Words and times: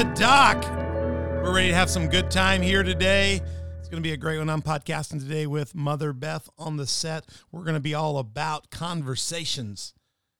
the 0.00 0.14
dock. 0.14 0.64
We're 1.44 1.54
ready 1.54 1.68
to 1.68 1.74
have 1.74 1.90
some 1.90 2.08
good 2.08 2.30
time 2.30 2.62
here 2.62 2.82
today. 2.82 3.38
It's 3.78 3.88
going 3.90 4.02
to 4.02 4.06
be 4.08 4.14
a 4.14 4.16
great 4.16 4.38
one. 4.38 4.48
I'm 4.48 4.62
podcasting 4.62 5.20
today 5.20 5.46
with 5.46 5.74
Mother 5.74 6.14
Beth 6.14 6.48
on 6.58 6.78
the 6.78 6.86
set. 6.86 7.26
We're 7.52 7.64
going 7.64 7.74
to 7.74 7.80
be 7.80 7.92
all 7.92 8.16
about 8.16 8.70
conversations. 8.70 9.92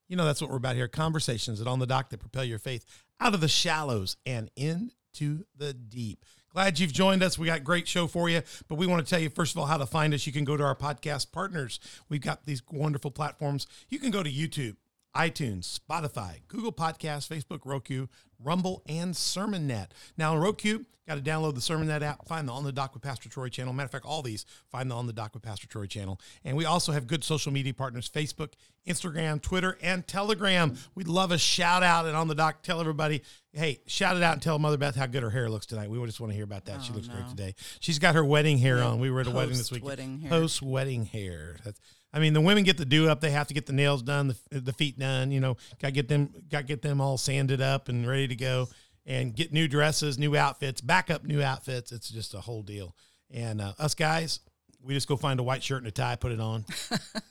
You 0.08 0.16
know, 0.16 0.24
that's 0.24 0.40
what 0.40 0.48
we're 0.48 0.56
about 0.56 0.76
here 0.76 0.88
conversations 0.88 1.58
that 1.58 1.68
on 1.68 1.78
the 1.78 1.86
dock 1.86 2.08
that 2.08 2.20
propel 2.20 2.44
your 2.44 2.58
faith 2.58 2.86
out 3.20 3.34
of 3.34 3.42
the 3.42 3.48
shallows 3.48 4.16
and 4.24 4.50
into 4.56 5.44
the 5.54 5.74
deep. 5.74 6.24
Glad 6.54 6.78
you've 6.78 6.94
joined 6.94 7.22
us. 7.22 7.38
We 7.38 7.44
got 7.44 7.62
great 7.62 7.86
show 7.86 8.06
for 8.06 8.30
you, 8.30 8.40
but 8.66 8.76
we 8.76 8.86
want 8.86 9.04
to 9.04 9.10
tell 9.10 9.20
you 9.20 9.28
first 9.28 9.54
of 9.54 9.58
all 9.58 9.66
how 9.66 9.76
to 9.76 9.84
find 9.84 10.14
us. 10.14 10.26
You 10.26 10.32
can 10.32 10.46
go 10.46 10.56
to 10.56 10.64
our 10.64 10.74
podcast 10.74 11.32
partners. 11.32 11.80
We've 12.08 12.22
got 12.22 12.46
these 12.46 12.62
wonderful 12.70 13.10
platforms. 13.10 13.66
You 13.90 13.98
can 13.98 14.10
go 14.10 14.22
to 14.22 14.30
YouTube, 14.30 14.76
iTunes, 15.14 15.78
Spotify, 15.78 16.40
Google 16.48 16.72
Podcasts, 16.72 17.28
Facebook, 17.28 17.60
Roku, 17.66 18.06
Rumble, 18.42 18.82
and 18.86 19.14
SermonNet. 19.14 19.88
Now 20.16 20.34
on 20.34 20.40
Roku, 20.40 20.80
got 21.08 21.16
to 21.16 21.20
download 21.20 21.54
the 21.54 21.60
SermonNet 21.60 22.02
app, 22.02 22.26
find 22.28 22.46
the 22.48 22.52
On 22.52 22.62
the 22.64 22.72
Dock 22.72 22.94
with 22.94 23.02
Pastor 23.02 23.28
Troy 23.28 23.48
channel. 23.48 23.72
Matter 23.72 23.86
of 23.86 23.90
fact, 23.90 24.04
all 24.04 24.22
these 24.22 24.46
find 24.70 24.90
the 24.90 24.94
On 24.94 25.06
the 25.06 25.12
Dock 25.12 25.34
with 25.34 25.42
Pastor 25.42 25.66
Troy 25.66 25.86
channel. 25.86 26.20
And 26.44 26.56
we 26.56 26.64
also 26.64 26.92
have 26.92 27.06
good 27.06 27.24
social 27.24 27.52
media 27.52 27.74
partners 27.74 28.08
Facebook, 28.08 28.52
Instagram, 28.86 29.42
Twitter, 29.42 29.76
and 29.82 30.06
Telegram. 30.06 30.76
We'd 30.94 31.08
love 31.08 31.32
a 31.32 31.38
shout 31.38 31.82
out 31.82 32.06
and 32.06 32.16
On 32.16 32.28
the 32.28 32.34
Dock. 32.34 32.62
Tell 32.62 32.80
everybody, 32.80 33.22
hey, 33.52 33.80
shout 33.86 34.16
it 34.16 34.22
out 34.22 34.34
and 34.34 34.42
tell 34.42 34.58
Mother 34.58 34.78
Beth 34.78 34.94
how 34.94 35.06
good 35.06 35.22
her 35.22 35.30
hair 35.30 35.50
looks 35.50 35.66
tonight. 35.66 35.90
We 35.90 36.02
just 36.06 36.20
want 36.20 36.30
to 36.30 36.34
hear 36.36 36.44
about 36.44 36.66
that. 36.66 36.82
she 36.82 36.92
Oh, 36.92 36.96
looks 36.96 37.08
great 37.08 37.28
today. 37.28 37.54
She's 37.80 37.98
got 37.98 38.14
her 38.14 38.24
wedding 38.24 38.58
hair 38.58 38.78
on. 38.82 39.00
We 39.00 39.10
were 39.10 39.20
at 39.20 39.26
a 39.26 39.30
wedding 39.30 39.56
this 39.56 39.70
week. 39.72 39.82
Post-wedding 39.82 40.20
hair. 40.20 40.30
Post 40.30 40.62
wedding 40.62 41.04
hair. 41.06 41.56
That's, 41.64 41.80
I 42.12 42.18
mean, 42.18 42.32
the 42.32 42.40
women 42.40 42.64
get 42.64 42.76
the 42.76 42.84
do 42.84 43.08
up. 43.08 43.20
They 43.20 43.30
have 43.30 43.46
to 43.48 43.54
get 43.54 43.66
the 43.66 43.72
nails 43.72 44.02
done, 44.02 44.34
the, 44.50 44.60
the 44.60 44.72
feet 44.72 44.98
done. 44.98 45.30
You 45.30 45.40
know, 45.40 45.56
got 45.80 45.88
to 45.88 45.92
get 45.92 46.08
them, 46.08 46.32
got 46.48 46.66
get 46.66 46.82
them 46.82 47.00
all 47.00 47.18
sanded 47.18 47.60
up 47.60 47.88
and 47.88 48.06
ready 48.06 48.26
to 48.28 48.36
go, 48.36 48.68
and 49.06 49.34
get 49.34 49.52
new 49.52 49.68
dresses, 49.68 50.18
new 50.18 50.36
outfits, 50.36 50.80
backup 50.80 51.24
new 51.24 51.42
outfits. 51.42 51.92
It's 51.92 52.08
just 52.08 52.34
a 52.34 52.40
whole 52.40 52.62
deal. 52.62 52.96
And 53.30 53.60
uh, 53.60 53.74
us 53.78 53.94
guys, 53.94 54.40
we 54.82 54.94
just 54.94 55.08
go 55.08 55.16
find 55.16 55.38
a 55.38 55.42
white 55.42 55.62
shirt 55.62 55.78
and 55.78 55.86
a 55.86 55.92
tie, 55.92 56.16
put 56.16 56.32
it 56.32 56.40
on, 56.40 56.64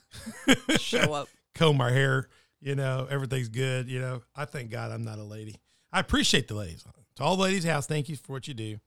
Show 0.78 1.12
up. 1.12 1.28
comb 1.54 1.80
our 1.80 1.90
hair. 1.90 2.28
You 2.60 2.74
know, 2.74 3.06
everything's 3.10 3.48
good. 3.48 3.88
You 3.88 4.00
know, 4.00 4.22
I 4.36 4.44
thank 4.44 4.70
God 4.70 4.92
I'm 4.92 5.04
not 5.04 5.18
a 5.18 5.24
lady. 5.24 5.56
I 5.92 6.00
appreciate 6.00 6.48
the 6.48 6.54
ladies. 6.54 6.84
To 7.16 7.24
all 7.24 7.36
the 7.36 7.42
ladies' 7.42 7.64
house, 7.64 7.86
thank 7.86 8.08
you 8.08 8.16
for 8.16 8.32
what 8.32 8.46
you 8.46 8.54
do. 8.54 8.78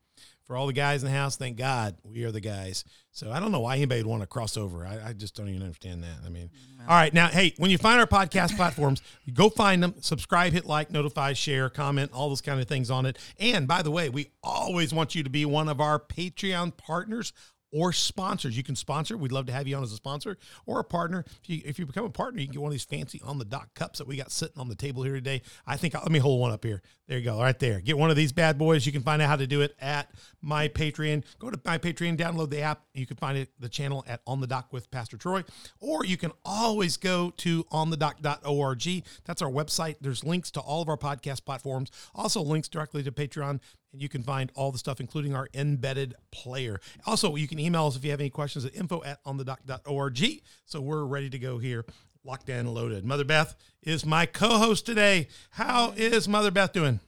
For 0.45 0.57
all 0.57 0.67
the 0.67 0.73
guys 0.73 1.03
in 1.03 1.09
the 1.09 1.15
house, 1.15 1.37
thank 1.37 1.57
God 1.57 1.95
we 2.03 2.25
are 2.25 2.31
the 2.31 2.41
guys. 2.41 2.83
So 3.11 3.31
I 3.31 3.39
don't 3.39 3.51
know 3.51 3.61
why 3.61 3.77
anybody 3.77 4.01
would 4.01 4.09
want 4.09 4.23
to 4.23 4.27
cross 4.27 4.57
over. 4.57 4.85
I, 4.85 4.99
I 5.09 5.13
just 5.13 5.35
don't 5.35 5.47
even 5.47 5.61
understand 5.61 6.03
that. 6.03 6.17
I 6.25 6.29
mean, 6.29 6.49
all 6.81 6.95
right. 6.95 7.13
Now, 7.13 7.27
hey, 7.27 7.53
when 7.57 7.71
you 7.71 7.77
find 7.77 7.99
our 7.99 8.07
podcast 8.07 8.55
platforms, 8.57 9.01
go 9.33 9.49
find 9.49 9.81
them, 9.81 9.95
subscribe, 10.01 10.51
hit 10.51 10.65
like, 10.65 10.91
notify, 10.91 11.31
share, 11.31 11.69
comment, 11.69 12.11
all 12.13 12.27
those 12.27 12.41
kind 12.41 12.59
of 12.59 12.67
things 12.67 12.91
on 12.91 13.05
it. 13.05 13.17
And 13.39 13.67
by 13.69 13.83
the 13.83 13.91
way, 13.91 14.09
we 14.09 14.31
always 14.43 14.93
want 14.93 15.15
you 15.15 15.23
to 15.23 15.29
be 15.29 15.45
one 15.45 15.69
of 15.69 15.79
our 15.79 15.97
Patreon 15.97 16.75
partners 16.75 17.31
or 17.71 17.91
sponsors. 17.91 18.55
You 18.55 18.63
can 18.63 18.75
sponsor. 18.75 19.17
We'd 19.17 19.31
love 19.31 19.47
to 19.47 19.51
have 19.51 19.67
you 19.67 19.75
on 19.75 19.83
as 19.83 19.91
a 19.91 19.95
sponsor 19.95 20.37
or 20.65 20.79
a 20.79 20.83
partner. 20.83 21.25
If 21.41 21.49
you, 21.49 21.61
if 21.65 21.79
you 21.79 21.85
become 21.85 22.05
a 22.05 22.09
partner, 22.09 22.39
you 22.39 22.47
can 22.47 22.53
get 22.53 22.61
one 22.61 22.69
of 22.69 22.73
these 22.73 22.83
fancy 22.83 23.19
on 23.25 23.39
the 23.39 23.45
dock 23.45 23.73
cups 23.73 23.97
that 23.97 24.07
we 24.07 24.15
got 24.15 24.31
sitting 24.31 24.59
on 24.59 24.69
the 24.69 24.75
table 24.75 25.03
here 25.03 25.15
today. 25.15 25.41
I 25.65 25.77
think, 25.77 25.95
let 25.95 26.11
me 26.11 26.19
hold 26.19 26.39
one 26.39 26.51
up 26.51 26.63
here. 26.63 26.83
There 27.07 27.17
you 27.17 27.25
go, 27.25 27.37
right 27.41 27.57
there. 27.59 27.81
Get 27.81 27.97
one 27.97 28.09
of 28.09 28.15
these 28.15 28.31
bad 28.31 28.57
boys. 28.57 28.85
You 28.85 28.93
can 28.93 29.01
find 29.01 29.21
out 29.21 29.27
how 29.27 29.35
to 29.35 29.45
do 29.45 29.59
it 29.59 29.75
at 29.81 30.09
my 30.41 30.69
Patreon. 30.69 31.25
Go 31.37 31.49
to 31.49 31.59
my 31.65 31.77
Patreon, 31.77 32.17
download 32.17 32.49
the 32.49 32.61
app. 32.61 32.83
You 32.93 33.05
can 33.05 33.17
find 33.17 33.37
it 33.37 33.49
the 33.59 33.67
channel 33.67 34.05
at 34.07 34.21
On 34.25 34.39
the 34.39 34.47
Dock 34.47 34.71
with 34.71 34.89
Pastor 34.89 35.17
Troy, 35.17 35.43
or 35.81 36.05
you 36.05 36.15
can 36.15 36.31
always 36.45 36.95
go 36.95 37.31
to 37.37 37.65
onthedock.org. 37.65 39.03
That's 39.25 39.41
our 39.41 39.49
website. 39.49 39.97
There's 39.99 40.23
links 40.23 40.49
to 40.51 40.61
all 40.61 40.81
of 40.81 40.87
our 40.87 40.97
podcast 40.97 41.43
platforms, 41.43 41.91
also 42.15 42.41
links 42.41 42.69
directly 42.69 43.03
to 43.03 43.11
Patreon 43.11 43.59
and 43.91 44.01
you 44.01 44.09
can 44.09 44.23
find 44.23 44.51
all 44.55 44.71
the 44.71 44.77
stuff, 44.77 44.99
including 44.99 45.35
our 45.35 45.47
embedded 45.53 46.15
player. 46.31 46.81
Also, 47.05 47.35
you 47.35 47.47
can 47.47 47.59
email 47.59 47.85
us 47.85 47.95
if 47.95 48.03
you 48.03 48.11
have 48.11 48.19
any 48.19 48.29
questions 48.29 48.65
at 48.65 48.75
info 48.75 49.03
at 49.03 49.23
onthedock.org. 49.23 50.41
So 50.65 50.81
we're 50.81 51.05
ready 51.05 51.29
to 51.29 51.37
go 51.39 51.59
here, 51.59 51.85
locked 52.23 52.49
and 52.49 52.73
loaded. 52.73 53.03
Mother 53.03 53.25
Beth 53.25 53.55
is 53.81 54.05
my 54.05 54.25
co 54.25 54.57
host 54.57 54.85
today. 54.85 55.27
How 55.51 55.91
is 55.95 56.27
Mother 56.27 56.51
Beth 56.51 56.73
doing? 56.73 56.99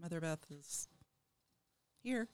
Mother 0.00 0.20
Beth 0.20 0.44
is 0.50 0.88
here. 2.02 2.28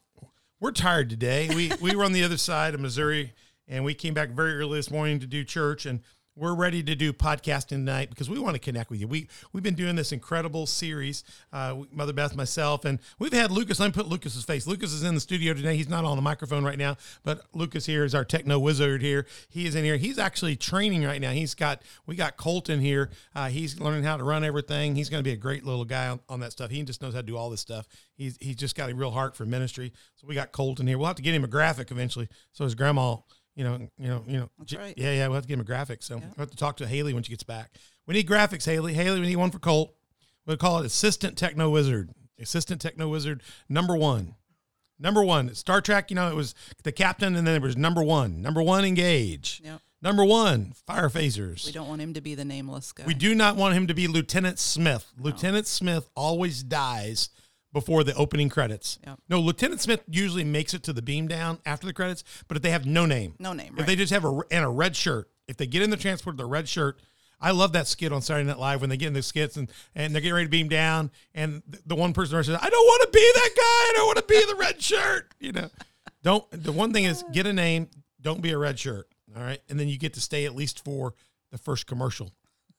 We're 0.61 0.73
tired 0.73 1.09
today. 1.11 1.49
We, 1.55 1.71
we 1.81 1.95
were 1.95 2.05
on 2.05 2.13
the 2.13 2.25
other 2.25 2.37
side 2.37 2.75
of 2.75 2.81
Missouri 2.81 3.33
and 3.67 3.85
we 3.85 3.95
came 3.95 4.15
back 4.15 4.31
very 4.31 4.55
early 4.57 4.79
this 4.79 4.91
morning 4.91 5.21
to 5.21 5.27
do 5.27 5.45
church 5.45 5.87
and 5.87 6.01
we're 6.39 6.55
ready 6.55 6.83
to 6.85 6.95
do 6.95 7.13
podcasting 7.13 7.69
tonight 7.69 8.11
because 8.11 8.31
we 8.31 8.39
want 8.39 8.55
to 8.55 8.61
connect 8.61 8.91
with 8.91 9.01
you. 9.01 9.09
We 9.09 9.29
we've 9.53 9.63
been 9.63 9.75
doing 9.75 9.97
this 9.97 10.13
incredible 10.13 10.67
series, 10.67 11.25
uh, 11.53 11.77
Mother 11.91 12.13
Beth, 12.13 12.37
myself, 12.37 12.85
and 12.85 13.01
we've 13.19 13.33
had 13.33 13.51
Lucas. 13.51 13.81
Let 13.81 13.87
me 13.87 13.93
put 13.93 14.07
Lucas's 14.07 14.45
face. 14.45 14.67
Lucas 14.67 14.93
is 14.93 15.03
in 15.03 15.15
the 15.15 15.21
studio 15.21 15.53
today. 15.53 15.77
He's 15.77 15.89
not 15.89 16.05
on 16.05 16.17
the 16.17 16.23
microphone 16.23 16.65
right 16.65 16.79
now, 16.79 16.97
but 17.25 17.43
Lucas 17.53 17.87
here 17.87 18.05
is 18.05 18.15
our 18.15 18.25
techno 18.25 18.59
wizard 18.59 19.03
here. 19.03 19.27
He 19.49 19.67
is 19.67 19.75
in 19.75 19.85
here. 19.85 19.97
He's 19.97 20.19
actually 20.19 20.55
training 20.55 21.05
right 21.05 21.21
now. 21.21 21.33
He's 21.33 21.55
got 21.55 21.83
we 22.07 22.15
got 22.15 22.37
Colton 22.37 22.81
here. 22.81 23.11
Uh, 23.35 23.49
he's 23.49 23.81
learning 23.81 24.05
how 24.05 24.17
to 24.17 24.25
run 24.25 24.45
everything. 24.45 24.95
He's 24.95 25.11
going 25.11 25.23
to 25.23 25.29
be 25.29 25.35
a 25.35 25.37
great 25.37 25.65
little 25.65 25.85
guy 25.85 26.09
on, 26.09 26.21
on 26.29 26.41
that 26.41 26.53
stuff. 26.53 26.71
He 26.71 26.81
just 26.85 27.03
knows 27.03 27.15
how 27.15 27.21
to 27.21 27.27
do 27.27 27.37
all 27.37 27.51
this 27.51 27.61
stuff. 27.61 27.89
He's 28.17 28.39
he's 28.41 28.57
just 28.57 28.77
got 28.77 28.91
a 28.91 28.95
real 28.95 29.11
heart 29.11 29.37
for 29.37 29.45
ministry. 29.45 29.93
So 30.15 30.29
we 30.29 30.37
got 30.37 30.53
Colton 30.53 30.87
here. 30.87 30.99
We'll 30.99 31.09
have 31.09 31.17
to 31.17 31.23
get 31.23 31.35
him 31.35 31.45
a 31.45 31.49
graphic 31.49 31.91
eventually, 31.91 32.29
so 32.53 32.65
his 32.65 32.77
grandma 32.77 33.17
you 33.59 33.65
know, 33.65 33.77
you 33.99 34.09
know, 34.09 34.25
you 34.27 34.39
know. 34.39 34.51
That's 34.59 34.75
right. 34.77 34.95
Yeah, 34.97 35.13
yeah. 35.13 35.27
We'll 35.27 35.35
have 35.35 35.43
to 35.43 35.49
give 35.49 35.57
him 35.57 35.63
a 35.63 35.65
graphic. 35.65 36.05
So 36.05 36.17
we'll 36.17 36.33
have 36.39 36.51
to 36.51 36.57
talk 36.57 36.77
to 36.77 36.87
Haley 36.87 37.13
when 37.13 37.25
she 37.25 37.31
gets 37.31 37.43
back. 37.43 37.73
We 38.07 38.15
need 38.15 38.29
graphics, 38.29 38.65
Haley. 38.65 38.95
Haley, 38.95 39.21
we 39.21 39.27
need 39.27 39.37
one 39.37 39.51
for 39.51 39.59
Colt. 39.59 39.93
We'll 40.47 40.57
call 40.57 40.79
it 40.79 40.87
Assistant 40.87 41.37
Techno 41.37 41.69
Wizard. 41.69 42.11
Assistant 42.41 42.81
Techno 42.81 43.09
Wizard 43.09 43.43
number 43.69 43.97
one. 43.97 44.37
Number 44.97 45.25
one. 45.25 45.53
Star 45.55 45.81
Trek, 45.81 46.09
you 46.09 46.15
know, 46.15 46.31
it 46.31 46.37
was 46.37 46.55
the 46.85 46.93
captain, 46.93 47.35
and 47.35 47.47
then 47.47 47.57
it 47.57 47.63
was 47.63 47.77
number 47.77 48.03
one. 48.03 48.41
Number 48.41 48.63
one, 48.63 48.85
engage. 48.85 49.61
Yep. 49.65 49.81
Number 50.01 50.25
one, 50.25 50.75
fire 50.87 51.09
phasers. 51.09 51.67
We 51.67 51.73
don't 51.73 51.89
want 51.89 52.01
him 52.01 52.15
to 52.15 52.21
be 52.21 52.37
the 52.37 52.45
nameless 52.45 52.93
guy. 52.93 53.05
We 53.07 53.15
do 53.15 53.35
not 53.35 53.57
want 53.57 53.75
him 53.75 53.89
to 53.89 53.95
be 53.95 54.07
Lieutenant 54.07 54.61
Smith. 54.61 55.13
Lieutenant 55.19 55.67
Smith 55.67 56.09
always 56.15 56.63
dies 56.63 57.31
before 57.81 58.05
the 58.05 58.15
opening 58.15 58.49
credits. 58.49 58.99
Yep. 59.07 59.19
No, 59.29 59.41
Lieutenant 59.41 59.81
Smith 59.81 60.01
usually 60.09 60.45
makes 60.45 60.75
it 60.75 60.83
to 60.85 60.93
the 60.93 61.03
beam 61.03 61.29
down 61.29 61.59
after 61.65 61.87
the 61.87 61.93
credits, 61.93 62.25
but 62.49 62.57
if 62.57 62.63
they 62.63 62.71
have 62.71 62.87
no 62.87 63.07
name, 63.07 63.35
No 63.39 63.53
name, 63.53 63.73
if 63.75 63.79
right. 63.81 63.87
they 63.87 63.97
just 63.97 64.13
have 64.13 64.25
a 64.25 64.41
and 64.51 64.65
a 64.65 64.69
red 64.69 64.97
shirt, 64.97 65.31
if 65.47 65.57
they 65.57 65.67
get 65.67 65.83
in 65.83 65.91
the 65.91 65.97
transport 65.97 66.37
with 66.37 66.45
a 66.45 66.49
red 66.49 66.69
shirt, 66.69 66.99
I 67.41 67.53
love 67.53 67.73
that 67.75 67.87
skit 67.87 68.13
on 68.13 68.21
Saturday 68.21 68.49
Night 68.49 68.59
Live 68.59 68.81
when 68.81 68.91
they 68.91 68.97
get 68.97 69.07
in 69.07 69.13
the 69.13 69.23
skits 69.23 69.57
and, 69.57 69.71
and 69.95 70.13
they're 70.13 70.21
getting 70.21 70.35
ready 70.35 70.47
to 70.47 70.51
beam 70.51 70.69
down, 70.69 71.11
and 71.35 71.63
the, 71.87 71.95
one 71.95 72.13
person 72.13 72.43
says, 72.43 72.59
"I 72.61 72.69
don't 72.69 72.87
want 72.87 73.03
to 73.03 73.17
be 73.17 73.31
that 73.35 73.51
guy. 73.57 73.63
I 73.63 73.93
don't 73.97 74.07
want 74.07 74.19
to 74.19 74.25
be 74.25 74.45
the 74.45 74.57
red 74.57 74.83
shirt." 74.83 75.33
You 75.39 75.53
know, 75.53 75.71
don't. 76.23 76.45
The 76.51 76.73
one 76.73 76.93
thing 76.93 77.05
is 77.05 77.25
get 77.33 77.47
a 77.47 77.53
name. 77.53 77.89
Don't 78.21 78.43
be 78.43 78.51
a 78.51 78.59
red 78.59 78.79
shirt. 78.79 79.09
All 79.37 79.43
right, 79.43 79.61
and 79.69 79.79
then 79.79 79.89
you 79.89 79.99
get 79.99 80.15
to 80.15 80.21
stay 80.21 80.47
at 80.47 80.55
least 80.57 80.83
for 80.85 81.15
the 81.53 81.59
first 81.59 81.87
commercial. 81.87 82.33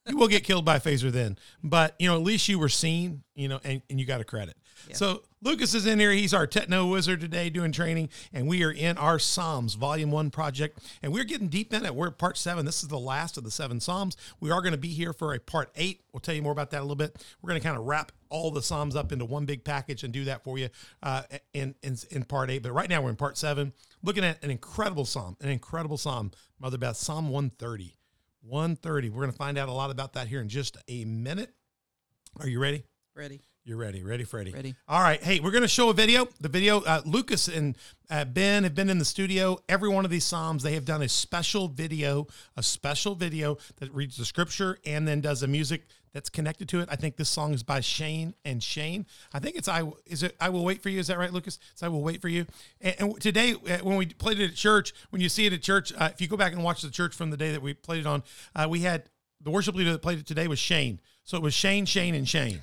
You 0.07 0.17
will 0.17 0.27
get 0.27 0.43
killed 0.43 0.65
by 0.65 0.77
a 0.77 0.79
phaser 0.79 1.11
then, 1.11 1.37
but 1.63 1.95
you 1.99 2.09
know 2.09 2.15
at 2.15 2.23
least 2.23 2.49
you 2.49 2.59
were 2.59 2.67
seen. 2.69 3.23
You 3.35 3.47
know, 3.47 3.59
and, 3.63 3.81
and 3.89 3.99
you 3.99 4.05
got 4.05 4.19
a 4.19 4.25
credit. 4.25 4.57
So 4.93 5.23
Lucas 5.41 5.73
is 5.73 5.85
in 5.85 5.99
here. 5.99 6.11
He's 6.11 6.33
our 6.33 6.47
techno 6.47 6.85
wizard 6.87 7.21
today 7.21 7.49
doing 7.49 7.71
training, 7.71 8.09
and 8.33 8.47
we 8.47 8.63
are 8.63 8.71
in 8.71 8.97
our 8.97 9.19
Psalms 9.19 9.75
Volume 9.75 10.11
One 10.11 10.31
project, 10.31 10.79
and 11.01 11.13
we're 11.13 11.23
getting 11.23 11.47
deep 11.47 11.73
in 11.73 11.85
it. 11.85 11.95
We're 11.95 12.07
at 12.07 12.17
part 12.17 12.37
seven. 12.37 12.65
This 12.65 12.83
is 12.83 12.89
the 12.89 12.99
last 12.99 13.37
of 13.37 13.43
the 13.43 13.51
seven 13.51 13.79
Psalms. 13.79 14.17
We 14.39 14.51
are 14.51 14.61
going 14.61 14.73
to 14.73 14.77
be 14.77 14.89
here 14.89 15.13
for 15.13 15.33
a 15.33 15.39
part 15.39 15.71
eight. 15.75 16.01
We'll 16.11 16.19
tell 16.19 16.35
you 16.35 16.41
more 16.41 16.51
about 16.51 16.71
that 16.71 16.79
a 16.79 16.81
little 16.81 16.95
bit. 16.95 17.23
We're 17.41 17.49
going 17.49 17.61
to 17.61 17.67
kind 17.67 17.77
of 17.77 17.85
wrap 17.85 18.11
all 18.29 18.51
the 18.51 18.61
Psalms 18.61 18.95
up 18.95 19.11
into 19.11 19.25
one 19.25 19.45
big 19.45 19.63
package 19.63 20.03
and 20.03 20.11
do 20.13 20.25
that 20.25 20.43
for 20.43 20.57
you 20.57 20.69
uh, 21.03 21.23
in, 21.53 21.75
in 21.83 21.97
in 22.11 22.23
part 22.23 22.49
eight. 22.49 22.63
But 22.63 22.73
right 22.73 22.89
now 22.89 23.01
we're 23.01 23.09
in 23.09 23.15
part 23.15 23.37
seven, 23.37 23.73
looking 24.03 24.23
at 24.23 24.43
an 24.43 24.51
incredible 24.51 25.05
Psalm, 25.05 25.37
an 25.41 25.49
incredible 25.49 25.97
Psalm, 25.97 26.31
Mother 26.59 26.77
Beth, 26.77 26.97
Psalm 26.97 27.29
one 27.29 27.49
thirty. 27.49 27.95
130. 28.41 29.09
We're 29.09 29.21
going 29.21 29.31
to 29.31 29.37
find 29.37 29.57
out 29.57 29.69
a 29.69 29.73
lot 29.73 29.91
about 29.91 30.13
that 30.13 30.27
here 30.27 30.41
in 30.41 30.49
just 30.49 30.77
a 30.87 31.05
minute. 31.05 31.53
Are 32.39 32.47
you 32.47 32.59
ready? 32.59 32.85
Ready. 33.15 33.41
You're 33.69 33.77
ready. 33.77 34.01
Ready, 34.01 34.23
Freddie? 34.23 34.51
Ready. 34.51 34.73
All 34.87 34.99
right. 34.99 35.21
Hey, 35.21 35.39
we're 35.39 35.51
going 35.51 35.61
to 35.61 35.67
show 35.67 35.91
a 35.91 35.93
video. 35.93 36.27
The 36.41 36.49
video, 36.49 36.81
uh, 36.81 37.03
Lucas 37.05 37.47
and 37.47 37.77
uh, 38.09 38.25
Ben 38.25 38.63
have 38.63 38.73
been 38.73 38.89
in 38.89 38.97
the 38.97 39.05
studio. 39.05 39.59
Every 39.69 39.89
one 39.89 40.05
of 40.05 40.09
these 40.09 40.25
Psalms, 40.25 40.63
they 40.63 40.73
have 40.73 40.85
done 40.85 41.03
a 41.03 41.07
special 41.07 41.67
video, 41.67 42.25
a 42.57 42.63
special 42.63 43.13
video 43.13 43.59
that 43.77 43.93
reads 43.93 44.17
the 44.17 44.25
scripture 44.25 44.79
and 44.87 45.07
then 45.07 45.21
does 45.21 45.41
the 45.41 45.47
music 45.47 45.85
that's 46.13 46.31
connected 46.31 46.67
to 46.69 46.79
it. 46.79 46.89
I 46.91 46.95
think 46.95 47.15
this 47.15 47.29
song 47.29 47.53
is 47.53 47.61
by 47.61 47.79
Shane 47.81 48.33
and 48.43 48.63
Shane. 48.63 49.05
I 49.35 49.39
think 49.39 49.55
it's 49.55 49.67
I 49.67 49.83
is 50.07 50.23
it 50.23 50.35
I 50.39 50.49
will 50.49 50.65
wait 50.65 50.81
for 50.81 50.89
you. 50.89 50.99
Is 50.99 51.05
that 51.05 51.19
right, 51.19 51.31
Lucas? 51.31 51.59
It's 51.71 51.83
I 51.83 51.89
will 51.89 52.01
wait 52.01 52.23
for 52.23 52.27
you. 52.27 52.47
And, 52.81 52.95
and 52.97 53.21
today, 53.21 53.51
uh, 53.53 53.77
when 53.83 53.97
we 53.97 54.07
played 54.07 54.39
it 54.39 54.49
at 54.49 54.55
church, 54.55 54.93
when 55.11 55.21
you 55.21 55.29
see 55.29 55.45
it 55.45 55.53
at 55.53 55.61
church, 55.61 55.93
uh, 55.95 56.09
if 56.11 56.19
you 56.21 56.27
go 56.27 56.37
back 56.37 56.53
and 56.53 56.63
watch 56.63 56.81
the 56.81 56.89
church 56.89 57.13
from 57.13 57.29
the 57.29 57.37
day 57.37 57.51
that 57.51 57.61
we 57.61 57.75
played 57.75 57.99
it 57.99 58.07
on, 58.07 58.23
uh, 58.55 58.65
we 58.67 58.79
had 58.79 59.11
the 59.39 59.51
worship 59.51 59.75
leader 59.75 59.91
that 59.91 60.01
played 60.01 60.17
it 60.17 60.25
today 60.25 60.47
was 60.47 60.57
Shane. 60.57 60.99
So 61.23 61.37
it 61.37 61.43
was 61.43 61.53
Shane, 61.53 61.85
Shane, 61.85 62.15
and 62.15 62.27
Shane. 62.27 62.61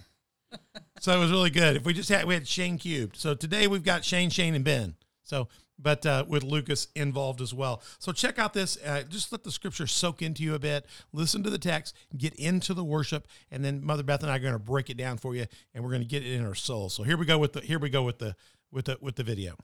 So 1.01 1.13
it 1.13 1.19
was 1.19 1.31
really 1.31 1.51
good. 1.51 1.77
If 1.77 1.85
we 1.85 1.93
just 1.93 2.09
had 2.09 2.25
we 2.25 2.35
had 2.35 2.49
Shane 2.49 2.79
cubed. 2.79 3.17
So 3.17 3.35
today 3.35 3.67
we've 3.67 3.85
got 3.85 4.05
Shane, 4.05 4.31
Shane, 4.31 4.55
and 4.55 4.65
Ben. 4.65 4.95
So 5.23 5.49
but 5.79 6.07
uh, 6.07 6.25
with 6.27 6.43
Lucas 6.43 6.89
involved 6.95 7.41
as 7.41 7.53
well. 7.53 7.83
So 7.99 8.13
check 8.13 8.39
out 8.39 8.55
this. 8.55 8.79
Uh, 8.85 9.03
just 9.09 9.33
let 9.33 9.45
the 9.45 9.51
scripture 9.51 9.87
soak 9.87 10.23
into 10.23 10.43
you 10.43 10.55
a 10.55 10.59
bit. 10.59 10.87
Listen 11.13 11.43
to 11.43 11.51
the 11.51 11.59
text, 11.59 11.95
get 12.17 12.35
into 12.35 12.75
the 12.75 12.85
worship, 12.85 13.29
and 13.51 13.65
then 13.65 13.85
Mother 13.85 14.03
Beth 14.03 14.23
and 14.23 14.31
I 14.31 14.37
are 14.37 14.41
going 14.41 14.53
to 14.53 14.59
break 14.59 14.91
it 14.91 14.97
down 14.97 15.19
for 15.19 15.35
you, 15.35 15.47
and 15.75 15.85
we're 15.85 15.91
going 15.91 16.03
to 16.03 16.09
get 16.09 16.25
it 16.25 16.33
in 16.33 16.45
our 16.47 16.55
soul. 16.55 16.89
So 16.89 17.03
here 17.03 17.17
we 17.17 17.27
go 17.27 17.39
with 17.39 17.53
the 17.53 17.61
here 17.61 17.79
we 17.79 17.91
go 17.91 18.03
with 18.03 18.19
the 18.19 18.35
with 18.73 18.87
the 18.87 18.99
with 19.01 19.17
the 19.17 19.23
video. 19.23 19.57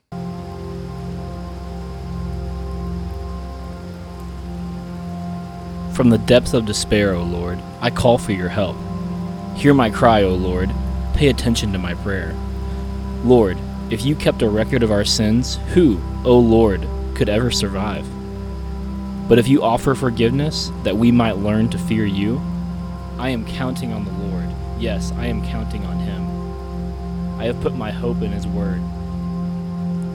From 5.95 6.09
the 6.09 6.19
depths 6.19 6.55
of 6.55 6.65
despair, 6.65 7.15
O 7.15 7.23
Lord, 7.23 7.59
I 7.81 7.91
call 7.91 8.17
for 8.17 8.33
your 8.33 8.49
help. 8.49 8.77
Hear 9.57 9.75
my 9.75 9.91
cry, 9.91 10.23
O 10.23 10.35
Lord. 10.35 10.71
Pay 11.15 11.29
attention 11.29 11.73
to 11.73 11.79
my 11.79 11.95
prayer. 11.95 12.35
Lord, 13.25 13.59
if 13.91 14.05
you 14.05 14.17
kept 14.17 14.43
a 14.43 14.49
record 14.49 14.83
of 14.83 14.91
our 14.91 15.05
sins, 15.05 15.59
who, 15.75 16.01
O 16.25 16.39
Lord, 16.39 16.87
could 17.15 17.29
ever 17.29 17.51
survive? 17.51 18.07
But 19.29 19.39
if 19.39 19.47
you 19.49 19.63
offer 19.63 19.95
forgiveness 19.95 20.73
that 20.83 20.97
we 20.97 21.13
might 21.13 21.37
learn 21.37 21.69
to 21.71 21.79
fear 21.79 22.05
you, 22.05 22.41
I 23.19 23.29
am 23.29 23.47
counting 23.47 23.93
on 23.93 24.05
the 24.05 24.13
Lord. 24.29 24.49
Yes, 24.79 25.13
I 25.13 25.27
am 25.27 25.47
counting 25.47 25.85
on 25.85 25.99
him. 25.99 27.41
I 27.41 27.45
have 27.45 27.61
put 27.61 27.77
my 27.77 27.91
hope 27.91 28.23
in 28.23 28.33
his 28.33 28.47
word. 28.47 28.81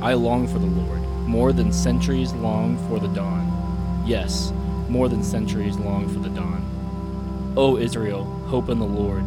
I 0.02 0.14
long 0.14 0.48
for 0.48 0.60
the 0.60 0.66
Lord, 0.66 1.02
more 1.28 1.54
than 1.54 1.72
centuries 1.72 2.34
long 2.34 2.78
for 2.88 3.00
the 3.00 3.08
dawn. 3.08 4.04
Yes, 4.06 4.52
more 4.90 5.10
than 5.10 5.24
centuries 5.24 5.78
long 5.78 6.10
for 6.10 6.20
the 6.20 6.30
dawn. 6.30 7.54
O 7.56 7.78
Israel, 7.78 8.26
hope 8.48 8.70
in 8.70 8.80
the 8.80 8.86
Lord. 8.86 9.24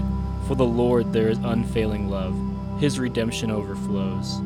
For 0.51 0.57
the 0.57 0.67
Lord 0.67 1.13
there 1.13 1.29
is 1.29 1.39
unfailing 1.39 2.09
love, 2.09 2.35
his 2.81 2.99
redemption 2.99 3.53
overflows. 3.53 4.41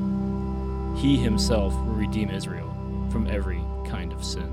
He 1.01 1.17
himself 1.17 1.73
will 1.73 1.95
redeem 1.95 2.29
Israel 2.29 2.69
from 3.11 3.27
every 3.27 3.65
kind 3.87 4.13
of 4.13 4.23
sin. 4.23 4.53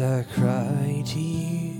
I 0.00 0.24
cry 0.34 1.02
to 1.06 1.20
you. 1.20 1.70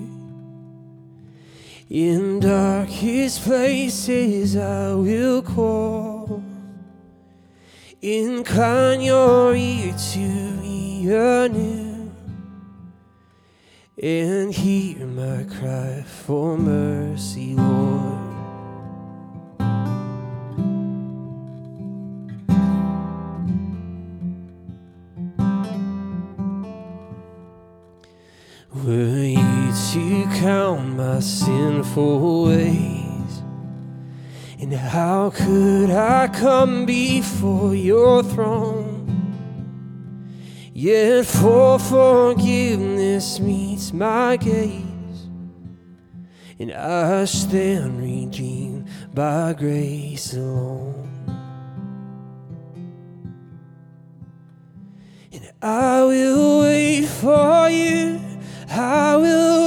In 1.89 2.41
darkest 2.41 3.43
places 3.43 4.57
I 4.57 4.95
will 4.95 5.43
call. 5.43 6.43
Incline 8.03 9.01
your 9.01 9.55
ear 9.55 9.95
to 10.13 10.19
me 10.19 11.11
anew. 11.13 12.11
And 14.03 14.55
hear 14.55 15.07
my 15.07 15.45
cry 15.45 16.03
for 16.07 16.57
mercy, 16.57 17.55
Lord. 17.55 18.00
Count 30.41 30.97
my 30.97 31.21
sinful 31.21 32.45
ways? 32.45 33.43
And 34.59 34.73
how 34.73 35.29
could 35.29 35.91
I 35.91 36.29
come 36.29 36.87
before 36.87 37.75
your 37.75 38.23
throne? 38.23 38.97
Yet 40.73 41.27
for 41.27 41.79
forgiveness 41.79 43.39
meets 43.39 43.93
my 43.93 44.39
gaze, 44.39 45.29
and 46.59 46.73
I 46.73 47.27
stand 47.27 48.01
redeemed 48.01 48.89
by 49.13 49.53
grace 49.53 50.33
alone. 50.33 51.11
And 55.33 55.53
I 55.61 56.03
will 56.05 56.63
wait 56.63 57.05
for 57.05 57.69
you. 57.69 58.19
I 58.71 59.17
will 59.17 59.60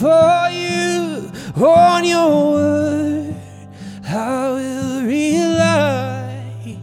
for 0.00 0.48
you 0.48 1.30
on 1.62 2.04
your 2.06 2.52
word. 2.52 3.34
I 4.08 4.48
will 4.48 5.02
rely. 5.04 6.78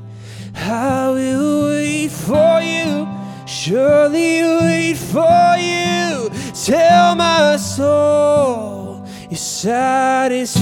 I 0.54 1.10
will 1.10 1.70
wait 1.70 2.12
for 2.12 2.62
you. 2.62 3.08
Surely 3.48 4.44
wait 4.44 4.98
for 4.98 5.58
you 5.58 6.30
till 6.54 7.16
my 7.16 7.58
soul 7.58 9.04
is 9.32 9.42
satisfied. 9.42 10.54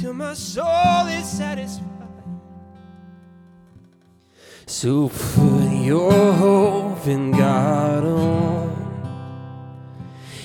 Till 0.00 0.14
my 0.14 0.34
soul 0.34 1.06
is 1.06 1.28
satisfied. 1.30 1.91
So 4.66 5.08
put 5.08 5.70
your 5.82 6.32
hope 6.32 7.06
in 7.06 7.32
God 7.32 8.04
alone. 8.04 8.82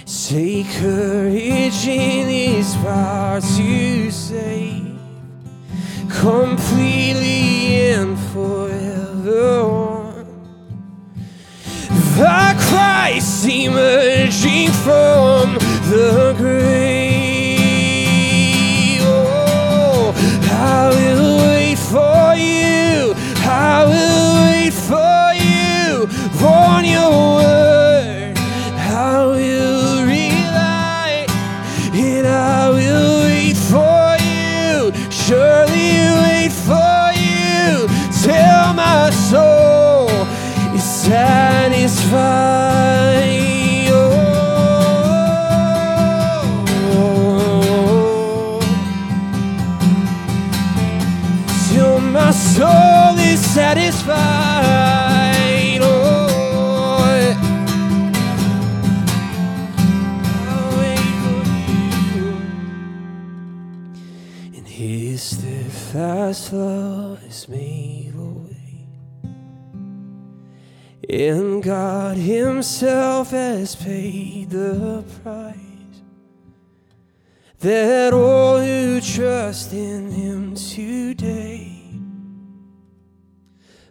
Take 0.06 0.68
courage 0.72 1.88
in 1.88 2.28
His 2.28 2.76
power 2.78 3.40
to 3.40 4.12
save, 4.12 5.00
completely 6.10 7.92
and 7.94 8.20
forever. 8.34 10.26
The 12.18 12.56
Christ 12.70 13.48
emerging 13.48 14.72
from 14.72 15.54
the 15.90 16.34
grave. 16.38 16.87
Is 66.54 67.48
made 67.50 68.14
away. 68.16 68.88
And 71.10 71.64
God 71.64 72.18
Himself 72.18 73.32
has 73.32 73.76
paid 73.76 74.50
the 74.50 75.04
price 75.24 75.56
that 77.60 78.14
all 78.14 78.60
who 78.60 79.02
trust 79.02 79.74
in 79.74 80.12
Him 80.12 80.56
today 80.56 81.74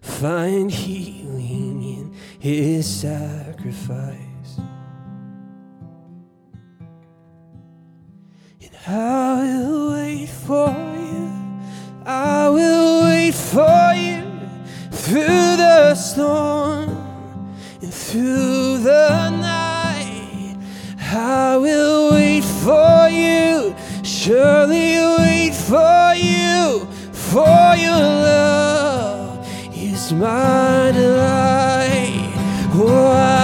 find 0.01 0.71
healing 0.71 1.83
in 1.83 2.15
His 2.39 2.87
sacrifice. 2.87 4.61
And 8.61 8.77
I 8.87 9.43
will 9.43 9.93
wait 9.93 10.29
for 10.29 10.86
for 13.57 13.95
you 13.95 14.23
through 14.91 15.57
the 15.57 15.95
storm 15.95 16.91
and 17.81 17.95
through 17.95 18.77
the 18.91 19.31
night. 19.31 20.59
I 21.01 21.57
will 21.57 22.13
wait 22.13 22.45
for 22.45 23.09
you, 23.09 23.75
surely 24.03 24.99
wait 25.21 25.55
for 25.55 26.13
you, 26.15 26.87
for 27.13 27.75
your 27.87 28.05
love 28.29 29.49
is 29.75 30.13
my 30.13 30.93
delight. 30.93 32.35
Oh, 32.75 33.11
I 33.11 33.36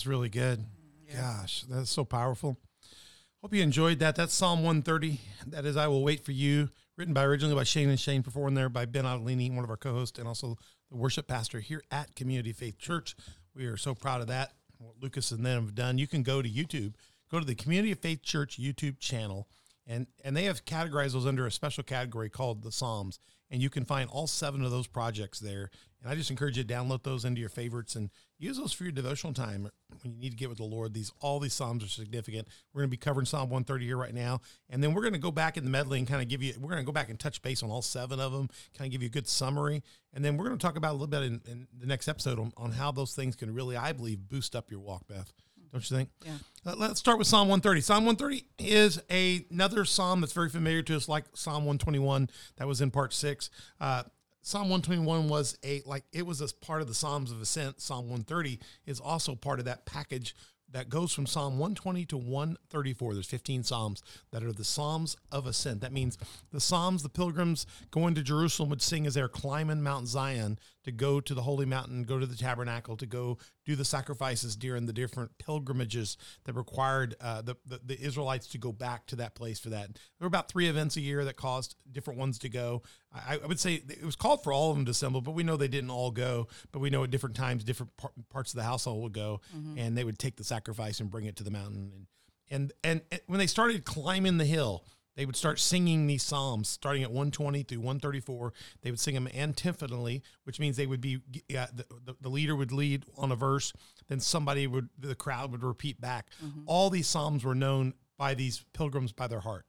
was 0.00 0.06
really 0.06 0.30
good. 0.30 0.64
Gosh, 1.14 1.64
that's 1.68 1.90
so 1.90 2.06
powerful. 2.06 2.56
Hope 3.42 3.52
you 3.52 3.62
enjoyed 3.62 3.98
that. 3.98 4.16
That's 4.16 4.32
Psalm 4.32 4.60
130. 4.60 5.20
That 5.48 5.66
is 5.66 5.76
I 5.76 5.88
Will 5.88 6.02
Wait 6.02 6.24
for 6.24 6.32
You, 6.32 6.70
written 6.96 7.12
by 7.12 7.24
originally 7.24 7.54
by 7.54 7.64
Shane 7.64 7.90
and 7.90 8.00
Shane, 8.00 8.22
performed 8.22 8.56
there 8.56 8.70
by 8.70 8.86
Ben 8.86 9.04
Adelini, 9.04 9.54
one 9.54 9.62
of 9.62 9.68
our 9.68 9.76
co-hosts, 9.76 10.18
and 10.18 10.26
also 10.26 10.56
the 10.90 10.96
worship 10.96 11.26
pastor 11.26 11.60
here 11.60 11.82
at 11.90 12.14
Community 12.14 12.54
Faith 12.54 12.78
Church. 12.78 13.14
We 13.54 13.66
are 13.66 13.76
so 13.76 13.94
proud 13.94 14.22
of 14.22 14.28
that, 14.28 14.52
what 14.78 14.94
Lucas 15.02 15.32
and 15.32 15.44
them 15.44 15.66
have 15.66 15.74
done. 15.74 15.98
You 15.98 16.06
can 16.06 16.22
go 16.22 16.40
to 16.40 16.48
YouTube, 16.48 16.94
go 17.30 17.38
to 17.38 17.44
the 17.44 17.54
Community 17.54 17.92
of 17.92 17.98
Faith 17.98 18.22
Church 18.22 18.58
YouTube 18.58 19.00
channel, 19.00 19.48
and 19.90 20.06
and 20.24 20.36
they 20.36 20.44
have 20.44 20.64
categorized 20.64 21.12
those 21.12 21.26
under 21.26 21.46
a 21.46 21.50
special 21.50 21.82
category 21.82 22.30
called 22.30 22.62
the 22.62 22.70
Psalms, 22.70 23.18
and 23.50 23.60
you 23.60 23.68
can 23.68 23.84
find 23.84 24.08
all 24.08 24.28
seven 24.28 24.64
of 24.64 24.70
those 24.70 24.86
projects 24.86 25.40
there. 25.40 25.68
And 26.00 26.10
I 26.10 26.14
just 26.14 26.30
encourage 26.30 26.56
you 26.56 26.64
to 26.64 26.74
download 26.74 27.02
those 27.02 27.26
into 27.26 27.40
your 27.40 27.50
favorites 27.50 27.94
and 27.94 28.08
use 28.38 28.56
those 28.56 28.72
for 28.72 28.84
your 28.84 28.92
devotional 28.92 29.34
time 29.34 29.68
when 30.02 30.14
you 30.14 30.18
need 30.18 30.30
to 30.30 30.36
get 30.36 30.48
with 30.48 30.56
the 30.56 30.64
Lord. 30.64 30.94
These 30.94 31.12
all 31.20 31.40
these 31.40 31.52
psalms 31.52 31.84
are 31.84 31.88
significant. 31.88 32.46
We're 32.72 32.82
going 32.82 32.88
to 32.88 32.96
be 32.96 32.98
covering 32.98 33.26
Psalm 33.26 33.50
130 33.50 33.84
here 33.84 33.96
right 33.96 34.14
now, 34.14 34.40
and 34.70 34.82
then 34.82 34.94
we're 34.94 35.02
going 35.02 35.12
to 35.14 35.18
go 35.18 35.32
back 35.32 35.56
in 35.56 35.64
the 35.64 35.70
medley 35.70 35.98
and 35.98 36.06
kind 36.06 36.22
of 36.22 36.28
give 36.28 36.40
you. 36.40 36.54
We're 36.58 36.70
going 36.70 36.82
to 36.82 36.86
go 36.86 36.92
back 36.92 37.10
and 37.10 37.18
touch 37.18 37.42
base 37.42 37.64
on 37.64 37.70
all 37.70 37.82
seven 37.82 38.20
of 38.20 38.32
them, 38.32 38.48
kind 38.78 38.86
of 38.86 38.92
give 38.92 39.02
you 39.02 39.08
a 39.08 39.10
good 39.10 39.28
summary, 39.28 39.82
and 40.14 40.24
then 40.24 40.36
we're 40.36 40.46
going 40.46 40.56
to 40.56 40.64
talk 40.64 40.76
about 40.76 40.92
a 40.92 40.98
little 40.98 41.08
bit 41.08 41.24
in, 41.24 41.40
in 41.48 41.66
the 41.76 41.86
next 41.86 42.06
episode 42.06 42.38
on, 42.38 42.52
on 42.56 42.70
how 42.70 42.92
those 42.92 43.12
things 43.12 43.34
can 43.34 43.52
really, 43.52 43.76
I 43.76 43.92
believe, 43.92 44.28
boost 44.28 44.54
up 44.54 44.70
your 44.70 44.80
walk, 44.80 45.08
Beth. 45.08 45.32
Don't 45.72 45.88
you 45.88 45.96
think? 45.96 46.08
Yeah. 46.24 46.32
Uh, 46.66 46.74
let's 46.76 47.00
start 47.00 47.18
with 47.18 47.26
Psalm 47.26 47.48
130. 47.48 47.80
Psalm 47.80 48.04
130 48.04 48.44
is 48.58 49.00
a, 49.10 49.44
another 49.50 49.84
psalm 49.84 50.20
that's 50.20 50.32
very 50.32 50.48
familiar 50.48 50.82
to 50.82 50.96
us, 50.96 51.08
like 51.08 51.24
Psalm 51.34 51.64
121 51.64 52.28
that 52.56 52.66
was 52.66 52.80
in 52.80 52.90
part 52.90 53.12
six. 53.12 53.50
Uh, 53.80 54.02
Psalm 54.42 54.70
121 54.70 55.28
was 55.28 55.56
a 55.64 55.82
like 55.84 56.04
it 56.12 56.26
was 56.26 56.40
as 56.40 56.52
part 56.52 56.80
of 56.80 56.88
the 56.88 56.94
Psalms 56.94 57.30
of 57.30 57.40
Ascent. 57.40 57.80
Psalm 57.80 58.06
130 58.06 58.58
is 58.86 58.98
also 58.98 59.34
part 59.34 59.58
of 59.58 59.66
that 59.66 59.86
package 59.86 60.34
that 60.72 60.88
goes 60.88 61.12
from 61.12 61.26
Psalm 61.26 61.58
120 61.58 62.06
to 62.06 62.16
134. 62.16 63.14
There's 63.14 63.26
15 63.26 63.64
Psalms 63.64 64.02
that 64.30 64.42
are 64.42 64.52
the 64.52 64.64
Psalms 64.64 65.16
of 65.32 65.46
Ascent. 65.46 65.80
That 65.80 65.92
means 65.92 66.16
the 66.52 66.60
Psalms 66.60 67.02
the 67.02 67.08
pilgrims 67.08 67.66
going 67.90 68.14
to 68.14 68.22
Jerusalem 68.22 68.70
would 68.70 68.82
sing 68.82 69.06
as 69.06 69.14
they're 69.14 69.28
climbing 69.28 69.82
Mount 69.82 70.08
Zion 70.08 70.58
to 70.84 70.92
go 70.92 71.20
to 71.20 71.34
the 71.34 71.42
holy 71.42 71.66
mountain, 71.66 72.04
go 72.04 72.18
to 72.18 72.26
the 72.26 72.36
tabernacle, 72.36 72.96
to 72.96 73.06
go 73.06 73.38
do 73.66 73.76
the 73.76 73.84
sacrifices 73.84 74.56
during 74.56 74.86
the 74.86 74.92
different 74.92 75.36
pilgrimages 75.38 76.16
that 76.44 76.54
required 76.54 77.14
uh, 77.20 77.42
the, 77.42 77.56
the, 77.66 77.80
the 77.84 78.00
Israelites 78.00 78.46
to 78.48 78.58
go 78.58 78.72
back 78.72 79.06
to 79.06 79.16
that 79.16 79.34
place 79.34 79.58
for 79.58 79.70
that. 79.70 79.92
There 79.92 80.00
were 80.20 80.26
about 80.26 80.48
three 80.48 80.68
events 80.68 80.96
a 80.96 81.00
year 81.00 81.24
that 81.24 81.36
caused 81.36 81.76
different 81.90 82.18
ones 82.18 82.38
to 82.40 82.48
go. 82.48 82.82
I, 83.12 83.38
I 83.42 83.46
would 83.46 83.60
say 83.60 83.74
it 83.74 84.04
was 84.04 84.16
called 84.16 84.42
for 84.42 84.52
all 84.52 84.70
of 84.70 84.76
them 84.76 84.84
to 84.86 84.92
assemble, 84.92 85.20
but 85.20 85.32
we 85.32 85.42
know 85.42 85.56
they 85.56 85.68
didn't 85.68 85.90
all 85.90 86.10
go. 86.10 86.48
But 86.72 86.80
we 86.80 86.90
know 86.90 87.04
at 87.04 87.10
different 87.10 87.36
times, 87.36 87.64
different 87.64 87.96
par- 87.96 88.12
parts 88.30 88.52
of 88.52 88.56
the 88.56 88.64
household 88.64 89.02
would 89.02 89.12
go, 89.12 89.40
and 89.78 89.96
they 89.96 90.04
would 90.04 90.18
take 90.18 90.36
the 90.36 90.44
sacrifice 90.44 91.00
and 91.00 91.10
bring 91.10 91.26
it 91.26 91.36
to 91.36 91.44
the 91.44 91.50
mountain. 91.50 91.92
And 91.92 92.06
and 92.50 92.72
and, 92.82 93.00
and 93.12 93.20
when 93.26 93.38
they 93.38 93.46
started 93.46 93.84
climbing 93.84 94.38
the 94.38 94.44
hill, 94.44 94.84
they 95.20 95.26
would 95.26 95.36
start 95.36 95.60
singing 95.60 96.06
these 96.06 96.22
psalms 96.22 96.66
starting 96.66 97.02
at 97.02 97.10
120 97.10 97.62
through 97.64 97.78
134 97.78 98.54
they 98.80 98.90
would 98.90 98.98
sing 98.98 99.12
them 99.12 99.28
antiphonally 99.34 100.22
which 100.44 100.58
means 100.58 100.78
they 100.78 100.86
would 100.86 101.02
be 101.02 101.16
uh, 101.54 101.66
the, 101.74 101.84
the, 102.06 102.16
the 102.22 102.28
leader 102.30 102.56
would 102.56 102.72
lead 102.72 103.04
on 103.18 103.30
a 103.30 103.36
verse 103.36 103.74
then 104.10 104.20
somebody 104.20 104.66
would 104.66 104.88
the 104.98 105.14
crowd 105.14 105.52
would 105.52 105.62
repeat 105.62 106.00
back. 106.00 106.26
All 106.66 106.90
these 106.90 107.06
psalms 107.06 107.44
were 107.44 107.54
known 107.54 107.94
by 108.18 108.34
these 108.34 108.64
pilgrims 108.74 109.12
by 109.12 109.28
their 109.28 109.40
heart. 109.40 109.64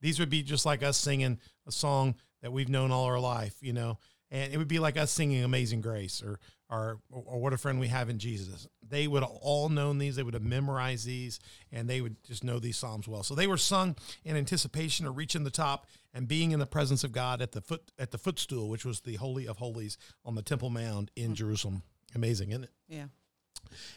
These 0.00 0.20
would 0.20 0.30
be 0.30 0.42
just 0.42 0.66
like 0.66 0.82
us 0.82 0.98
singing 0.98 1.40
a 1.66 1.72
song 1.72 2.16
that 2.42 2.52
we've 2.52 2.68
known 2.68 2.92
all 2.92 3.04
our 3.04 3.18
life 3.18 3.56
you 3.62 3.72
know? 3.72 3.98
And 4.30 4.52
it 4.52 4.58
would 4.58 4.68
be 4.68 4.78
like 4.78 4.98
us 4.98 5.10
singing 5.10 5.42
amazing 5.42 5.80
grace 5.80 6.22
or 6.22 6.38
or, 6.68 6.98
or 7.10 7.38
what 7.40 7.52
a 7.52 7.58
friend 7.58 7.78
we 7.78 7.88
have 7.88 8.08
in 8.08 8.18
jesus 8.18 8.66
they 8.86 9.06
would 9.06 9.22
have 9.22 9.32
all 9.40 9.68
known 9.68 9.98
these 9.98 10.16
they 10.16 10.22
would 10.22 10.34
have 10.34 10.42
memorized 10.42 11.06
these 11.06 11.38
and 11.72 11.88
they 11.88 12.00
would 12.00 12.16
just 12.24 12.42
know 12.44 12.58
these 12.58 12.76
psalms 12.76 13.06
well 13.06 13.22
so 13.22 13.34
they 13.34 13.46
were 13.46 13.56
sung 13.56 13.94
in 14.24 14.36
anticipation 14.36 15.06
of 15.06 15.16
reaching 15.16 15.44
the 15.44 15.50
top 15.50 15.86
and 16.12 16.26
being 16.28 16.52
in 16.52 16.58
the 16.58 16.66
presence 16.66 17.04
of 17.04 17.12
god 17.12 17.40
at 17.40 17.52
the 17.52 17.60
foot 17.60 17.90
at 17.98 18.10
the 18.10 18.18
footstool 18.18 18.68
which 18.68 18.84
was 18.84 19.00
the 19.00 19.14
holy 19.16 19.46
of 19.46 19.58
holies 19.58 19.96
on 20.24 20.34
the 20.34 20.42
temple 20.42 20.70
mound 20.70 21.10
in 21.16 21.26
mm-hmm. 21.26 21.34
jerusalem 21.34 21.82
amazing 22.14 22.50
isn't 22.50 22.64
it 22.64 22.70
Yeah. 22.88 23.04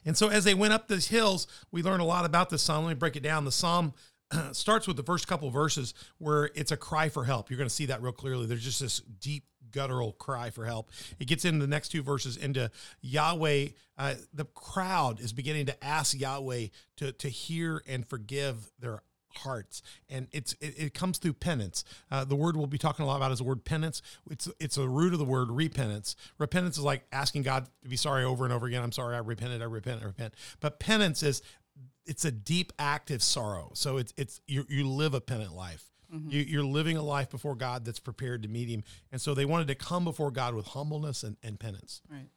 and 0.06 0.18
so 0.18 0.30
as 0.30 0.44
they 0.44 0.54
went 0.54 0.74
up 0.74 0.88
these 0.88 1.08
hills, 1.08 1.48
we 1.72 1.84
learn 1.84 2.00
a 2.00 2.06
lot 2.06 2.26
about 2.26 2.50
this 2.50 2.62
psalm. 2.62 2.86
Let 2.86 2.92
me 2.92 2.96
break 2.96 3.16
it 3.16 3.24
down. 3.24 3.46
The 3.46 3.52
psalm 3.52 3.94
starts 4.52 4.88
with 4.88 4.98
the 4.98 5.04
first 5.04 5.28
couple 5.28 5.50
verses 5.52 5.94
where 6.18 6.50
it's 6.56 6.72
a 6.72 6.78
cry 6.78 7.10
for 7.10 7.24
help. 7.26 7.50
You're 7.50 7.58
going 7.58 7.70
to 7.70 7.74
see 7.74 7.88
that 7.88 8.02
real 8.02 8.12
clearly. 8.12 8.46
There's 8.46 8.64
just 8.64 8.80
this 8.80 9.00
deep 9.00 9.44
guttural 9.72 10.14
cry 10.14 10.50
for 10.50 10.66
help. 10.66 10.90
It 11.20 11.26
gets 11.26 11.46
into 11.46 11.60
the 11.60 11.70
next 11.70 11.90
two 11.90 12.04
verses 12.04 12.38
into 12.38 12.72
Yahweh. 13.02 13.70
Uh, 13.98 14.16
the 14.34 14.46
crowd 14.46 15.20
is 15.20 15.34
beginning 15.34 15.66
to 15.68 15.84
ask 15.84 16.20
Yahweh 16.20 16.68
to 16.98 17.12
to 17.12 17.30
hear 17.30 17.84
and 17.88 18.08
forgive 18.08 18.72
their 18.80 19.02
hearts. 19.38 19.82
And 20.10 20.28
it's 20.32 20.54
it, 20.54 20.76
it 20.78 20.94
comes 20.94 21.18
through 21.18 21.34
penance. 21.34 21.84
Uh, 22.12 22.26
the 22.26 22.36
word 22.36 22.58
we'll 22.58 22.68
be 22.68 22.78
talking 22.78 23.04
a 23.04 23.08
lot 23.08 23.18
about 23.18 23.32
is 23.32 23.40
the 23.40 23.44
word 23.44 23.66
penance. 23.66 24.02
It's 24.30 24.50
it's 24.60 24.78
a 24.78 24.88
root 24.88 25.14
of 25.14 25.20
the 25.20 25.26
word 25.26 25.52
repentance. 25.52 26.16
Repentance 26.38 26.78
is 26.78 26.84
like 26.84 27.04
asking 27.12 27.44
god 27.44 27.68
to 27.84 27.90
be 27.90 27.98
sorry 27.98 28.24
over 28.24 28.46
and 28.46 28.54
over 28.54 28.68
again. 28.68 28.84
I'm 28.84 28.92
sorry 28.92 29.16
i 29.16 29.20
repented 29.20 29.62
i 29.62 29.66
repent 29.66 30.02
i 30.02 30.06
repent. 30.06 30.34
But 30.60 30.80
penance 30.80 31.24
is 31.24 31.42
it's 32.06 32.26
a 32.26 32.32
deep 32.32 32.74
active 32.80 33.22
sorrow. 33.22 33.72
So 33.74 33.98
it's 33.98 34.14
it's 34.18 34.42
you, 34.48 34.66
you 34.70 34.88
live 34.88 35.14
a 35.14 35.22
penitent 35.22 35.56
life 35.56 35.89
you, 36.12 36.42
you're 36.42 36.64
living 36.64 36.98
a 36.98 37.04
life 37.04 37.30
before 37.30 37.56
god 37.56 37.86
that's 37.86 38.00
prepared 38.00 38.44
to 38.44 38.50
meet 38.50 38.68
him 38.68 38.84
and 39.12 39.22
so 39.22 39.34
they 39.34 39.46
wanted 39.46 39.68
to 39.68 39.76
come 39.76 40.04
before 40.04 40.32
god 40.32 40.54
with 40.54 40.68
humbleness 40.68 41.24
and, 41.24 41.38
and 41.44 41.60
penance 41.60 42.02
Right. 42.10 42.30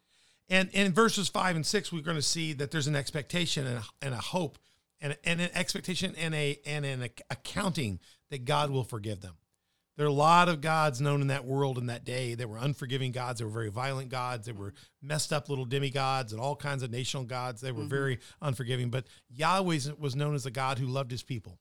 and 0.49 0.69
in 0.73 0.93
verses 0.93 1.29
five 1.29 1.57
and 1.57 1.65
six, 1.65 1.93
we're 1.93 2.03
going 2.03 2.17
to 2.17 2.23
see 2.23 2.53
that 2.55 2.71
there's 2.71 2.87
an 2.87 2.97
expectation 2.97 3.67
and 3.67 3.79
a, 3.79 3.85
and 4.03 4.15
a 4.15 4.19
hope 4.19 4.59
and, 5.01 5.17
and 5.25 5.41
an 5.41 5.51
expectation 5.55 6.15
and 6.17 6.35
a 6.35 6.59
and 6.65 6.85
an 6.87 7.09
accounting 7.31 7.99
that 8.31 8.45
God 8.45 8.71
will 8.71 8.85
forgive 8.85 9.21
them. 9.21 9.35
There 9.97 10.07
are 10.07 10.09
a 10.09 10.13
lot 10.13 10.49
of 10.49 10.63
gods 10.63 11.03
known 11.03 11.21
in 11.21 11.27
that 11.27 11.45
world 11.45 11.77
in 11.77 11.87
that 11.87 12.05
day. 12.05 12.35
They 12.35 12.47
were 12.47 12.57
unforgiving 12.57 13.13
gods. 13.13 13.41
They 13.41 13.45
were 13.45 13.51
very 13.51 13.71
violent 13.71 14.09
gods. 14.09 14.47
They 14.47 14.53
were 14.53 14.73
messed 15.03 15.35
up 15.35 15.51
little 15.51 15.67
demigods 15.67 16.33
and 16.33 16.41
all 16.41 16.57
kinds 16.57 16.83
of 16.83 16.91
national 16.91 17.25
gods. 17.25 17.61
They 17.61 17.73
were 17.73 17.81
mm-hmm. 17.81 17.91
very 17.91 18.19
unforgiving. 18.41 18.89
But 18.89 19.07
Yahweh 19.29 19.79
was 19.99 20.17
known 20.17 20.35
as 20.35 20.47
a 20.47 20.51
God 20.51 20.79
who 20.79 20.87
loved 20.87 21.11
his 21.11 21.23
people. 21.23 21.59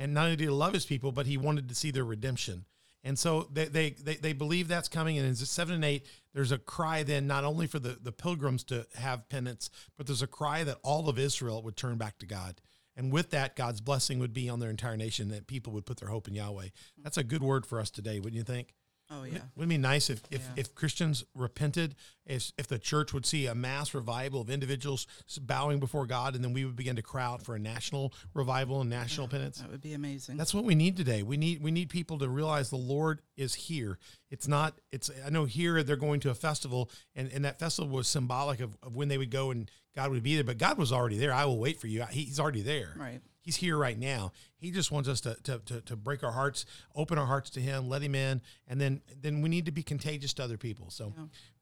And 0.00 0.14
not 0.14 0.24
only 0.24 0.36
did 0.36 0.44
he 0.44 0.50
love 0.50 0.72
his 0.72 0.86
people, 0.86 1.12
but 1.12 1.26
he 1.26 1.36
wanted 1.36 1.68
to 1.68 1.74
see 1.74 1.90
their 1.90 2.04
redemption. 2.04 2.64
And 3.04 3.18
so 3.18 3.48
they, 3.52 3.66
they, 3.66 3.90
they, 3.90 4.16
they 4.16 4.32
believe 4.32 4.66
that's 4.66 4.88
coming. 4.88 5.18
And 5.18 5.26
in 5.26 5.34
seven 5.34 5.74
and 5.74 5.84
eight, 5.84 6.06
there's 6.32 6.52
a 6.52 6.58
cry 6.58 7.02
then 7.02 7.26
not 7.26 7.44
only 7.44 7.66
for 7.66 7.78
the, 7.78 7.98
the 8.02 8.10
pilgrims 8.10 8.64
to 8.64 8.86
have 8.94 9.28
penance, 9.28 9.68
but 9.96 10.06
there's 10.06 10.22
a 10.22 10.26
cry 10.26 10.64
that 10.64 10.78
all 10.82 11.08
of 11.08 11.18
Israel 11.18 11.62
would 11.62 11.76
turn 11.76 11.98
back 11.98 12.18
to 12.18 12.26
God. 12.26 12.60
And 12.96 13.12
with 13.12 13.30
that, 13.30 13.56
God's 13.56 13.80
blessing 13.80 14.18
would 14.18 14.32
be 14.32 14.48
on 14.48 14.58
their 14.58 14.70
entire 14.70 14.96
nation, 14.96 15.28
that 15.28 15.46
people 15.46 15.72
would 15.74 15.86
put 15.86 15.98
their 15.98 16.08
hope 16.08 16.28
in 16.28 16.34
Yahweh. 16.34 16.68
That's 17.02 17.16
a 17.18 17.24
good 17.24 17.42
word 17.42 17.64
for 17.66 17.78
us 17.78 17.90
today, 17.90 18.20
wouldn't 18.20 18.36
you 18.36 18.42
think? 18.42 18.74
Oh 19.10 19.24
yeah. 19.24 19.40
Wouldn't 19.56 19.72
it 19.72 19.76
be 19.76 19.78
nice 19.78 20.08
if, 20.08 20.22
if, 20.30 20.40
Yeah. 20.40 20.52
if 20.56 20.74
Christians 20.74 21.24
repented, 21.34 21.96
if, 22.26 22.52
if 22.56 22.68
the 22.68 22.78
church 22.78 23.12
would 23.12 23.26
see 23.26 23.46
a 23.46 23.54
mass 23.56 23.92
revival 23.92 24.40
of 24.40 24.50
individuals 24.50 25.06
bowing 25.40 25.80
before 25.80 26.06
God, 26.06 26.36
and 26.36 26.44
then 26.44 26.52
we 26.52 26.64
would 26.64 26.76
begin 26.76 26.94
to 26.94 27.02
cry 27.02 27.24
out 27.24 27.42
for 27.42 27.56
a 27.56 27.58
national 27.58 28.12
revival 28.34 28.80
and 28.80 28.88
national 28.88 29.26
oh, 29.26 29.30
penance? 29.30 29.58
That 29.58 29.70
would 29.70 29.80
be 29.80 29.94
amazing. 29.94 30.36
That's 30.36 30.54
what 30.54 30.64
we 30.64 30.76
need 30.76 30.96
today. 30.96 31.24
We 31.24 31.36
need 31.36 31.60
we 31.60 31.72
need 31.72 31.90
people 31.90 32.18
to 32.18 32.28
realize 32.28 32.70
the 32.70 32.76
Lord 32.76 33.20
is 33.36 33.54
here. 33.54 33.98
It's 34.30 34.46
not. 34.46 34.78
It's. 34.92 35.10
I 35.26 35.30
know 35.30 35.44
here 35.44 35.82
they're 35.82 35.96
going 35.96 36.20
to 36.20 36.30
a 36.30 36.34
festival, 36.34 36.88
and, 37.16 37.32
and 37.32 37.44
that 37.44 37.58
festival 37.58 37.90
was 37.90 38.06
symbolic 38.06 38.60
of, 38.60 38.76
of 38.82 38.94
when 38.94 39.08
they 39.08 39.18
would 39.18 39.30
go 39.30 39.50
and 39.50 39.68
God 39.96 40.10
would 40.10 40.22
be 40.22 40.36
there. 40.36 40.44
But 40.44 40.58
God 40.58 40.78
was 40.78 40.92
already 40.92 41.18
there. 41.18 41.32
I 41.32 41.46
will 41.46 41.58
wait 41.58 41.80
for 41.80 41.88
you. 41.88 42.04
He's 42.10 42.38
already 42.38 42.62
there. 42.62 42.94
Right. 42.96 43.20
He's 43.42 43.56
here 43.56 43.76
right 43.76 43.98
now. 43.98 44.32
He 44.56 44.70
just 44.70 44.92
wants 44.92 45.08
us 45.08 45.20
to, 45.22 45.34
to, 45.44 45.58
to, 45.64 45.80
to 45.80 45.96
break 45.96 46.22
our 46.22 46.32
hearts, 46.32 46.66
open 46.94 47.18
our 47.18 47.26
hearts 47.26 47.48
to 47.50 47.60
Him, 47.60 47.88
let 47.88 48.02
Him 48.02 48.14
in, 48.14 48.42
and 48.68 48.80
then 48.80 49.00
then 49.20 49.40
we 49.40 49.48
need 49.48 49.64
to 49.66 49.72
be 49.72 49.82
contagious 49.82 50.34
to 50.34 50.44
other 50.44 50.58
people. 50.58 50.90
So, 50.90 51.14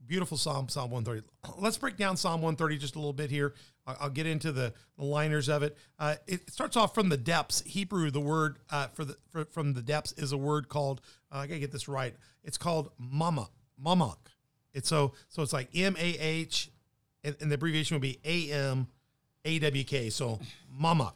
beautiful 0.05 0.37
Psalm, 0.37 0.69
Psalm 0.69 0.91
130. 0.91 1.27
Let's 1.63 1.79
break 1.79 1.97
down 1.97 2.17
Psalm 2.17 2.43
130 2.43 2.79
just 2.79 2.97
a 2.97 2.99
little 2.99 3.13
bit 3.13 3.31
here. 3.31 3.55
I'll, 3.87 3.97
I'll 4.03 4.11
get 4.11 4.27
into 4.27 4.51
the, 4.51 4.73
the 4.99 5.05
liners 5.05 5.49
of 5.49 5.63
it. 5.63 5.77
Uh, 5.99 6.17
it 6.27 6.51
starts 6.51 6.77
off 6.77 6.95
from 6.95 7.09
the 7.09 7.17
depths. 7.17 7.63
Hebrew, 7.63 8.11
the 8.11 8.21
word 8.21 8.59
uh, 8.71 8.89
for 8.89 9.05
the 9.05 9.17
for, 9.31 9.45
from 9.45 9.75
the 9.75 9.83
depths 9.83 10.13
is 10.13 10.33
a 10.33 10.39
word 10.39 10.69
called. 10.69 11.01
Uh, 11.31 11.39
I 11.39 11.47
gotta 11.47 11.61
get 11.61 11.71
this 11.71 11.87
right. 11.87 12.15
It's 12.43 12.59
called 12.59 12.91
mama, 12.99 13.51
mamak. 13.83 14.19
It's 14.73 14.89
so 14.89 15.13
so 15.29 15.43
it's 15.43 15.53
like 15.53 15.69
M 15.75 15.97
A 15.99 16.19
H, 16.19 16.71
and, 17.23 17.37
and 17.41 17.51
the 17.51 17.55
abbreviation 17.55 17.95
would 17.95 18.03
be 18.03 18.19
A 18.25 18.51
M 18.53 18.89
A 19.45 19.59
W 19.61 19.85
K. 19.85 20.11
So 20.11 20.41
mamak. 20.81 21.15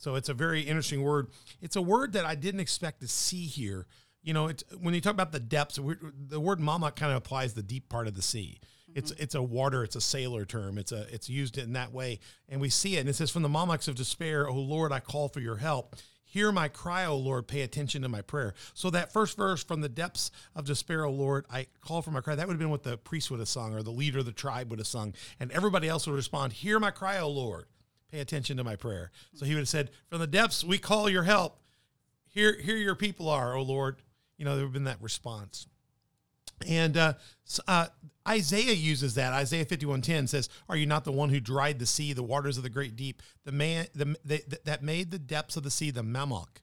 So 0.00 0.14
it's 0.14 0.30
a 0.30 0.34
very 0.34 0.62
interesting 0.62 1.02
word. 1.02 1.28
It's 1.60 1.76
a 1.76 1.82
word 1.82 2.14
that 2.14 2.24
I 2.24 2.34
didn't 2.34 2.60
expect 2.60 3.02
to 3.02 3.08
see 3.08 3.44
here. 3.44 3.86
You 4.22 4.32
know, 4.32 4.48
it's 4.48 4.64
when 4.80 4.94
you 4.94 5.00
talk 5.02 5.12
about 5.12 5.30
the 5.30 5.40
depths, 5.40 5.78
we're- 5.78 5.98
the 6.28 6.40
word 6.40 6.58
mama 6.58 6.90
kind 6.90 7.12
of 7.12 7.18
applies 7.18 7.52
the 7.52 7.62
deep 7.62 7.90
part 7.90 8.08
of 8.08 8.14
the 8.14 8.22
sea. 8.22 8.60
It's 8.94 9.12
mm-hmm. 9.12 9.22
it's 9.22 9.34
a 9.34 9.42
water, 9.42 9.84
it's 9.84 9.96
a 9.96 10.00
sailor 10.00 10.46
term. 10.46 10.78
It's 10.78 10.90
a 10.90 11.02
it's 11.14 11.28
used 11.28 11.58
in 11.58 11.74
that 11.74 11.92
way, 11.92 12.18
and 12.48 12.62
we 12.62 12.70
see 12.70 12.96
it. 12.96 13.00
And 13.00 13.08
it 13.10 13.14
says, 13.14 13.30
"From 13.30 13.42
the 13.42 13.48
mamaks 13.48 13.88
of 13.88 13.94
despair, 13.94 14.48
O 14.48 14.54
Lord, 14.54 14.90
I 14.90 15.00
call 15.00 15.28
for 15.28 15.40
your 15.40 15.56
help. 15.56 15.96
Hear 16.24 16.50
my 16.50 16.68
cry, 16.68 17.04
O 17.04 17.16
Lord. 17.16 17.46
Pay 17.46 17.60
attention 17.60 18.02
to 18.02 18.08
my 18.08 18.22
prayer." 18.22 18.54
So 18.72 18.88
that 18.90 19.12
first 19.12 19.36
verse, 19.36 19.62
"From 19.62 19.82
the 19.82 19.88
depths 19.88 20.30
of 20.56 20.64
despair, 20.64 21.04
O 21.04 21.12
Lord, 21.12 21.44
I 21.50 21.66
call 21.82 22.02
for 22.02 22.10
my 22.10 22.20
cry," 22.20 22.34
that 22.34 22.48
would 22.48 22.54
have 22.54 22.58
been 22.58 22.70
what 22.70 22.84
the 22.84 22.96
priest 22.96 23.30
would 23.30 23.40
have 23.40 23.48
sung, 23.48 23.74
or 23.74 23.82
the 23.82 23.92
leader 23.92 24.20
of 24.20 24.26
the 24.26 24.32
tribe 24.32 24.70
would 24.70 24.80
have 24.80 24.88
sung, 24.88 25.14
and 25.38 25.52
everybody 25.52 25.88
else 25.88 26.06
would 26.06 26.16
respond, 26.16 26.54
"Hear 26.54 26.80
my 26.80 26.90
cry, 26.90 27.18
O 27.18 27.28
Lord." 27.28 27.66
Pay 28.10 28.20
attention 28.20 28.56
to 28.56 28.64
my 28.64 28.76
prayer. 28.76 29.10
So 29.34 29.44
he 29.44 29.54
would 29.54 29.60
have 29.60 29.68
said, 29.68 29.90
From 30.08 30.20
the 30.20 30.26
depths, 30.26 30.64
we 30.64 30.78
call 30.78 31.08
your 31.08 31.22
help. 31.22 31.58
Here, 32.28 32.58
here 32.60 32.76
your 32.76 32.94
people 32.94 33.28
are, 33.28 33.56
O 33.56 33.62
Lord. 33.62 34.02
You 34.36 34.44
know, 34.44 34.56
there 34.56 34.64
would 34.64 34.68
have 34.68 34.72
been 34.72 34.84
that 34.84 35.02
response. 35.02 35.66
And 36.66 36.96
uh, 36.96 37.14
uh, 37.66 37.86
Isaiah 38.28 38.74
uses 38.74 39.14
that. 39.14 39.32
Isaiah 39.32 39.64
51:10 39.64 40.28
says, 40.28 40.48
"Are 40.68 40.76
you 40.76 40.86
not 40.86 41.04
the 41.04 41.12
one 41.12 41.30
who 41.30 41.40
dried 41.40 41.78
the 41.78 41.86
sea, 41.86 42.12
the 42.12 42.22
waters 42.22 42.56
of 42.56 42.62
the 42.62 42.68
great 42.68 42.96
deep, 42.96 43.22
the 43.44 43.52
man 43.52 43.86
the, 43.94 44.16
the, 44.24 44.42
that 44.64 44.82
made 44.82 45.10
the 45.10 45.18
depths 45.18 45.56
of 45.56 45.62
the 45.62 45.70
sea 45.70 45.90
the 45.90 46.02
Memok, 46.02 46.60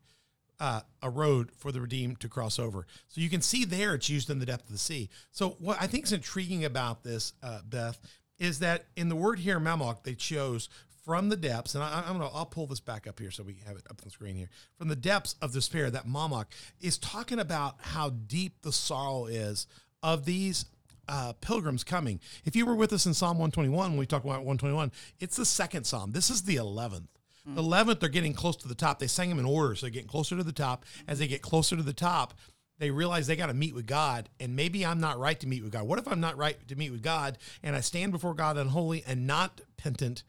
uh, 0.60 0.82
a 1.02 1.10
road 1.10 1.52
for 1.58 1.72
the 1.72 1.82
redeemed 1.82 2.20
to 2.20 2.30
cross 2.30 2.60
over?" 2.60 2.86
So 3.08 3.22
you 3.22 3.30
can 3.30 3.42
see 3.42 3.66
there 3.66 3.96
it's 3.96 4.10
used 4.10 4.30
in 4.30 4.40
the 4.40 4.46
depth 4.46 4.66
of 4.66 4.72
the 4.72 4.78
sea. 4.78 5.10
So 5.32 5.52
what 5.60 5.82
I 5.82 5.88
think 5.88 6.06
is 6.06 6.14
intriguing 6.14 6.64
about 6.64 7.04
this, 7.04 7.34
uh, 7.42 7.62
Beth, 7.68 8.00
is 8.38 8.60
that 8.60 8.86
in 8.96 9.10
the 9.10 9.16
word 9.16 9.40
here, 9.40 9.60
Memok, 9.60 10.04
they 10.04 10.14
chose 10.14 10.70
from 11.08 11.30
the 11.30 11.38
depths, 11.38 11.74
and 11.74 11.82
I, 11.82 12.04
I'm 12.06 12.18
gonna 12.18 12.30
I'll 12.34 12.46
pull 12.46 12.68
this 12.68 12.82
back 12.82 13.08
up 13.08 13.18
here 13.18 13.32
so 13.32 13.42
we 13.42 13.56
have 13.66 13.78
it 13.78 13.86
up 13.90 14.02
on 14.02 14.04
the 14.04 14.10
screen 14.10 14.36
here. 14.36 14.50
From 14.78 14.90
the 14.90 14.96
depths 14.96 15.36
of 15.42 15.54
despair, 15.54 15.90
that 15.90 16.06
Mamok 16.06 16.48
is 16.82 16.98
talking 16.98 17.40
about 17.40 17.78
how 17.80 18.10
deep 18.10 18.62
the 18.62 18.74
sorrow 18.74 19.26
is 19.26 19.68
of 20.04 20.26
these 20.26 20.66
uh, 21.08 21.32
pilgrims 21.40 21.86
coming. 21.86 22.20
If 22.44 22.58
you 22.58 22.66
were 22.66 22.76
with 22.76 22.92
us 22.92 23.06
in 23.06 23.14
Psalm 23.14 23.38
121, 23.38 23.92
when 23.92 23.98
we 23.98 24.06
talk 24.06 24.26
about 24.26 24.40
121, 24.40 24.92
it's 25.22 25.38
the 25.38 25.46
second 25.46 25.86
psalm. 25.86 26.12
This 26.12 26.30
is 26.30 26.44
the 26.44 26.58
11th. 26.58 27.08
The 27.56 27.64
11th, 27.64 28.02
they're 28.02 28.10
getting 28.10 28.34
close 28.34 28.58
to 28.58 28.68
the 28.68 28.76
top. 28.76 29.00
They 29.00 29.08
sang 29.08 29.30
them 29.30 29.40
in 29.40 29.46
order, 29.46 29.74
so 29.74 29.86
they're 29.86 29.92
getting 29.92 30.10
closer 30.10 30.36
to 30.36 30.44
the 30.44 30.52
top. 30.52 30.84
As 31.08 31.20
they 31.20 31.28
get 31.28 31.42
closer 31.42 31.78
to 31.78 31.84
the 31.84 31.94
top, 31.94 32.34
they 32.78 32.92
realize 32.92 33.26
they 33.26 33.38
got 33.38 33.48
to 33.48 33.54
meet 33.54 33.74
with 33.74 33.88
God, 33.88 34.28
and 34.42 34.54
maybe 34.54 34.86
I'm 34.86 35.00
not 35.00 35.18
right 35.18 35.40
to 35.40 35.48
meet 35.48 35.64
with 35.64 35.72
God. 35.72 35.84
What 35.84 35.98
if 35.98 36.10
I'm 36.10 36.20
not 36.20 36.36
right 36.36 36.58
to 36.68 36.76
meet 36.76 36.92
with 36.92 37.02
God, 37.02 37.38
and 37.64 37.78
I 37.78 37.80
stand 37.80 38.12
before 38.12 38.34
God 38.34 38.58
unholy 38.58 39.02
and 39.08 39.26
not 39.26 39.62
penitent? 39.78 40.24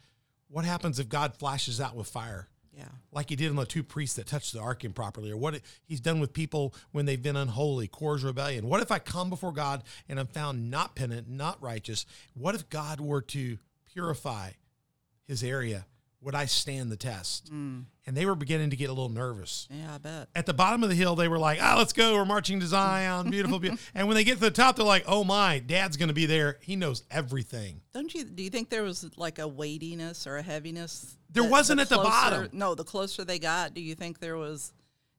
What 0.48 0.64
happens 0.64 0.98
if 0.98 1.08
God 1.08 1.36
flashes 1.36 1.80
out 1.80 1.94
with 1.94 2.08
fire? 2.08 2.48
yeah. 2.78 2.84
like 3.10 3.28
he 3.28 3.36
did 3.36 3.50
on 3.50 3.56
the 3.56 3.66
two 3.66 3.82
priests 3.82 4.16
that 4.16 4.26
touched 4.26 4.52
the 4.52 4.60
ark 4.60 4.84
improperly, 4.84 5.30
or 5.30 5.36
what 5.36 5.60
he's 5.84 6.00
done 6.00 6.20
with 6.20 6.32
people 6.32 6.74
when 6.92 7.06
they've 7.06 7.22
been 7.22 7.36
unholy, 7.36 7.88
Korah's 7.88 8.22
rebellion. 8.22 8.68
What 8.68 8.80
if 8.80 8.92
I 8.92 9.00
come 9.00 9.28
before 9.28 9.52
God 9.52 9.82
and 10.08 10.20
I'm 10.20 10.28
found 10.28 10.70
not 10.70 10.94
penitent, 10.94 11.28
not 11.28 11.60
righteous? 11.60 12.06
What 12.34 12.54
if 12.54 12.70
God 12.70 13.00
were 13.00 13.22
to 13.22 13.58
purify 13.92 14.52
his 15.26 15.42
area? 15.42 15.86
Would 16.20 16.34
I 16.34 16.46
stand 16.46 16.90
the 16.90 16.96
test? 16.96 17.52
Mm. 17.52 17.84
And 18.04 18.16
they 18.16 18.26
were 18.26 18.34
beginning 18.34 18.70
to 18.70 18.76
get 18.76 18.90
a 18.90 18.92
little 18.92 19.08
nervous. 19.08 19.68
Yeah, 19.70 19.94
I 19.94 19.98
bet. 19.98 20.28
At 20.34 20.46
the 20.46 20.54
bottom 20.54 20.82
of 20.82 20.88
the 20.88 20.96
hill, 20.96 21.14
they 21.14 21.28
were 21.28 21.38
like, 21.38 21.60
"Oh, 21.62 21.76
let's 21.78 21.92
go! 21.92 22.14
We're 22.14 22.24
marching 22.24 22.58
to 22.58 22.66
Zion, 22.66 23.30
beautiful." 23.30 23.60
beautiful. 23.60 23.84
and 23.94 24.08
when 24.08 24.16
they 24.16 24.24
get 24.24 24.34
to 24.34 24.40
the 24.40 24.50
top, 24.50 24.76
they're 24.76 24.84
like, 24.84 25.04
"Oh 25.06 25.22
my, 25.22 25.60
Dad's 25.60 25.96
going 25.96 26.08
to 26.08 26.14
be 26.14 26.26
there. 26.26 26.58
He 26.60 26.74
knows 26.74 27.04
everything." 27.10 27.82
Don't 27.94 28.12
you? 28.12 28.24
Do 28.24 28.42
you 28.42 28.50
think 28.50 28.68
there 28.68 28.82
was 28.82 29.08
like 29.16 29.38
a 29.38 29.46
weightiness 29.46 30.26
or 30.26 30.38
a 30.38 30.42
heaviness? 30.42 31.16
There 31.30 31.44
that 31.44 31.50
wasn't 31.50 31.80
at 31.80 31.88
the 31.88 31.98
bottom. 31.98 32.48
No, 32.52 32.74
the 32.74 32.84
closer 32.84 33.24
they 33.24 33.38
got, 33.38 33.74
do 33.74 33.80
you 33.80 33.94
think 33.94 34.18
there 34.18 34.36
was? 34.36 34.72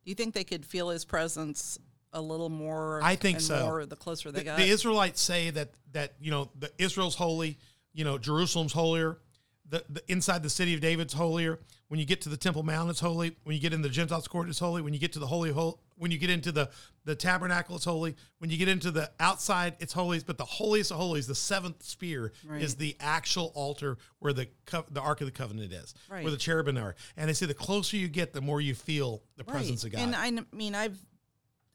Do 0.04 0.10
you 0.10 0.16
think 0.16 0.34
they 0.34 0.44
could 0.44 0.66
feel 0.66 0.90
his 0.90 1.06
presence 1.06 1.80
a 2.12 2.22
little 2.22 2.50
more? 2.50 3.00
I 3.02 3.16
think 3.16 3.40
so. 3.40 3.64
More 3.64 3.86
the 3.86 3.96
closer 3.96 4.32
they 4.32 4.40
the, 4.40 4.46
got. 4.46 4.58
the 4.58 4.68
Israelites 4.68 5.22
say 5.22 5.50
that 5.52 5.70
that 5.94 6.16
you 6.20 6.32
know 6.32 6.50
the 6.60 6.72
Israel's 6.78 7.16
holy, 7.16 7.58
you 7.94 8.04
know 8.04 8.18
Jerusalem's 8.18 8.74
holier, 8.74 9.20
the, 9.70 9.84
the 9.90 10.02
inside 10.12 10.42
the 10.44 10.50
city 10.50 10.74
of 10.74 10.82
David's 10.82 11.14
holier. 11.14 11.60
When 11.90 12.00
you 12.00 12.06
get 12.06 12.22
to 12.22 12.30
the 12.30 12.38
Temple 12.38 12.62
Mount, 12.64 12.90
it's 12.92 13.00
holy. 13.00 13.36
When 13.44 13.56
you 13.56 13.62
get 13.62 13.74
in 13.74 13.82
the 13.82 13.90
Gentiles' 13.90 14.28
court, 14.28 14.48
it's 14.48 14.60
holy. 14.60 14.82
When 14.84 14.94
you 14.94 15.00
get 15.00 15.14
to 15.14 15.20
the 15.20 15.26
holy, 15.28 15.52
hol- 15.52 15.80
when 15.98 16.12
you 16.12 16.18
get 16.18 16.30
into 16.30 16.52
the 16.52 16.70
the 17.06 17.16
tabernacle, 17.16 17.76
it's 17.78 17.86
holy. 17.86 18.16
When 18.38 18.52
you 18.52 18.58
get 18.58 18.68
into 18.68 18.92
the 18.92 19.10
outside, 19.20 19.76
it's 19.80 19.94
holy. 19.94 20.20
But 20.20 20.38
the 20.38 20.46
holiest 20.46 20.92
of 20.92 20.98
holies, 20.98 21.26
the 21.26 21.34
seventh 21.34 21.82
spear, 21.84 22.32
Right. 22.46 22.62
is 22.62 22.76
the 22.76 22.96
actual 23.00 23.52
altar 23.56 23.98
where 24.20 24.34
the 24.34 24.48
co- 24.68 24.86
the 24.92 25.02
Ark 25.02 25.22
of 25.22 25.26
the 25.28 25.32
Covenant 25.32 25.74
is, 25.74 25.96
Right. 26.10 26.24
where 26.24 26.32
the 26.32 26.38
cherubim 26.38 26.78
are. 26.78 26.96
And 27.18 27.28
they 27.28 27.34
say 27.34 27.48
the 27.48 27.54
closer 27.56 27.98
you 27.98 28.08
get, 28.08 28.34
the 28.34 28.42
more 28.42 28.62
you 28.62 28.76
feel 28.76 29.24
the 29.38 29.44
presence 29.44 29.84
of 29.84 29.92
God. 29.92 30.02
And 30.02 30.16
I 30.16 30.44
mean, 30.56 30.76
I've 30.76 31.00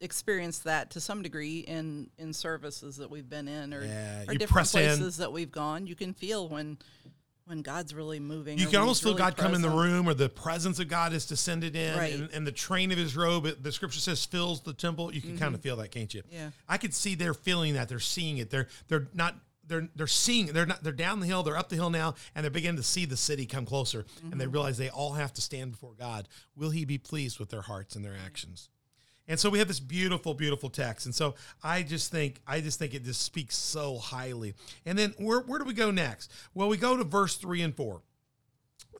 experienced 0.01 0.65
that 0.65 0.91
to 0.91 0.99
some 1.01 1.21
degree 1.21 1.59
in 1.59 2.09
in 2.17 2.31
services 2.33 2.97
that 2.97 3.09
we've 3.09 3.29
been 3.29 3.47
in, 3.47 3.73
or, 3.73 3.83
Yeah, 3.83 4.21
or 4.23 4.33
different 4.33 4.49
press 4.51 4.75
in. 4.75 4.81
places 4.81 5.17
that 5.17 5.31
we've 5.33 5.51
gone. 5.51 5.87
You 5.87 5.95
can 5.95 6.13
feel 6.13 6.47
when 6.47 6.77
when 7.45 7.61
God's 7.61 7.93
really 7.93 8.19
moving. 8.19 8.57
You 8.57 8.67
can 8.67 8.79
almost 8.79 9.03
feel 9.03 9.11
really 9.13 9.19
God 9.19 9.37
come 9.37 9.53
in 9.53 9.61
the 9.61 9.69
room, 9.69 10.07
or 10.09 10.13
the 10.13 10.29
presence 10.29 10.79
of 10.79 10.87
God 10.87 11.13
is 11.13 11.25
descended 11.25 11.75
in, 11.75 11.97
Right. 11.97 12.13
and, 12.13 12.29
and 12.31 12.45
the 12.47 12.51
train 12.51 12.91
of 12.91 12.97
His 12.97 13.15
robe. 13.15 13.47
The 13.61 13.71
Scripture 13.71 13.99
says 13.99 14.25
fills 14.25 14.61
the 14.61 14.73
temple. 14.73 15.13
You 15.13 15.21
can 15.21 15.37
kind 15.37 15.53
of 15.55 15.61
feel 15.61 15.75
that, 15.77 15.91
can't 15.91 16.13
you? 16.13 16.21
Mm-hmm. 16.23 16.35
Yeah. 16.35 16.49
I 16.67 16.77
could 16.77 16.93
see 16.93 17.15
they're 17.15 17.33
feeling 17.33 17.75
that. 17.75 17.87
They're 17.89 17.99
seeing 17.99 18.37
it. 18.39 18.49
They're 18.49 18.67
they're 18.87 19.07
not. 19.13 19.35
They're 19.67 19.87
they're 19.95 20.05
seeing. 20.07 20.47
They're 20.47 20.65
not. 20.65 20.83
They're 20.83 20.91
down 20.93 21.19
the 21.19 21.25
hill. 21.27 21.41
They're 21.43 21.57
up 21.57 21.69
the 21.69 21.75
hill 21.75 21.89
now, 21.89 22.15
and 22.35 22.43
they're 22.43 22.51
beginning 22.51 22.77
to 22.77 22.83
see 22.83 23.05
the 23.05 23.17
city 23.17 23.45
come 23.45 23.65
closer. 23.65 23.99
And 24.21 24.29
Mm-hmm. 24.31 24.39
they 24.39 24.47
realize 24.47 24.77
they 24.77 24.89
all 24.89 25.13
have 25.13 25.33
to 25.33 25.41
stand 25.41 25.71
before 25.71 25.93
God. 25.97 26.27
Will 26.55 26.69
He 26.71 26.85
be 26.85 26.97
pleased 26.97 27.39
with 27.39 27.49
their 27.49 27.61
hearts 27.63 27.95
and 27.95 28.03
their 28.05 28.15
actions? 28.25 28.69
And 29.27 29.39
so 29.39 29.49
we 29.49 29.59
have 29.59 29.67
this 29.67 29.79
beautiful, 29.79 30.33
beautiful 30.33 30.69
text. 30.69 31.05
And 31.05 31.15
so 31.15 31.35
I 31.63 31.81
just 31.81 32.11
think, 32.11 32.41
I 32.47 32.61
just 32.61 32.77
think 32.77 32.93
it 32.93 33.03
just 33.03 33.21
speaks 33.21 33.57
so 33.57 33.97
highly. 33.97 34.53
And 34.85 34.97
then 34.97 35.15
where, 35.17 35.39
where 35.39 35.59
do 35.59 35.65
we 35.65 35.73
go 35.73 35.89
next? 35.91 36.31
Well, 36.53 36.67
we 36.67 36.77
go 36.77 36.95
to 36.95 37.03
verse 37.03 37.35
three 37.35 37.61
and 37.61 37.75
four 37.75 38.01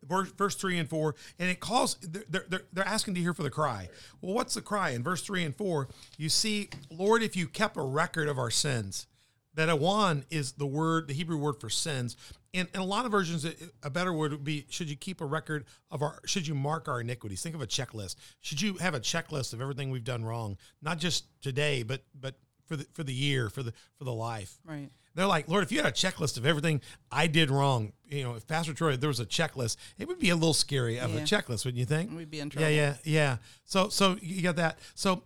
verse, 0.08 0.32
verse 0.32 0.56
3 0.56 0.78
and 0.80 0.90
4 0.90 1.16
and 1.40 1.50
it 1.50 1.60
calls 1.60 1.96
they're, 2.02 2.46
they're, 2.48 2.62
they're 2.72 2.88
asking 2.88 3.16
to 3.16 3.22
hear 3.22 3.34
for 3.34 3.44
the 3.44 3.50
cry 3.50 3.90
well 4.22 4.34
what's 4.34 4.54
the 4.54 4.62
cry 4.62 4.92
in 4.92 5.04
verse 5.04 5.22
3 5.22 5.44
and 5.44 5.56
4 5.56 5.90
you 6.18 6.30
see 6.30 6.70
lord 6.90 7.24
if 7.24 7.36
you 7.36 7.48
kept 7.48 7.78
a 7.78 7.82
record 7.82 8.28
of 8.28 8.38
our 8.38 8.52
sins 8.52 9.08
that 9.56 9.70
awan 9.70 10.24
is 10.30 10.54
the 10.54 10.66
word 10.68 11.08
the 11.08 11.14
hebrew 11.14 11.38
word 11.38 11.60
for 11.60 11.70
sins 11.70 12.16
And 12.54 12.68
in 12.74 12.80
a 12.80 12.86
lot 12.86 13.06
of 13.06 13.12
versions 13.12 13.46
a- 13.84 13.90
better 13.90 14.14
word 14.14 14.32
would 14.32 14.44
be 14.44 14.66
should 14.70 14.90
you 14.90 14.96
keep 14.96 15.22
a 15.22 15.26
record 15.26 15.66
of 15.92 16.02
our 16.02 16.20
should 16.26 16.46
you 16.48 16.56
mark 16.56 16.88
our 16.88 17.02
iniquities 17.02 17.42
think 17.42 17.56
of 17.56 17.62
a 17.62 17.68
checklist 17.68 18.16
should 18.42 18.62
you 18.62 18.76
have 18.76 18.94
a 18.94 19.00
checklist 19.00 19.54
of 19.54 19.62
everything 19.62 19.90
we've 19.90 20.04
done 20.04 20.24
wrong 20.24 20.58
not 20.82 20.98
just 21.00 21.26
today 21.42 21.84
but 21.84 22.04
but 22.20 22.36
for 22.68 22.76
the 22.76 22.86
for 22.94 23.04
the 23.04 23.14
year 23.14 23.50
for 23.50 23.62
the 23.64 23.72
for 23.98 24.06
the 24.06 24.14
life. 24.14 24.58
Right. 24.66 24.90
They're 25.14 25.28
like, 25.28 25.48
Lord, 25.48 25.64
if 25.64 25.72
you 25.72 25.78
had 25.78 25.86
a 25.88 25.92
checklist 25.94 26.36
of 26.36 26.46
everything 26.46 26.82
I 27.10 27.28
did 27.28 27.50
wrong, 27.50 27.94
you 28.10 28.24
know, 28.24 28.34
if 28.36 28.46
Pastor 28.48 28.74
Troy, 28.74 28.98
there 28.98 29.08
was 29.08 29.22
a 29.22 29.26
checklist, 29.26 29.78
it 29.98 30.10
would 30.10 30.20
be 30.20 30.30
a 30.30 30.36
little 30.36 30.54
scary 30.54 31.00
of 31.00 31.16
a 31.16 31.20
checklist, 31.22 31.64
wouldn't 31.64 31.78
you 31.78 31.86
think? 31.86 32.12
We'd 32.12 32.30
be 32.30 32.42
in 32.42 32.48
Yeah, 32.48 32.52
trouble. 32.52 32.70
yeah, 32.72 32.96
yeah. 33.06 33.38
So, 33.64 33.88
so 33.88 34.18
you 34.22 34.42
got 34.42 34.58
that. 34.58 34.78
So, 34.94 35.24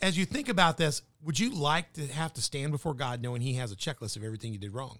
as 0.00 0.16
you 0.16 0.24
think 0.24 0.48
about 0.48 0.76
this, 0.76 1.02
would 1.22 1.38
you 1.38 1.50
like 1.50 1.92
to 1.94 2.06
have 2.06 2.32
to 2.34 2.42
stand 2.42 2.72
before 2.72 2.94
God 2.94 3.22
knowing 3.22 3.40
He 3.40 3.54
has 3.54 3.72
a 3.72 3.76
checklist 3.76 4.16
of 4.16 4.24
everything 4.24 4.52
you 4.52 4.58
did 4.58 4.74
wrong? 4.74 4.98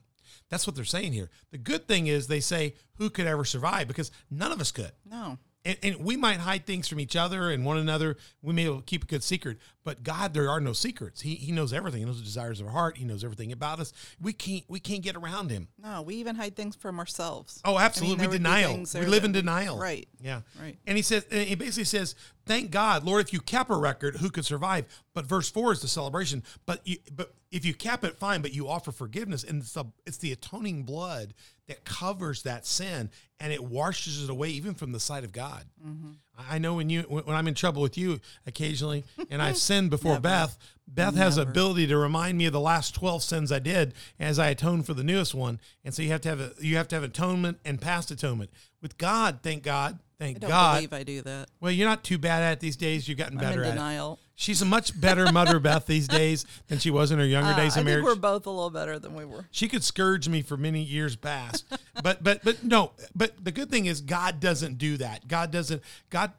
That's 0.48 0.66
what 0.66 0.76
they're 0.76 0.84
saying 0.84 1.12
here. 1.12 1.30
The 1.50 1.58
good 1.58 1.86
thing 1.86 2.06
is 2.06 2.26
they 2.26 2.40
say, 2.40 2.74
"Who 2.96 3.10
could 3.10 3.26
ever 3.26 3.44
survive?" 3.44 3.88
Because 3.88 4.10
none 4.30 4.52
of 4.52 4.60
us 4.60 4.70
could. 4.70 4.92
No. 5.08 5.38
And, 5.64 5.78
and 5.82 5.96
we 6.04 6.16
might 6.16 6.38
hide 6.38 6.66
things 6.66 6.88
from 6.88 6.98
each 6.98 7.14
other 7.14 7.50
and 7.50 7.64
one 7.64 7.78
another. 7.78 8.16
We 8.42 8.52
may 8.52 8.62
be 8.62 8.66
able 8.66 8.78
to 8.78 8.84
keep 8.84 9.04
a 9.04 9.06
good 9.06 9.22
secret, 9.22 9.58
but 9.84 10.02
God, 10.02 10.34
there 10.34 10.50
are 10.50 10.60
no 10.60 10.72
secrets. 10.72 11.20
He, 11.20 11.36
he 11.36 11.52
knows 11.52 11.72
everything. 11.72 12.00
He 12.00 12.04
knows 12.04 12.18
the 12.18 12.24
desires 12.24 12.60
of 12.60 12.66
our 12.66 12.72
heart. 12.72 12.96
He 12.96 13.04
knows 13.04 13.22
everything 13.22 13.52
about 13.52 13.78
us. 13.78 13.92
We 14.20 14.32
can't 14.32 14.64
we 14.68 14.80
can't 14.80 15.02
get 15.02 15.14
around 15.14 15.50
Him. 15.50 15.68
No. 15.82 16.02
We 16.02 16.16
even 16.16 16.34
hide 16.36 16.56
things 16.56 16.74
from 16.74 16.98
ourselves. 16.98 17.60
Oh, 17.64 17.78
absolutely. 17.78 18.16
there 18.16 18.28
would 18.28 18.32
be 18.32 18.38
denial. 18.38 18.76
We 18.76 19.06
live 19.06 19.22
that 19.22 19.28
in 19.28 19.32
denial. 19.32 19.78
Right. 19.78 20.08
Yeah. 20.20 20.40
Right. 20.60 20.76
And 20.86 20.96
he 20.96 21.02
says, 21.02 21.24
and 21.30 21.46
he 21.46 21.54
basically 21.54 21.84
says, 21.84 22.16
"Thank 22.46 22.70
God, 22.70 23.04
Lord, 23.04 23.24
if 23.24 23.32
you 23.32 23.40
kept 23.40 23.70
a 23.70 23.76
record, 23.76 24.16
who 24.16 24.30
could 24.30 24.44
survive?" 24.44 24.86
But 25.14 25.26
verse 25.26 25.50
four 25.50 25.72
is 25.72 25.80
the 25.80 25.88
celebration. 25.88 26.42
But 26.66 26.80
you, 26.86 26.98
but 27.14 27.34
if 27.50 27.64
you 27.64 27.74
cap 27.74 28.02
it, 28.02 28.16
fine. 28.16 28.42
But 28.42 28.54
you 28.54 28.68
offer 28.68 28.90
forgiveness, 28.90 29.44
and 29.44 29.62
it's 29.62 29.72
the 29.72 29.84
it's 30.06 30.16
the 30.16 30.32
atoning 30.32 30.84
blood 30.84 31.34
that 31.68 31.84
covers 31.84 32.42
that 32.42 32.66
sin, 32.66 33.10
and 33.38 33.52
it 33.52 33.62
washes 33.62 34.24
it 34.24 34.30
away, 34.30 34.48
even 34.48 34.74
from 34.74 34.92
the 34.92 35.00
sight 35.00 35.24
of 35.24 35.32
God. 35.32 35.64
Mm-hmm. 35.86 36.12
I 36.36 36.58
know 36.58 36.74
when 36.74 36.88
you 36.88 37.02
when 37.02 37.24
when 37.24 37.36
I'm 37.36 37.46
in 37.46 37.54
trouble 37.54 37.82
with 37.82 37.98
you 37.98 38.20
occasionally, 38.46 39.04
and 39.30 39.42
I've 39.42 39.56
sinned 39.68 39.90
before 39.90 40.18
Beth. 40.18 40.58
Beth 40.88 41.14
has 41.14 41.38
ability 41.38 41.86
to 41.86 41.96
remind 41.96 42.36
me 42.36 42.46
of 42.46 42.52
the 42.52 42.60
last 42.60 42.94
twelve 42.94 43.22
sins 43.22 43.52
I 43.52 43.58
did 43.58 43.94
as 44.18 44.38
I 44.38 44.48
atone 44.48 44.82
for 44.82 44.94
the 44.94 45.04
newest 45.04 45.34
one, 45.34 45.60
and 45.84 45.94
so 45.94 46.02
you 46.02 46.08
have 46.08 46.20
to 46.22 46.28
have 46.28 46.40
a 46.40 46.52
you 46.60 46.76
have 46.76 46.88
to 46.88 46.96
have 46.96 47.04
atonement 47.04 47.58
and 47.64 47.80
past 47.80 48.10
atonement 48.10 48.50
with 48.80 48.98
God. 48.98 49.40
Thank 49.42 49.62
God, 49.62 49.98
I 50.22 50.26
thank 50.26 50.40
don't 50.40 50.50
God. 50.50 50.74
believe 50.76 50.92
I 50.92 51.02
do 51.02 51.20
that. 51.22 51.48
Well, 51.60 51.72
you're 51.72 51.88
not 51.88 52.04
too 52.04 52.18
bad 52.18 52.42
at 52.42 52.52
it 52.54 52.60
these 52.60 52.76
days. 52.76 53.08
You've 53.08 53.18
gotten 53.18 53.38
I'm 53.38 53.44
in 53.44 53.50
better 53.50 53.64
at 53.64 53.76
it. 53.96 54.18
She's 54.34 54.62
a 54.62 54.64
much 54.64 54.98
better 55.00 55.30
mother, 55.32 55.58
Beth, 55.60 55.86
these 55.86 56.08
days 56.08 56.46
than 56.68 56.78
she 56.78 56.90
was 56.90 57.10
in 57.10 57.18
her 57.18 57.24
younger 57.26 57.52
Uh, 57.52 57.56
days 57.56 57.76
I 57.76 57.80
of 57.80 57.86
think 57.86 57.86
marriage. 57.86 58.04
we're 58.04 58.14
both 58.14 58.46
a 58.46 58.50
little 58.50 58.70
better 58.70 58.98
than 58.98 59.14
we 59.14 59.24
were. 59.24 59.46
She 59.50 59.68
could 59.68 59.84
scourge 59.84 60.28
me 60.28 60.42
for 60.42 60.56
many 60.56 60.82
years 60.82 61.16
past. 61.16 61.64
but 62.02 62.22
but 62.22 62.42
but 62.44 62.62
no, 62.64 62.92
but 63.14 63.32
the 63.44 63.52
good 63.52 63.70
thing 63.70 63.86
is 63.86 64.00
God 64.00 64.40
doesn't 64.40 64.78
do 64.78 64.96
that. 64.98 65.28
God 65.28 65.50
doesn't 65.50 65.82
God 66.10 66.32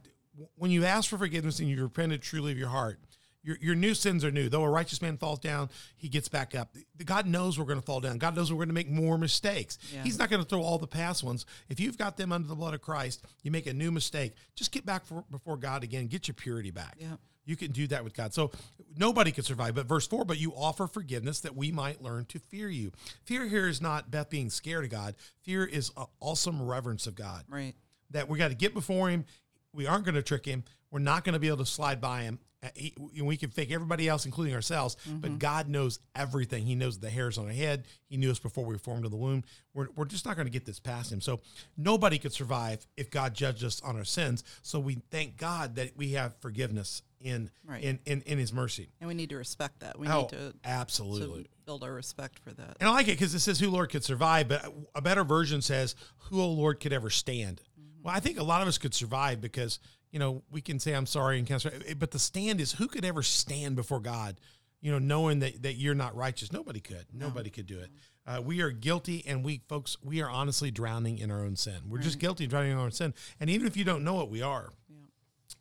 when 0.56 0.72
you 0.72 0.84
ask 0.86 1.10
for 1.10 1.18
forgiveness 1.18 1.60
and 1.60 1.70
you 1.70 1.82
repented 1.82 2.22
truly 2.22 2.52
of 2.52 2.58
your 2.58 2.70
heart, 2.70 3.00
your, 3.44 3.58
your 3.62 3.76
new 3.76 3.94
sins 3.94 4.24
are 4.24 4.32
new. 4.32 4.50
Though 4.50 4.64
a 4.64 4.70
righteous 4.70 5.02
man 5.02 5.18
falls 5.18 5.40
down, 5.40 5.70
he 5.98 6.10
gets 6.10 6.30
back 6.30 6.56
up. 6.56 6.76
God 7.04 7.28
knows 7.28 7.60
we're 7.60 7.66
going 7.66 7.80
to 7.80 7.86
fall 7.86 8.00
down. 8.00 8.18
God 8.18 8.36
knows 8.36 8.52
we're 8.52 8.58
going 8.58 8.70
to 8.70 8.74
make 8.74 8.90
more 8.90 9.18
mistakes. 9.18 9.78
Yeah. 9.94 10.04
He's 10.04 10.18
not 10.18 10.30
going 10.30 10.42
to 10.42 10.48
throw 10.48 10.62
all 10.62 10.78
the 10.78 10.88
past 10.88 11.24
ones. 11.24 11.46
If 11.70 11.80
you've 11.80 11.98
got 11.98 12.18
them 12.18 12.32
under 12.32 12.48
the 12.48 12.56
blood 12.56 12.74
of 12.74 12.82
Christ, 12.82 13.24
you 13.44 13.52
make 13.52 13.68
a 13.68 13.74
new 13.74 13.92
mistake. 13.92 14.34
Just 14.56 14.72
get 14.72 14.86
back 14.86 15.06
for, 15.06 15.26
before 15.30 15.58
God 15.58 15.84
again. 15.84 16.08
Get 16.08 16.28
your 16.28 16.36
purity 16.36 16.72
back. 16.72 16.96
Yeah. 16.98 17.18
You 17.46 17.58
can 17.58 17.72
do 17.72 17.88
that 17.88 18.06
with 18.06 18.16
God. 18.16 18.34
So 18.34 18.52
nobody 18.98 19.32
can 19.32 19.44
survive. 19.44 19.76
But 19.76 19.86
verse 19.86 20.08
four, 20.08 20.24
but 20.24 20.38
you 20.38 20.54
offer 20.56 20.88
forgiveness 20.88 21.42
that 21.42 21.56
we 21.56 21.74
might 21.74 22.02
learn 22.02 22.24
to 22.28 22.40
fear 22.40 22.70
you. 22.70 22.94
Fear 23.26 23.48
here 23.48 23.68
is 23.68 23.82
not 23.82 24.10
Beth 24.10 24.30
being 24.30 24.50
scared 24.50 24.86
of 24.86 24.92
God. 24.92 25.16
Fear 25.42 25.66
is 25.66 25.92
awesome 26.22 26.62
reverence 26.62 27.06
of 27.06 27.16
God. 27.16 27.44
Right. 27.50 27.74
That 28.12 28.30
we 28.30 28.38
got 28.38 28.50
to 28.50 28.56
get 28.56 28.74
before 28.74 29.10
Him. 29.10 29.26
We 29.74 29.88
aren't 29.88 30.06
going 30.06 30.16
to 30.16 30.22
trick 30.22 30.46
Him. 30.46 30.64
We're 30.94 31.00
not 31.00 31.24
going 31.24 31.34
to 31.34 31.40
be 31.40 31.48
able 31.48 31.58
to 31.58 31.66
slide 31.66 32.00
by 32.00 32.22
Him. 32.22 32.38
Uh, 32.64 32.70
he- 32.76 32.94
we 33.22 33.36
can 33.36 33.50
fake 33.50 33.72
everybody 33.72 34.08
else, 34.08 34.26
including 34.26 34.54
ourselves, 34.54 34.96
but 35.08 35.38
God 35.40 35.68
knows 35.68 36.00
everything. 36.16 36.66
He 36.66 36.76
knows 36.76 36.98
the 37.00 37.10
hairs 37.10 37.38
on 37.38 37.48
our 37.48 37.52
head. 37.52 37.86
He 38.08 38.16
knew 38.16 38.30
us 38.32 38.40
before 38.40 38.64
we 38.64 38.74
were 38.76 38.80
formed 38.80 39.04
in 39.04 39.12
the 39.12 39.18
womb. 39.18 39.44
We're, 39.74 39.88
we're 39.96 40.06
just 40.06 40.26
not 40.26 40.36
going 40.38 40.46
to 40.46 40.52
get 40.52 40.66
this 40.66 40.80
past 40.80 41.12
Him. 41.12 41.20
So 41.20 41.42
nobody 41.76 42.20
could 42.20 42.32
survive 42.32 42.86
if 42.96 43.10
God 43.10 43.34
judged 43.34 43.64
us 43.66 43.82
on 43.82 43.98
our 43.98 44.06
sins. 44.06 44.44
So 44.62 44.80
we 44.80 45.02
thank 45.12 45.36
God 45.36 45.76
that 45.76 45.98
we 45.98 46.12
have 46.12 46.36
forgiveness 46.42 47.02
in 47.20 47.50
Right. 47.66 47.84
in, 47.84 48.00
in 48.06 48.22
in 48.22 48.38
His 48.38 48.54
mercy. 48.54 48.90
And 49.02 49.08
we 49.08 49.14
need 49.16 49.30
to 49.32 49.38
respect 49.38 49.80
that. 49.80 49.98
We 49.98 50.08
Oh, 50.08 50.22
need 50.22 50.30
to, 50.30 50.54
absolutely. 50.64 51.44
to 51.46 51.50
build 51.66 51.84
our 51.84 51.92
respect 51.94 52.38
for 52.40 52.52
that. 52.54 52.78
And 52.80 52.88
I 52.88 52.92
like 52.94 53.08
it 53.08 53.18
because 53.18 53.34
it 53.34 53.40
says 53.40 53.60
who 53.60 53.70
Lord 53.72 53.90
could 53.90 54.04
survive, 54.04 54.48
but 54.48 54.72
a 54.94 55.02
better 55.02 55.24
version 55.24 55.62
says 55.62 55.96
who 56.30 56.42
O 56.42 56.48
Lord 56.50 56.80
could 56.80 56.94
ever 56.94 57.10
stand. 57.10 57.62
Well, 58.04 58.14
I 58.16 58.20
think 58.20 58.38
a 58.38 58.44
lot 58.44 58.62
of 58.62 58.68
us 58.68 58.78
could 58.78 58.94
survive 58.94 59.40
because 59.42 59.80
you 60.14 60.20
know 60.20 60.44
we 60.52 60.62
can 60.62 60.80
say 60.80 60.94
I'm 60.94 61.08
sorry 61.08 61.40
and 61.40 61.48
cancel, 61.48 61.72
but 61.98 62.12
the 62.12 62.20
stand 62.20 62.62
is 62.62 62.72
who 62.72 62.88
could 62.88 63.04
ever 63.04 63.24
stand 63.24 63.76
before 63.76 64.00
God, 64.00 64.40
you 64.80 64.92
know, 64.92 65.00
knowing 65.00 65.40
that 65.40 65.64
that 65.64 65.74
you're 65.74 65.96
not 65.96 66.16
righteous. 66.16 66.54
Nobody 66.54 66.80
could. 66.80 67.06
Nobody 67.12 67.50
could 67.50 67.66
do 67.66 67.80
it. 67.80 67.90
Uh, 68.26 68.42
we 68.42 68.62
are 68.62 68.70
guilty, 68.70 69.24
and 69.28 69.44
we 69.44 69.62
folks, 69.68 69.98
we 70.02 70.22
are 70.22 70.30
honestly 70.30 70.72
drowning 70.72 71.18
in 71.18 71.32
our 71.32 71.44
own 71.44 71.56
sin. 71.56 71.82
We're 71.90 71.98
just 71.98 72.20
guilty, 72.20 72.48
drowning 72.48 72.72
in 72.72 72.78
our 72.78 72.86
own 72.86 72.92
sin, 72.92 73.14
and 73.40 73.50
even 73.50 73.68
if 73.68 73.76
you 73.76 73.84
don't 73.84 74.04
know 74.04 74.22
it, 74.22 74.30
we 74.30 74.42
are. 74.42 74.70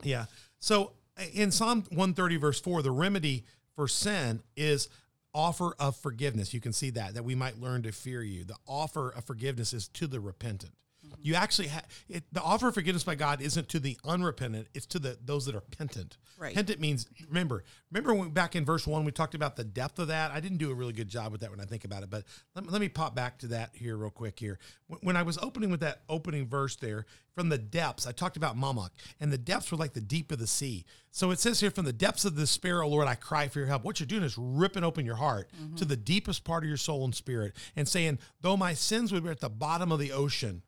Yeah. 0.03 0.27
So 0.59 0.93
in 1.33 1.51
Psalm 1.51 1.83
130, 1.89 2.37
verse 2.37 2.61
4, 2.61 2.83
the 2.83 2.91
remedy 2.91 3.45
for 3.75 3.89
sin 3.89 4.43
is 4.57 4.89
offer 5.35 5.75
of 5.79 5.97
forgiveness. 5.97 6.53
You 6.53 6.61
can 6.61 6.73
see 6.73 6.91
that, 6.91 7.15
that 7.15 7.25
we 7.25 7.35
might 7.35 7.59
learn 7.59 7.83
to 7.83 7.93
fear 7.93 8.23
you. 8.23 8.45
The 8.45 8.57
offer 8.67 9.11
of 9.11 9.25
forgiveness 9.25 9.73
is 9.73 9.89
to 9.89 10.07
the 10.07 10.21
repentant. 10.21 10.75
You 11.21 11.35
actually 11.35 11.69
have 11.69 11.85
the 12.33 12.43
offer 12.43 12.69
of 12.69 12.75
forgiveness 12.75 13.05
by 13.05 13.15
God 13.15 13.41
isn't 13.41 13.69
to 13.71 13.81
the 13.81 13.99
unrepentant; 14.05 14.69
it's 14.75 14.87
to 14.87 14.99
the 14.99 15.19
those 15.25 15.47
that 15.47 15.55
are 15.55 15.63
repentant. 15.71 16.17
Right. 16.39 16.49
Repentant 16.49 16.81
means 16.81 17.07
remember. 17.29 17.65
Remember 17.91 18.15
when 18.15 18.31
back 18.31 18.57
in 18.57 18.65
verse 18.65 18.87
one 18.87 19.05
we 19.05 19.13
talked 19.13 19.35
about 19.35 19.57
the 19.57 19.65
depth 19.65 19.99
of 19.99 20.09
that. 20.09 20.31
I 20.31 20.41
didn't 20.41 20.59
do 20.59 20.71
a 20.71 20.75
really 20.75 20.93
good 20.93 21.09
job 21.09 21.33
with 21.33 21.41
that 21.43 21.51
when 21.51 21.61
I 21.61 21.65
think 21.65 21.85
about 21.85 22.03
it, 22.03 22.11
but 22.11 22.25
let, 22.55 22.65
me- 22.65 22.71
let 22.71 22.81
me 22.81 22.89
pop 22.89 23.15
back 23.15 23.39
to 23.39 23.49
that 23.49 23.71
here 23.75 23.97
real 23.97 24.11
quick. 24.11 24.39
Here, 24.39 24.59
when, 24.87 25.01
when 25.03 25.17
I 25.17 25.23
was 25.23 25.39
opening 25.39 25.71
with 25.71 25.81
that 25.81 26.03
opening 26.09 26.49
verse 26.49 26.77
there, 26.77 27.07
from 27.35 27.49
the 27.49 27.59
depths, 27.59 28.07
I 28.07 28.13
talked 28.13 28.37
about 28.37 28.57
Mamok, 28.57 28.91
and 29.21 29.33
the 29.33 29.39
depths 29.39 29.71
were 29.71 29.79
like 29.79 29.95
the 29.95 30.01
deep 30.01 30.33
of 30.33 30.39
the 30.39 30.47
sea. 30.47 30.85
So 31.11 31.31
it 31.31 31.39
says 31.39 31.61
here, 31.61 31.71
from 31.71 31.85
the 31.85 31.93
depths 31.93 32.25
of 32.25 32.37
the 32.37 32.47
spirit, 32.47 32.85
O 32.85 32.89
Lord, 32.89 33.09
I 33.09 33.15
cry 33.15 33.49
for 33.49 33.59
your 33.59 33.69
help. 33.69 33.85
What 33.85 34.01
you're 34.01 34.07
doing 34.07 34.23
is 34.23 34.37
ripping 34.37 34.85
open 34.85 35.07
your 35.07 35.17
heart 35.17 35.49
mm-hmm. 35.59 35.77
to 35.77 35.85
the 35.85 35.97
deepest 35.97 36.45
part 36.45 36.63
of 36.63 36.69
your 36.69 36.77
soul 36.77 37.05
and 37.05 37.15
spirit, 37.15 37.55
and 37.77 37.89
saying, 37.89 38.19
though 38.41 38.57
my 38.57 38.75
sins 38.75 39.13
would 39.13 39.25
be 39.25 39.31
at 39.31 39.41
the 39.41 39.49
bottom 39.49 39.93
of 39.93 39.99
the 39.99 40.13
ocean, 40.13 40.63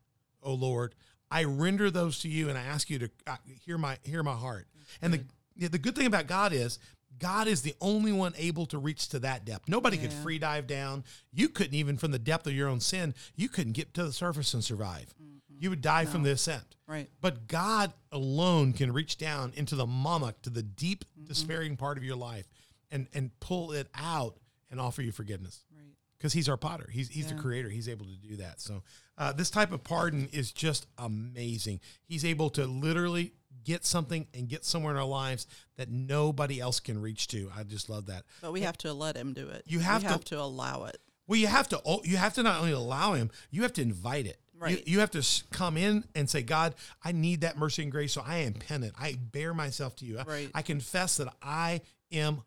O 0.44 0.54
Lord, 0.54 0.94
I 1.30 1.44
render 1.44 1.90
those 1.90 2.20
to 2.20 2.28
you, 2.28 2.48
and 2.48 2.56
I 2.58 2.62
ask 2.62 2.90
you 2.90 2.98
to 3.00 3.10
uh, 3.26 3.36
hear 3.64 3.78
my 3.78 3.98
hear 4.04 4.22
my 4.22 4.34
heart. 4.34 4.66
And 5.02 5.12
the 5.14 5.24
yeah, 5.56 5.68
the 5.68 5.78
good 5.78 5.96
thing 5.96 6.06
about 6.06 6.26
God 6.26 6.52
is 6.52 6.78
God 7.18 7.46
is 7.46 7.62
the 7.62 7.74
only 7.80 8.12
one 8.12 8.34
able 8.36 8.66
to 8.66 8.78
reach 8.78 9.08
to 9.08 9.18
that 9.20 9.44
depth. 9.44 9.68
Nobody 9.68 9.96
could 9.96 10.12
free 10.12 10.38
dive 10.38 10.66
down. 10.66 11.04
You 11.32 11.48
couldn't 11.48 11.74
even 11.74 11.96
from 11.96 12.10
the 12.10 12.18
depth 12.18 12.46
of 12.46 12.52
your 12.54 12.68
own 12.68 12.80
sin. 12.80 13.14
You 13.36 13.48
couldn't 13.48 13.72
get 13.72 13.94
to 13.94 14.04
the 14.04 14.12
surface 14.12 14.52
and 14.54 14.62
survive. 14.64 15.14
You 15.48 15.70
would 15.70 15.80
die 15.80 16.04
from 16.04 16.24
the 16.24 16.32
ascent. 16.32 16.64
Right. 16.88 17.08
But 17.20 17.46
God 17.46 17.92
alone 18.12 18.72
can 18.72 18.92
reach 18.92 19.16
down 19.16 19.52
into 19.54 19.76
the 19.76 19.86
mammoth, 19.86 20.42
to 20.42 20.50
the 20.50 20.62
deep, 20.64 21.04
despairing 21.22 21.76
part 21.76 21.96
of 21.96 22.04
your 22.04 22.16
life, 22.16 22.46
and 22.90 23.06
and 23.14 23.30
pull 23.40 23.72
it 23.72 23.88
out 23.94 24.36
and 24.70 24.80
offer 24.80 25.00
you 25.00 25.12
forgiveness 25.12 25.64
Right. 25.74 25.86
because 26.18 26.32
he's 26.32 26.48
our 26.48 26.56
potter. 26.56 26.88
He's 26.92 27.08
he's 27.08 27.28
the 27.28 27.34
creator. 27.36 27.68
He's 27.70 27.88
able 27.88 28.06
to 28.06 28.16
do 28.16 28.36
that. 28.36 28.60
So 28.60 28.82
uh, 29.18 29.32
this 29.32 29.50
type 29.50 29.72
of 29.72 29.84
pardon 29.84 30.28
is 30.32 30.52
just 30.52 30.86
amazing. 30.98 31.80
He's 32.04 32.24
able 32.24 32.50
to 32.50 32.66
literally 32.66 33.32
get 33.64 33.84
something 33.84 34.26
and 34.34 34.48
get 34.48 34.64
somewhere 34.64 34.92
in 34.92 34.98
our 34.98 35.06
lives 35.06 35.46
that 35.76 35.88
nobody 35.90 36.60
else 36.60 36.80
can 36.80 37.00
reach 37.00 37.28
to. 37.28 37.50
I 37.56 37.62
just 37.62 37.88
love 37.88 38.06
that. 38.06 38.24
But 38.42 38.52
we 38.52 38.60
have 38.62 38.76
to 38.78 38.92
let 38.92 39.16
him 39.16 39.32
do 39.32 39.48
it. 39.48 39.62
You 39.66 39.78
have 39.80 40.02
to- 40.02 40.08
have 40.08 40.24
to 40.24 40.40
allow 40.40 40.84
it. 40.84 40.98
Well, 41.26 41.38
you 41.38 41.46
have 41.46 41.68
to 41.70 41.80
you 42.04 42.18
have 42.18 42.34
to 42.34 42.42
not 42.42 42.60
only 42.60 42.72
allow 42.72 43.14
him, 43.14 43.30
you 43.50 43.62
have 43.62 43.72
to 43.74 43.82
invite 43.82 44.26
it. 44.26 44.38
Right. 44.56 44.86
you 44.86 45.00
have 45.00 45.10
to 45.10 45.22
come 45.50 45.76
in 45.76 46.04
and 46.14 46.30
say, 46.30 46.40
God, 46.42 46.74
I 47.02 47.12
need 47.12 47.42
that 47.42 47.58
mercy 47.58 47.82
and 47.82 47.90
grace. 47.92 48.12
So 48.14 48.22
I 48.24 48.38
am 48.38 48.54
penitent. 48.54 48.94
I 48.98 49.14
bear 49.20 49.52
myself 49.52 49.96
to 49.96 50.06
you. 50.06 50.18
I- 50.18 50.22
Right. 50.22 50.50
I 50.54 50.62
confess 50.62 51.16
that 51.18 51.34
I 51.42 51.80
am 52.12 52.42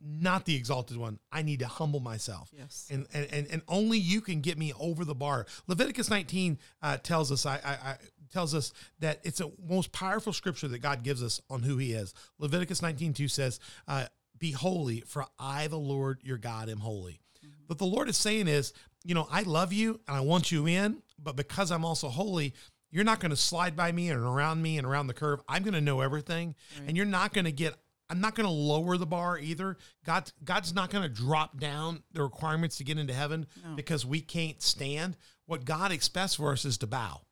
not 0.00 0.44
the 0.44 0.54
exalted 0.54 0.96
one. 0.96 1.18
I 1.32 1.42
need 1.42 1.60
to 1.60 1.66
humble 1.66 2.00
myself. 2.00 2.50
Yes. 2.52 2.88
And, 2.90 3.06
and, 3.12 3.26
and, 3.32 3.46
and 3.50 3.62
only 3.68 3.98
you 3.98 4.20
can 4.20 4.40
get 4.40 4.58
me 4.58 4.72
over 4.78 5.04
the 5.04 5.14
bar. 5.14 5.46
Leviticus 5.66 6.10
19 6.10 6.58
uh, 6.82 6.96
tells 6.98 7.32
us, 7.32 7.46
I, 7.46 7.60
I, 7.64 7.70
I 7.70 7.96
tells 8.32 8.54
us 8.54 8.72
that 8.98 9.20
it's 9.22 9.40
a 9.40 9.50
most 9.66 9.92
powerful 9.92 10.32
scripture 10.32 10.68
that 10.68 10.80
God 10.80 11.02
gives 11.02 11.22
us 11.22 11.40
on 11.48 11.62
who 11.62 11.76
he 11.78 11.92
is. 11.92 12.12
Leviticus 12.38 12.82
19, 12.82 13.14
2 13.14 13.28
says, 13.28 13.60
uh, 13.88 14.06
be 14.38 14.52
holy 14.52 15.00
for 15.00 15.26
I, 15.38 15.68
the 15.68 15.78
Lord, 15.78 16.20
your 16.22 16.38
God, 16.38 16.68
am 16.68 16.78
holy. 16.78 17.20
What 17.66 17.78
the 17.78 17.86
Lord 17.86 18.08
is 18.08 18.16
saying 18.16 18.48
is, 18.48 18.72
you 19.04 19.14
know, 19.14 19.28
I 19.30 19.42
love 19.42 19.72
you 19.72 20.00
and 20.06 20.16
I 20.16 20.20
want 20.20 20.52
you 20.52 20.66
in, 20.66 21.02
but 21.18 21.36
because 21.36 21.70
I'm 21.70 21.84
also 21.84 22.08
holy, 22.08 22.54
you're 22.90 23.04
not 23.04 23.20
going 23.20 23.30
to 23.30 23.36
slide 23.36 23.76
by 23.76 23.92
me 23.92 24.10
and 24.10 24.20
around 24.20 24.62
me 24.62 24.78
and 24.78 24.86
around 24.86 25.06
the 25.06 25.14
curve. 25.14 25.40
I'm 25.48 25.62
going 25.62 25.74
to 25.74 25.80
know 25.80 26.00
everything, 26.00 26.54
and 26.86 26.96
you're 26.96 27.06
not 27.06 27.32
going 27.32 27.44
to 27.44 27.52
get. 27.52 27.74
I'm 28.08 28.20
not 28.20 28.34
going 28.34 28.46
to 28.46 28.52
lower 28.52 28.96
the 28.96 29.06
bar 29.06 29.38
either. 29.38 29.76
God, 30.04 30.30
God's 30.44 30.74
not 30.74 30.90
going 30.90 31.02
to 31.02 31.08
drop 31.08 31.58
down 31.58 32.02
the 32.12 32.22
requirements 32.22 32.78
to 32.78 32.84
get 32.84 32.98
into 32.98 33.12
heaven 33.12 33.46
because 33.74 34.06
we 34.06 34.20
can't 34.20 34.62
stand. 34.62 35.16
What 35.46 35.64
God 35.64 35.92
expects 35.92 36.34
for 36.36 36.52
us 36.52 36.64
is 36.64 36.78
to 36.78 36.86
bow. 36.86 37.22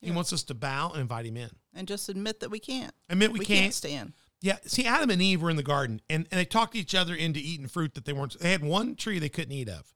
He 0.00 0.10
wants 0.10 0.32
us 0.32 0.42
to 0.44 0.54
bow 0.54 0.90
and 0.90 1.00
invite 1.02 1.26
Him 1.26 1.36
in. 1.36 1.50
And 1.74 1.86
just 1.86 2.08
admit 2.08 2.40
that 2.40 2.50
we 2.50 2.58
can't. 2.58 2.94
Admit 3.08 3.32
we, 3.32 3.40
we 3.40 3.44
can't, 3.44 3.60
can't 3.60 3.74
stand. 3.74 4.12
Yeah, 4.40 4.56
see, 4.64 4.86
Adam 4.86 5.10
and 5.10 5.20
Eve 5.20 5.42
were 5.42 5.50
in 5.50 5.56
the 5.56 5.62
garden, 5.62 6.00
and, 6.08 6.26
and 6.30 6.40
they 6.40 6.46
talked 6.46 6.74
each 6.74 6.94
other 6.94 7.14
into 7.14 7.38
eating 7.38 7.68
fruit 7.68 7.94
that 7.94 8.06
they 8.06 8.14
weren't. 8.14 8.38
They 8.40 8.52
had 8.52 8.64
one 8.64 8.94
tree 8.94 9.18
they 9.18 9.28
couldn't 9.28 9.52
eat 9.52 9.68
of, 9.68 9.92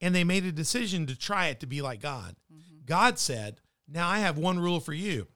and 0.00 0.14
they 0.14 0.22
made 0.22 0.44
a 0.44 0.52
decision 0.52 1.06
to 1.06 1.18
try 1.18 1.48
it 1.48 1.58
to 1.60 1.66
be 1.66 1.82
like 1.82 2.00
God. 2.00 2.36
Mm-hmm. 2.52 2.84
God 2.86 3.18
said, 3.18 3.60
"Now 3.88 4.08
I 4.08 4.20
have 4.20 4.38
one 4.38 4.60
rule 4.60 4.78
for 4.78 4.92
you. 4.92 5.26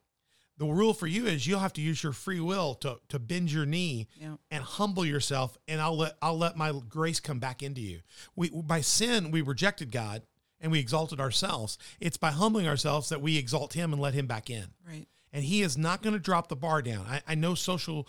The 0.56 0.66
rule 0.66 0.94
for 0.94 1.06
you 1.08 1.26
is 1.26 1.46
you'll 1.46 1.58
have 1.60 1.72
to 1.72 1.80
use 1.80 2.02
your 2.02 2.12
free 2.12 2.40
will 2.40 2.74
to 2.76 2.98
to 3.08 3.18
bend 3.18 3.50
your 3.50 3.66
knee 3.66 4.06
Yeah. 4.20 4.36
and 4.50 4.62
humble 4.62 5.04
yourself, 5.04 5.56
and 5.66 5.80
I'll 5.80 5.96
let 5.96 6.16
I'll 6.22 6.38
let 6.38 6.56
my 6.56 6.72
grace 6.88 7.18
come 7.20 7.40
back 7.40 7.62
into 7.62 7.80
you. 7.80 8.00
We 8.36 8.50
by 8.50 8.80
sin 8.80 9.30
we 9.32 9.40
rejected 9.42 9.90
God 9.90 10.22
and 10.60 10.70
we 10.70 10.78
exalted 10.78 11.20
ourselves. 11.20 11.76
It's 12.00 12.16
by 12.16 12.30
humbling 12.30 12.68
ourselves 12.68 13.08
that 13.08 13.20
we 13.20 13.36
exalt 13.36 13.72
Him 13.72 13.92
and 13.92 14.00
let 14.00 14.14
Him 14.14 14.26
back 14.26 14.48
in." 14.48 14.66
Right. 14.86 15.06
and 15.32 15.42
he 15.44 15.62
is 15.62 15.76
not 15.76 16.00
going 16.00 16.12
to 16.12 16.20
drop 16.20 16.46
the 16.48 16.54
bar 16.54 16.80
down. 16.80 17.04
I, 17.08 17.20
I 17.26 17.34
know 17.34 17.56
social 17.56 18.06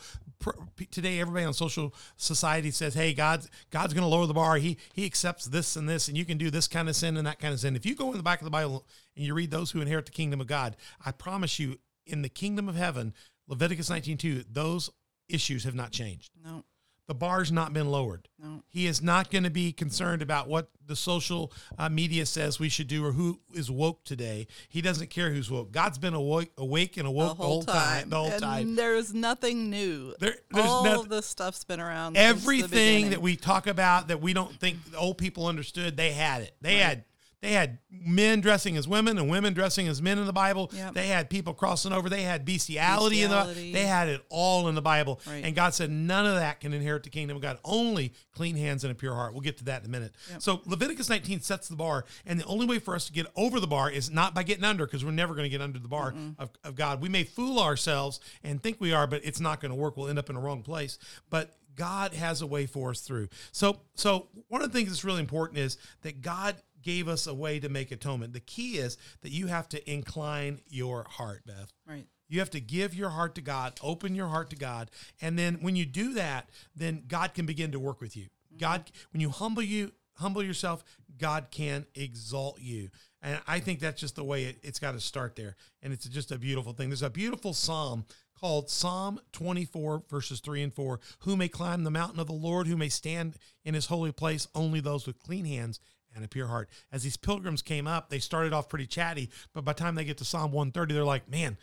today, 0.92 1.20
everybody 1.20 1.46
on 1.46 1.54
social 1.56 1.94
society 2.18 2.70
says, 2.72 2.94
"Hey, 2.94 3.14
God's 3.14 3.50
God's 3.72 3.94
going 3.94 4.04
to 4.04 4.08
lower 4.08 4.28
the 4.28 4.34
bar. 4.34 4.58
He 4.58 4.78
he 4.94 5.06
accepts 5.06 5.46
this 5.46 5.76
and 5.76 5.90
this, 5.90 6.08
and 6.08 6.18
you 6.18 6.26
can 6.26 6.38
do 6.38 6.52
this 6.52 6.68
kind 6.68 6.88
of 6.90 6.96
sin 6.96 7.18
and 7.18 7.26
that 7.26 7.40
kind 7.40 7.54
of 7.54 7.60
sin." 7.60 7.76
If 7.76 7.86
you 7.86 7.96
go 7.96 8.12
in 8.12 8.18
the 8.18 8.24
back 8.24 8.42
of 8.42 8.46
the 8.46 8.52
Bible 8.52 8.86
and 9.16 9.26
you 9.26 9.34
read 9.34 9.52
those 9.52 9.72
who 9.72 9.82
inherit 9.82 10.06
the 10.06 10.12
kingdom 10.12 10.40
of 10.42 10.48
God, 10.48 10.76
I 11.04 11.12
promise 11.12 11.58
you, 11.60 11.80
in 12.06 12.22
the 12.22 12.30
kingdom 12.30 12.68
of 12.70 12.76
heaven, 12.76 13.14
Leviticus 13.48 13.90
nineteen 13.90 14.18
two, 14.18 14.44
those 14.52 14.90
issues 15.30 15.64
have 15.64 15.76
not 15.76 15.92
changed. 15.92 16.32
No. 16.44 16.64
The 17.08 17.14
bar's 17.14 17.52
not 17.52 17.72
been 17.72 17.90
lowered. 17.92 18.28
No. 18.42 18.64
He 18.68 18.88
is 18.88 19.00
not 19.00 19.30
going 19.30 19.44
to 19.44 19.52
be 19.52 19.72
concerned 19.72 20.24
about 20.24 20.48
what 20.48 20.70
the 20.88 20.96
social 20.96 21.54
uh, 21.78 21.88
media 21.88 22.26
says 22.26 22.60
we 22.60 22.68
should 22.68 22.88
do 22.88 23.06
or 23.06 23.12
who 23.12 23.40
is 23.54 23.70
woke 23.70 24.04
today. 24.04 24.48
He 24.70 24.82
doesn't 24.82 25.12
care 25.12 25.30
who's 25.30 25.52
woke. 25.52 25.72
God's 25.72 26.00
been 26.00 26.16
awake, 26.16 26.52
awake 26.58 26.98
and 26.98 27.06
The 27.06 27.12
awoke 27.12 27.38
whole, 27.38 27.62
time. 27.62 28.10
The 28.10 28.18
whole 28.18 28.32
and 28.32 28.42
time. 28.42 28.76
There's 28.76 29.14
nothing 29.14 29.70
new. 29.70 30.16
There- 30.20 30.40
there's 30.50 30.66
All 30.66 31.00
of 31.02 31.10
this 31.10 31.28
stuff's 31.28 31.64
been 31.64 31.80
around. 31.80 32.14
the 32.14 32.22
Everything 32.22 33.12
that 33.12 33.22
we 33.22 33.36
talk 33.36 33.68
about 33.68 34.08
that 34.08 34.20
we 34.20 34.34
don't 34.34 34.60
think 34.60 34.84
the 34.92 34.98
old 34.98 35.20
people 35.20 35.46
understood, 35.46 35.98
they 35.98 36.12
had 36.12 36.42
it. 36.42 36.56
They 36.62 36.78
had 36.78 37.04
they 37.46 37.52
had 37.52 37.78
men 37.92 38.42
dressing 38.42 38.76
as 38.76 38.88
women 38.88 39.20
and 39.20 39.30
women 39.30 39.54
dressing 39.54 39.88
as 39.88 40.02
men 40.02 40.18
in 40.18 40.26
the 40.26 40.34
Bible. 40.34 40.72
Yep. 40.74 40.96
They 40.96 41.08
had 41.08 41.30
people 41.30 41.54
crossing 41.54 41.94
over. 41.94 42.10
They 42.10 42.24
had 42.24 42.44
bestiality, 42.44 43.22
in 43.22 43.30
the 43.30 43.36
Bestiality. 43.36 43.72
They 43.72 43.86
had 43.86 44.10
it 44.10 44.22
all 44.30 44.68
in 44.68 44.74
the 44.74 44.82
Bible. 44.82 45.22
Right. 45.28 45.44
And 45.46 45.56
God 45.56 45.76
said 45.76 45.92
none 45.92 46.26
of 46.26 46.36
that 46.36 46.60
can 46.60 46.74
inherit 46.74 47.04
the 47.04 47.12
kingdom 47.12 47.38
of 47.38 47.44
God. 47.44 47.60
Only 47.64 48.14
clean 48.34 48.56
hands 48.56 48.84
and 48.84 48.92
a 48.92 48.96
pure 48.96 49.14
heart. 49.14 49.34
We'll 49.34 49.42
get 49.42 49.58
to 49.60 49.66
that 49.66 49.82
in 49.82 49.88
a 49.88 49.92
minute. 49.92 50.16
So 50.40 50.62
Leviticus 50.66 51.08
19 51.08 51.42
sets 51.42 51.68
the 51.68 51.76
bar, 51.76 52.06
and 52.26 52.40
the 52.40 52.46
only 52.46 52.66
way 52.66 52.80
for 52.80 52.96
us 52.96 53.06
to 53.06 53.14
get 53.14 53.28
over 53.36 53.60
the 53.60 53.68
bar 53.68 53.92
is 53.92 54.10
not 54.10 54.34
by 54.34 54.42
getting 54.42 54.64
under, 54.64 54.86
because 54.86 55.06
we're 55.06 55.12
never 55.12 55.36
going 55.36 55.46
to 55.46 55.50
get 55.50 55.62
under 55.62 55.78
the 55.78 55.88
bar 55.88 56.16
of, 56.40 56.50
of 56.64 56.76
God. 56.76 57.02
We 57.02 57.10
may 57.10 57.24
fool 57.24 57.60
ourselves 57.60 58.20
and 58.44 58.62
think 58.62 58.82
we 58.82 58.92
are, 58.92 59.06
but 59.06 59.22
it's 59.24 59.40
not 59.40 59.62
going 59.62 59.70
to 59.72 59.76
work. 59.76 59.98
We'll 59.98 60.10
end 60.10 60.20
up 60.20 60.30
in 60.30 60.36
the 60.36 60.42
wrong 60.42 60.64
place. 60.64 60.98
But 61.30 61.54
God 61.76 62.14
has 62.14 62.42
a 62.42 62.48
way 62.48 62.66
for 62.66 62.90
us 62.92 63.02
through. 63.02 63.30
So, 63.52 63.82
so 63.96 64.28
one 64.48 64.62
of 64.62 64.72
the 64.72 64.78
things 64.78 64.90
that's 64.90 65.04
really 65.04 65.20
important 65.20 65.60
is 65.60 65.78
that 66.02 66.22
God 66.22 66.56
gave 66.86 67.08
us 67.08 67.28
a 67.28 67.34
way 67.34 67.60
to 67.60 67.68
make 67.68 67.92
atonement. 67.92 68.32
The 68.32 68.40
key 68.40 68.78
is 68.78 68.98
that 69.22 69.32
you 69.32 69.48
have 69.48 69.68
to 69.70 69.92
incline 69.92 70.62
your 70.70 71.06
heart, 71.10 71.42
Beth. 71.46 71.74
Right. 71.86 72.06
You 72.30 72.40
have 72.40 72.52
to 72.52 72.62
give 72.62 72.96
your 72.96 73.10
heart 73.10 73.36
to 73.36 73.42
God, 73.42 73.74
open 73.84 74.16
your 74.16 74.28
heart 74.28 74.52
to 74.52 74.56
God, 74.56 74.90
and 75.22 75.38
then 75.38 75.56
when 75.62 75.76
you 75.76 75.86
do 75.86 76.14
that, 76.14 76.50
then 76.76 77.04
God 77.08 77.34
can 77.34 77.46
begin 77.46 77.72
to 77.72 77.80
work 77.80 78.02
with 78.02 78.16
you. 78.16 78.24
Mm-hmm. 78.26 78.58
God, 78.60 78.92
when 79.12 79.22
you 79.22 79.30
humble 79.30 79.64
you, 79.64 79.92
humble 80.14 80.44
yourself, 80.44 80.84
God 81.18 81.48
can 81.52 81.86
exalt 81.96 82.60
you. 82.62 82.90
And 83.22 83.40
I 83.48 83.60
think 83.60 83.80
that's 83.80 84.00
just 84.00 84.16
the 84.16 84.24
way 84.24 84.46
it, 84.46 84.58
it's 84.62 84.80
got 84.80 84.94
to 84.94 85.00
start 85.00 85.36
there. 85.36 85.56
And 85.82 85.92
it's 85.92 86.08
just 86.08 86.32
a 86.32 86.38
beautiful 86.38 86.74
thing. 86.74 86.90
There's 86.90 87.02
a 87.02 87.10
beautiful 87.10 87.54
psalm 87.54 88.06
called 88.40 88.70
Psalm 88.70 89.20
24, 89.32 90.04
verses 90.10 90.40
3 90.40 90.64
and 90.64 90.74
4. 90.74 91.00
Who 91.20 91.36
may 91.36 91.48
climb 91.48 91.84
the 91.84 91.92
mountain 91.92 92.20
of 92.20 92.28
the 92.28 92.34
Lord? 92.34 92.68
Who 92.68 92.78
may 92.78 92.90
stand 92.90 93.38
in 93.64 93.74
his 93.74 93.88
holy 93.88 94.12
place? 94.12 94.48
Only 94.54 94.80
those 94.80 95.08
with 95.08 95.20
clean 95.20 95.46
hands 95.46 95.80
and 96.16 96.24
a 96.24 96.28
pure 96.28 96.48
heart. 96.48 96.70
As 96.92 97.04
these 97.04 97.18
pilgrims 97.18 97.62
came 97.62 97.88
up, 97.88 98.10
they 98.10 98.20
started 98.20 98.54
off 98.54 98.70
pretty 98.70 98.88
chatty, 98.88 99.30
but 99.54 99.66
by 99.66 99.74
the 99.74 99.80
time 99.80 99.96
they 99.96 100.06
get 100.06 100.18
to 100.20 100.26
Psalm 100.26 100.52
130, 100.52 100.94
they're 100.94 101.04
like, 101.04 101.30
man, 101.30 101.58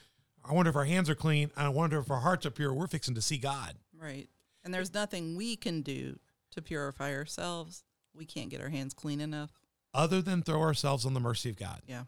I 0.45 0.53
wonder 0.53 0.71
if 0.71 0.77
our 0.77 0.85
hands 0.85 1.09
are 1.09 1.15
clean. 1.15 1.51
And 1.57 1.67
I 1.67 1.71
wonder 1.71 1.99
if 1.99 2.11
our 2.11 2.21
hearts 2.21 2.47
are 2.47 2.51
pure. 2.51 2.73
We're 2.75 2.87
fixing 2.87 3.15
to 3.15 3.23
see 3.23 3.39
God. 3.39 3.75
Right. 3.99 4.29
And 4.65 4.73
there's 4.73 4.93
nothing 4.93 5.37
we 5.37 5.57
can 5.57 5.83
do 5.83 6.19
to 6.53 6.63
purify 6.63 7.15
ourselves. 7.15 7.85
We 8.15 8.25
can't 8.25 8.51
get 8.51 8.61
our 8.61 8.69
hands 8.69 8.95
clean 8.95 9.21
enough. 9.21 9.51
Other 9.95 10.21
than 10.21 10.43
throw 10.43 10.61
ourselves 10.61 11.07
on 11.07 11.15
the 11.15 11.21
mercy 11.21 11.51
of 11.51 11.57
God. 11.57 11.83
Yeah. 11.87 12.05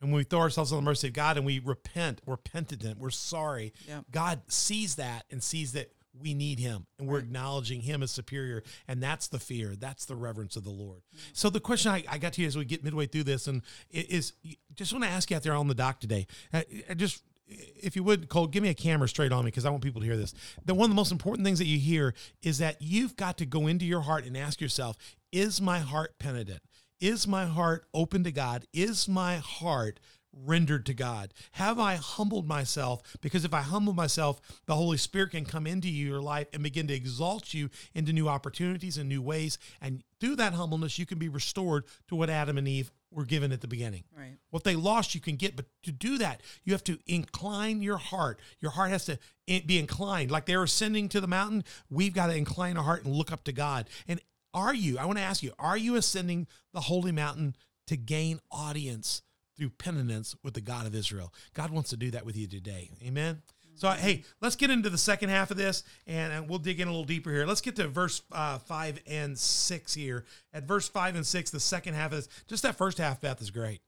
And 0.00 0.10
when 0.10 0.18
we 0.18 0.24
throw 0.24 0.40
ourselves 0.40 0.72
on 0.72 0.76
the 0.76 0.82
mercy 0.82 1.08
of 1.08 1.14
God 1.14 1.36
and 1.36 1.46
we 1.46 1.60
repent, 1.60 2.20
we're 2.26 2.36
penitent, 2.36 2.98
we're 2.98 3.10
sorry. 3.10 3.72
Yeah. 3.86 4.00
God 4.10 4.42
sees 4.48 4.96
that 4.96 5.24
and 5.30 5.42
sees 5.42 5.72
that 5.72 5.92
we 6.18 6.34
need 6.34 6.58
him 6.58 6.86
and 6.98 7.08
we're 7.08 7.16
Right. 7.16 7.24
acknowledging 7.24 7.80
him 7.80 8.02
as 8.02 8.10
superior. 8.10 8.62
And 8.86 9.02
that's 9.02 9.28
the 9.28 9.38
fear. 9.38 9.74
That's 9.76 10.04
the 10.04 10.16
reverence 10.16 10.56
of 10.56 10.64
the 10.64 10.70
Lord. 10.70 11.02
So 11.32 11.50
the 11.50 11.60
question 11.60 11.90
I, 11.92 12.04
I 12.08 12.18
got 12.18 12.34
to 12.34 12.42
you 12.42 12.46
as 12.46 12.56
we 12.56 12.64
get 12.64 12.84
midway 12.84 13.06
through 13.06 13.24
this 13.24 13.46
and 13.46 13.62
is 13.90 14.34
just 14.74 14.92
want 14.92 15.04
to 15.04 15.10
ask 15.10 15.30
you 15.30 15.36
out 15.36 15.42
there 15.42 15.54
on 15.54 15.68
the 15.68 15.74
dock 15.74 16.00
today. 16.00 16.26
uh, 16.52 16.62
I 16.88 16.94
just 16.94 17.22
if 17.48 17.96
you 17.96 18.02
would, 18.04 18.28
Cole, 18.28 18.46
give 18.46 18.62
me 18.62 18.70
a 18.70 18.74
camera 18.74 19.08
straight 19.08 19.32
on 19.32 19.44
me 19.44 19.50
because 19.50 19.66
I 19.66 19.70
want 19.70 19.82
people 19.82 20.00
to 20.00 20.06
hear 20.06 20.16
this. 20.16 20.32
The 20.64 20.74
one 20.74 20.84
of 20.84 20.90
the 20.90 20.96
most 20.96 21.12
important 21.12 21.44
things 21.44 21.58
that 21.58 21.66
you 21.66 21.78
hear 21.78 22.14
is 22.42 22.58
that 22.58 22.80
you've 22.80 23.16
got 23.16 23.36
to 23.38 23.46
go 23.46 23.66
into 23.66 23.84
your 23.84 24.00
heart 24.02 24.24
and 24.24 24.36
ask 24.36 24.60
yourself, 24.60 24.96
is 25.32 25.60
my 25.60 25.80
heart 25.80 26.18
penitent? 26.18 26.60
Is 27.00 27.26
my 27.26 27.46
heart 27.46 27.84
open 27.92 28.24
to 28.24 28.32
God? 28.32 28.64
Is 28.72 29.08
my 29.08 29.36
heart 29.36 29.98
rendered 30.32 30.86
to 30.86 30.94
God? 30.94 31.32
Have 31.52 31.78
I 31.78 31.96
humbled 31.96 32.46
myself? 32.46 33.02
Because 33.20 33.44
if 33.44 33.54
I 33.54 33.60
humble 33.60 33.92
myself, 33.92 34.40
the 34.66 34.74
Holy 34.74 34.96
Spirit 34.96 35.32
can 35.32 35.44
come 35.44 35.66
into 35.66 35.88
your 35.88 36.20
life 36.20 36.48
and 36.52 36.62
begin 36.62 36.86
to 36.88 36.94
exalt 36.94 37.54
you 37.54 37.70
into 37.94 38.12
new 38.12 38.28
opportunities 38.28 38.98
and 38.98 39.08
new 39.08 39.22
ways. 39.22 39.58
And 39.80 40.02
through 40.20 40.36
that 40.36 40.54
humbleness, 40.54 40.98
you 40.98 41.06
can 41.06 41.18
be 41.18 41.28
restored 41.28 41.84
to 42.08 42.14
what 42.14 42.30
Adam 42.30 42.58
and 42.58 42.68
Eve 42.68 42.92
were 43.10 43.24
given 43.24 43.52
at 43.52 43.60
the 43.60 43.68
beginning. 43.68 44.04
Right. 44.16 44.38
What 44.50 44.64
they 44.64 44.74
lost, 44.74 45.14
you 45.14 45.20
can 45.20 45.36
get, 45.36 45.56
but 45.56 45.66
to 45.82 45.92
do 45.92 46.18
that, 46.18 46.40
you 46.64 46.72
have 46.72 46.84
to 46.84 46.98
incline 47.06 47.82
your 47.82 47.98
heart. 47.98 48.40
Your 48.60 48.70
heart 48.70 48.90
has 48.90 49.04
to 49.06 49.18
be 49.46 49.78
inclined. 49.78 50.30
Like 50.30 50.46
they're 50.46 50.62
ascending 50.62 51.08
to 51.10 51.20
the 51.20 51.26
mountain, 51.26 51.64
we've 51.90 52.14
got 52.14 52.28
to 52.28 52.36
incline 52.36 52.76
our 52.76 52.84
heart 52.84 53.04
and 53.04 53.14
look 53.14 53.32
up 53.32 53.44
to 53.44 53.52
God. 53.52 53.88
And 54.08 54.20
are 54.54 54.74
you, 54.74 54.98
I 54.98 55.04
want 55.04 55.18
to 55.18 55.24
ask 55.24 55.42
you, 55.42 55.52
are 55.58 55.76
you 55.76 55.96
ascending 55.96 56.46
the 56.72 56.82
holy 56.82 57.12
mountain 57.12 57.56
to 57.86 57.96
gain 57.96 58.40
audience 58.50 59.22
through 59.56 59.70
penitence 59.70 60.34
with 60.42 60.54
the 60.54 60.60
God 60.60 60.86
of 60.86 60.94
Israel? 60.94 61.32
God 61.54 61.70
wants 61.70 61.90
to 61.90 61.96
do 61.96 62.10
that 62.12 62.24
with 62.24 62.36
you 62.36 62.46
today. 62.46 62.90
Amen. 63.02 63.42
So, 63.74 63.90
hey, 63.90 64.24
let's 64.40 64.56
get 64.56 64.70
into 64.70 64.90
the 64.90 64.98
second 64.98 65.30
half 65.30 65.50
of 65.50 65.56
this 65.56 65.82
and 66.06 66.48
we'll 66.48 66.58
dig 66.58 66.80
in 66.80 66.88
a 66.88 66.90
little 66.90 67.04
deeper 67.04 67.30
here. 67.30 67.46
Let's 67.46 67.60
get 67.60 67.76
to 67.76 67.88
verse 67.88 68.22
uh, 68.30 68.58
five 68.58 69.00
and 69.06 69.38
six 69.38 69.94
here. 69.94 70.24
At 70.52 70.64
verse 70.64 70.88
five 70.88 71.16
and 71.16 71.26
six, 71.26 71.50
the 71.50 71.60
second 71.60 71.94
half 71.94 72.12
of 72.12 72.18
this, 72.18 72.28
just 72.46 72.62
that 72.62 72.76
first 72.76 72.98
half, 72.98 73.20
Beth, 73.20 73.40
is 73.40 73.50
great. 73.50 73.80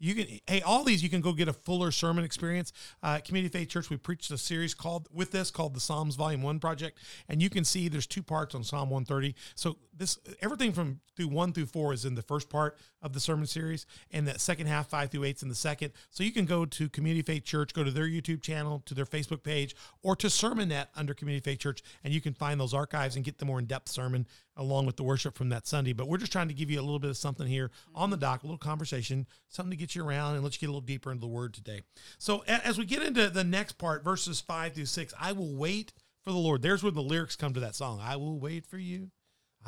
You 0.00 0.14
can, 0.14 0.26
hey, 0.46 0.60
all 0.60 0.84
these 0.84 1.02
you 1.02 1.08
can 1.08 1.20
go 1.20 1.32
get 1.32 1.48
a 1.48 1.52
fuller 1.52 1.90
sermon 1.90 2.24
experience. 2.24 2.72
Uh, 3.02 3.18
Community 3.24 3.50
Faith 3.50 3.68
Church, 3.68 3.90
we 3.90 3.96
preached 3.96 4.30
a 4.30 4.38
series 4.38 4.72
called 4.72 5.08
with 5.12 5.32
this 5.32 5.50
called 5.50 5.74
the 5.74 5.80
Psalms 5.80 6.14
Volume 6.14 6.42
One 6.42 6.60
Project, 6.60 7.00
and 7.28 7.42
you 7.42 7.50
can 7.50 7.64
see 7.64 7.88
there's 7.88 8.06
two 8.06 8.22
parts 8.22 8.54
on 8.54 8.62
Psalm 8.62 8.90
130. 8.90 9.34
So 9.56 9.76
this 9.96 10.18
everything 10.40 10.72
from 10.72 11.00
through 11.16 11.28
one 11.28 11.52
through 11.52 11.66
four 11.66 11.92
is 11.92 12.04
in 12.04 12.14
the 12.14 12.22
first 12.22 12.48
part 12.48 12.78
of 13.00 13.12
the 13.12 13.20
sermon 13.20 13.46
series, 13.46 13.86
and 14.10 14.26
that 14.26 14.40
second 14.40 14.66
half 14.66 14.88
five 14.88 15.10
through 15.10 15.24
eight's 15.24 15.42
in 15.42 15.48
the 15.48 15.54
second. 15.54 15.92
So 16.10 16.24
you 16.24 16.32
can 16.32 16.44
go 16.44 16.64
to 16.64 16.88
Community 16.88 17.22
Faith 17.22 17.44
Church, 17.44 17.72
go 17.72 17.84
to 17.84 17.90
their 17.90 18.06
YouTube 18.06 18.42
channel, 18.42 18.82
to 18.86 18.94
their 18.94 19.04
Facebook 19.04 19.42
page, 19.42 19.76
or 20.02 20.16
to 20.16 20.26
Sermonette 20.26 20.88
under 20.96 21.14
Community 21.14 21.42
Faith 21.42 21.60
Church, 21.60 21.82
and 22.02 22.12
you 22.12 22.20
can 22.20 22.34
find 22.34 22.60
those 22.60 22.74
archives 22.74 23.16
and 23.16 23.24
get 23.24 23.38
the 23.38 23.44
more 23.44 23.58
in 23.58 23.66
depth 23.66 23.88
sermon 23.88 24.26
along 24.56 24.86
with 24.86 24.96
the 24.96 25.04
worship 25.04 25.36
from 25.36 25.50
that 25.50 25.66
Sunday. 25.66 25.92
But 25.92 26.08
we're 26.08 26.18
just 26.18 26.32
trying 26.32 26.48
to 26.48 26.54
give 26.54 26.70
you 26.70 26.80
a 26.80 26.82
little 26.82 26.98
bit 26.98 27.10
of 27.10 27.16
something 27.16 27.46
here 27.46 27.70
on 27.94 28.10
the 28.10 28.16
mm-hmm. 28.16 28.22
dock, 28.22 28.42
a 28.42 28.46
little 28.46 28.58
conversation, 28.58 29.26
something 29.48 29.70
to 29.70 29.76
get 29.76 29.94
you 29.94 30.04
around 30.04 30.34
and 30.34 30.42
let 30.42 30.54
you 30.54 30.58
get 30.58 30.66
a 30.66 30.72
little 30.72 30.80
deeper 30.80 31.12
into 31.12 31.20
the 31.20 31.28
word 31.28 31.54
today. 31.54 31.82
So 32.18 32.44
as 32.46 32.78
we 32.78 32.84
get 32.84 33.02
into 33.02 33.30
the 33.30 33.44
next 33.44 33.78
part, 33.78 34.02
verses 34.02 34.40
five 34.40 34.74
through 34.74 34.86
six, 34.86 35.14
I 35.20 35.32
will 35.32 35.54
wait 35.54 35.92
for 36.24 36.32
the 36.32 36.38
Lord. 36.38 36.62
There's 36.62 36.82
where 36.82 36.92
the 36.92 37.00
lyrics 37.00 37.36
come 37.36 37.54
to 37.54 37.60
that 37.60 37.76
song. 37.76 38.00
I 38.02 38.16
will 38.16 38.38
wait 38.38 38.66
for 38.66 38.78
you. 38.78 39.10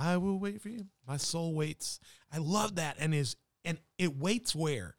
I 0.01 0.17
will 0.17 0.39
wait 0.39 0.63
for 0.63 0.71
you. 0.71 0.87
My 1.07 1.19
soul 1.19 1.55
waits. 1.55 2.01
I 2.33 2.39
love 2.39 2.77
that. 2.77 2.97
And 2.99 3.15
is 3.15 3.37
and 3.65 3.79
it 3.99 4.17
waits 4.17 4.55
where? 4.55 4.97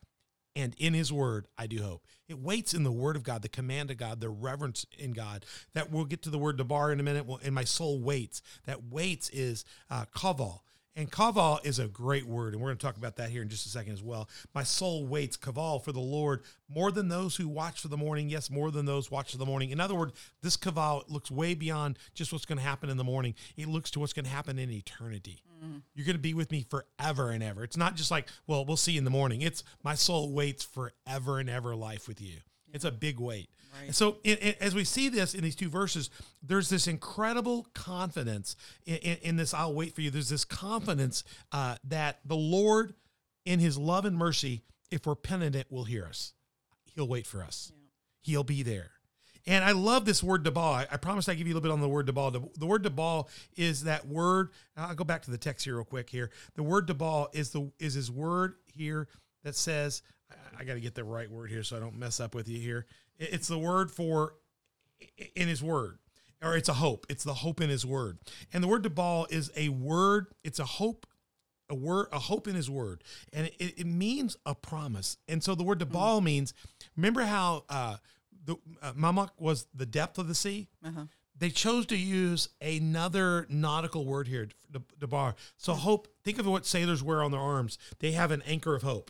And 0.55 0.75
in 0.77 0.93
his 0.93 1.11
word, 1.11 1.47
I 1.57 1.65
do 1.65 1.81
hope. 1.81 2.05
It 2.27 2.37
waits 2.37 2.73
in 2.73 2.83
the 2.83 2.91
word 2.91 3.15
of 3.15 3.23
God, 3.23 3.41
the 3.41 3.49
command 3.49 3.89
of 3.89 3.97
God, 3.97 4.19
the 4.19 4.29
reverence 4.29 4.85
in 4.97 5.13
God. 5.13 5.45
That 5.73 5.91
we'll 5.91 6.05
get 6.05 6.21
to 6.23 6.29
the 6.29 6.37
word 6.37 6.57
debar 6.57 6.91
in 6.91 6.99
a 6.99 7.03
minute. 7.03 7.25
Well, 7.25 7.39
and 7.43 7.55
my 7.55 7.63
soul 7.63 7.99
waits. 7.99 8.41
That 8.65 8.83
waits 8.91 9.29
is 9.29 9.65
uh, 9.89 10.05
kaval. 10.15 10.59
And 10.95 11.09
kaval 11.09 11.65
is 11.65 11.79
a 11.79 11.87
great 11.87 12.25
word, 12.25 12.53
and 12.53 12.61
we're 12.61 12.67
going 12.67 12.77
to 12.77 12.85
talk 12.85 12.97
about 12.97 13.15
that 13.15 13.29
here 13.29 13.41
in 13.41 13.47
just 13.47 13.65
a 13.65 13.69
second 13.69 13.93
as 13.93 14.03
well. 14.03 14.27
My 14.53 14.63
soul 14.63 15.07
waits, 15.07 15.37
kaval, 15.37 15.81
for 15.81 15.93
the 15.93 16.01
Lord 16.01 16.43
more 16.67 16.91
than 16.91 17.07
those 17.07 17.37
who 17.37 17.47
watch 17.47 17.79
for 17.79 17.87
the 17.87 17.97
morning. 17.97 18.29
Yes, 18.29 18.49
more 18.49 18.71
than 18.71 18.85
those 18.85 19.09
watch 19.09 19.31
for 19.31 19.37
the 19.37 19.45
morning. 19.45 19.69
In 19.69 19.79
other 19.79 19.95
words, 19.95 20.13
this 20.41 20.57
kaval 20.57 21.03
looks 21.09 21.31
way 21.31 21.53
beyond 21.53 21.97
just 22.13 22.33
what's 22.33 22.45
going 22.45 22.57
to 22.57 22.63
happen 22.63 22.89
in 22.89 22.97
the 22.97 23.05
morning. 23.05 23.35
It 23.55 23.69
looks 23.69 23.89
to 23.91 24.01
what's 24.01 24.13
going 24.13 24.25
to 24.25 24.31
happen 24.31 24.59
in 24.59 24.69
eternity. 24.69 25.43
Mm-hmm. 25.63 25.77
You're 25.95 26.05
going 26.05 26.17
to 26.17 26.21
be 26.21 26.33
with 26.33 26.51
me 26.51 26.65
forever 26.69 27.31
and 27.31 27.41
ever. 27.41 27.63
It's 27.63 27.77
not 27.77 27.95
just 27.95 28.11
like, 28.11 28.27
well, 28.45 28.65
we'll 28.65 28.77
see 28.77 28.93
you 28.93 28.97
in 28.97 29.05
the 29.05 29.11
morning. 29.11 29.41
It's 29.41 29.63
my 29.83 29.95
soul 29.95 30.33
waits 30.33 30.63
forever 30.63 31.39
and 31.39 31.49
ever 31.49 31.73
life 31.73 32.07
with 32.07 32.21
you. 32.21 32.39
It's 32.73 32.85
a 32.85 32.91
big 32.91 33.19
weight. 33.19 33.49
Right. 33.73 33.85
And 33.87 33.95
so, 33.95 34.17
in, 34.23 34.37
in- 34.37 34.55
as 34.59 34.75
we 34.75 34.83
see 34.83 35.09
this 35.09 35.33
in 35.33 35.43
these 35.43 35.55
two 35.55 35.69
verses, 35.69 36.09
there's 36.43 36.69
this 36.69 36.87
incredible 36.87 37.67
confidence 37.73 38.55
in, 38.85 38.97
in, 38.97 39.17
in 39.21 39.35
this. 39.37 39.53
I'll 39.53 39.73
wait 39.73 39.95
for 39.95 40.01
you. 40.01 40.09
There's 40.09 40.29
this 40.29 40.45
confidence 40.45 41.23
uh, 41.51 41.75
that 41.85 42.19
the 42.25 42.35
Lord, 42.35 42.93
in 43.45 43.59
His 43.59 43.77
love 43.77 44.05
and 44.05 44.17
mercy, 44.17 44.61
if 44.89 45.05
we're 45.05 45.15
penitent, 45.15 45.71
will 45.71 45.85
hear 45.85 46.05
us. 46.05 46.33
He'll 46.95 47.07
wait 47.07 47.25
for 47.25 47.41
us. 47.41 47.71
He'll 48.21 48.43
be 48.43 48.61
there. 48.61 48.91
And 49.47 49.63
I 49.63 49.71
love 49.71 50.05
this 50.05 50.21
word 50.21 50.43
debal. 50.43 50.57
I, 50.57 50.87
I 50.91 50.97
promised 50.97 51.27
I'd 51.27 51.37
give 51.37 51.47
you 51.47 51.53
a 51.53 51.55
little 51.55 51.69
bit 51.69 51.73
on 51.73 51.81
the 51.81 51.89
word 51.89 52.07
debal. 52.07 52.33
The, 52.33 52.41
the 52.59 52.65
word 52.67 52.83
debal 52.83 53.27
is 53.55 53.85
that 53.85 54.05
word. 54.07 54.49
I'll 54.77 54.93
go 54.93 55.03
back 55.03 55.23
to 55.23 55.31
the 55.31 55.37
text 55.37 55.65
here 55.65 55.75
real 55.75 55.85
quick. 55.85 56.09
Here, 56.09 56.29
the 56.55 56.63
word 56.63 56.87
debal 56.87 57.33
is 57.33 57.49
the 57.51 57.71
is 57.79 57.93
his 57.93 58.11
word 58.11 58.55
here 58.67 59.07
that 59.43 59.55
says. 59.55 60.03
I, 60.57 60.61
I 60.61 60.63
got 60.63 60.73
to 60.75 60.79
get 60.79 60.95
the 60.95 61.03
right 61.03 61.29
word 61.29 61.49
here 61.49 61.63
so 61.63 61.77
I 61.77 61.79
don't 61.79 61.97
mess 61.97 62.19
up 62.19 62.35
with 62.35 62.47
you 62.47 62.59
here. 62.59 62.85
It's 63.19 63.47
the 63.47 63.59
word 63.59 63.91
for 63.91 64.33
in 65.35 65.47
his 65.47 65.61
word, 65.63 65.97
or 66.41 66.55
it's 66.55 66.69
a 66.69 66.73
hope. 66.73 67.05
It's 67.09 67.23
the 67.23 67.33
hope 67.35 67.61
in 67.61 67.69
his 67.69 67.85
word. 67.85 68.19
And 68.53 68.63
the 68.63 68.67
word 68.67 68.83
debal 68.83 69.31
is 69.31 69.51
a 69.55 69.69
word. 69.69 70.27
It's 70.43 70.59
a 70.59 70.65
hope 70.65 71.05
a 71.69 71.75
word 71.75 72.07
a 72.11 72.19
hope 72.19 72.49
in 72.49 72.55
his 72.55 72.69
word 72.69 73.01
and 73.31 73.47
it, 73.57 73.79
it 73.79 73.87
means 73.87 74.35
a 74.45 74.53
promise 74.53 75.15
and 75.29 75.41
so 75.41 75.55
the 75.55 75.63
word 75.63 75.79
debal 75.79 76.21
means 76.21 76.53
remember 76.97 77.21
how 77.21 77.63
uh 77.69 77.95
the 78.43 78.57
uh, 78.81 78.91
mamak 78.91 79.29
was 79.39 79.67
the 79.73 79.85
depth 79.85 80.17
of 80.17 80.27
the 80.27 80.35
sea 80.35 80.67
Uh-huh. 80.83 81.05
they 81.39 81.49
chose 81.49 81.85
to 81.85 81.95
use 81.97 82.49
another 82.61 83.45
nautical 83.47 84.05
word 84.05 84.27
here 84.27 84.49
the, 84.69 84.81
the 84.99 85.07
bar 85.07 85.33
so 85.55 85.73
hope 85.73 86.09
think 86.25 86.39
of 86.39 86.45
what 86.45 86.65
sailors 86.65 87.01
wear 87.01 87.23
on 87.23 87.31
their 87.31 87.39
arms 87.39 87.77
they 87.99 88.11
have 88.11 88.31
an 88.31 88.41
anchor 88.41 88.75
of 88.75 88.81
hope 88.81 89.09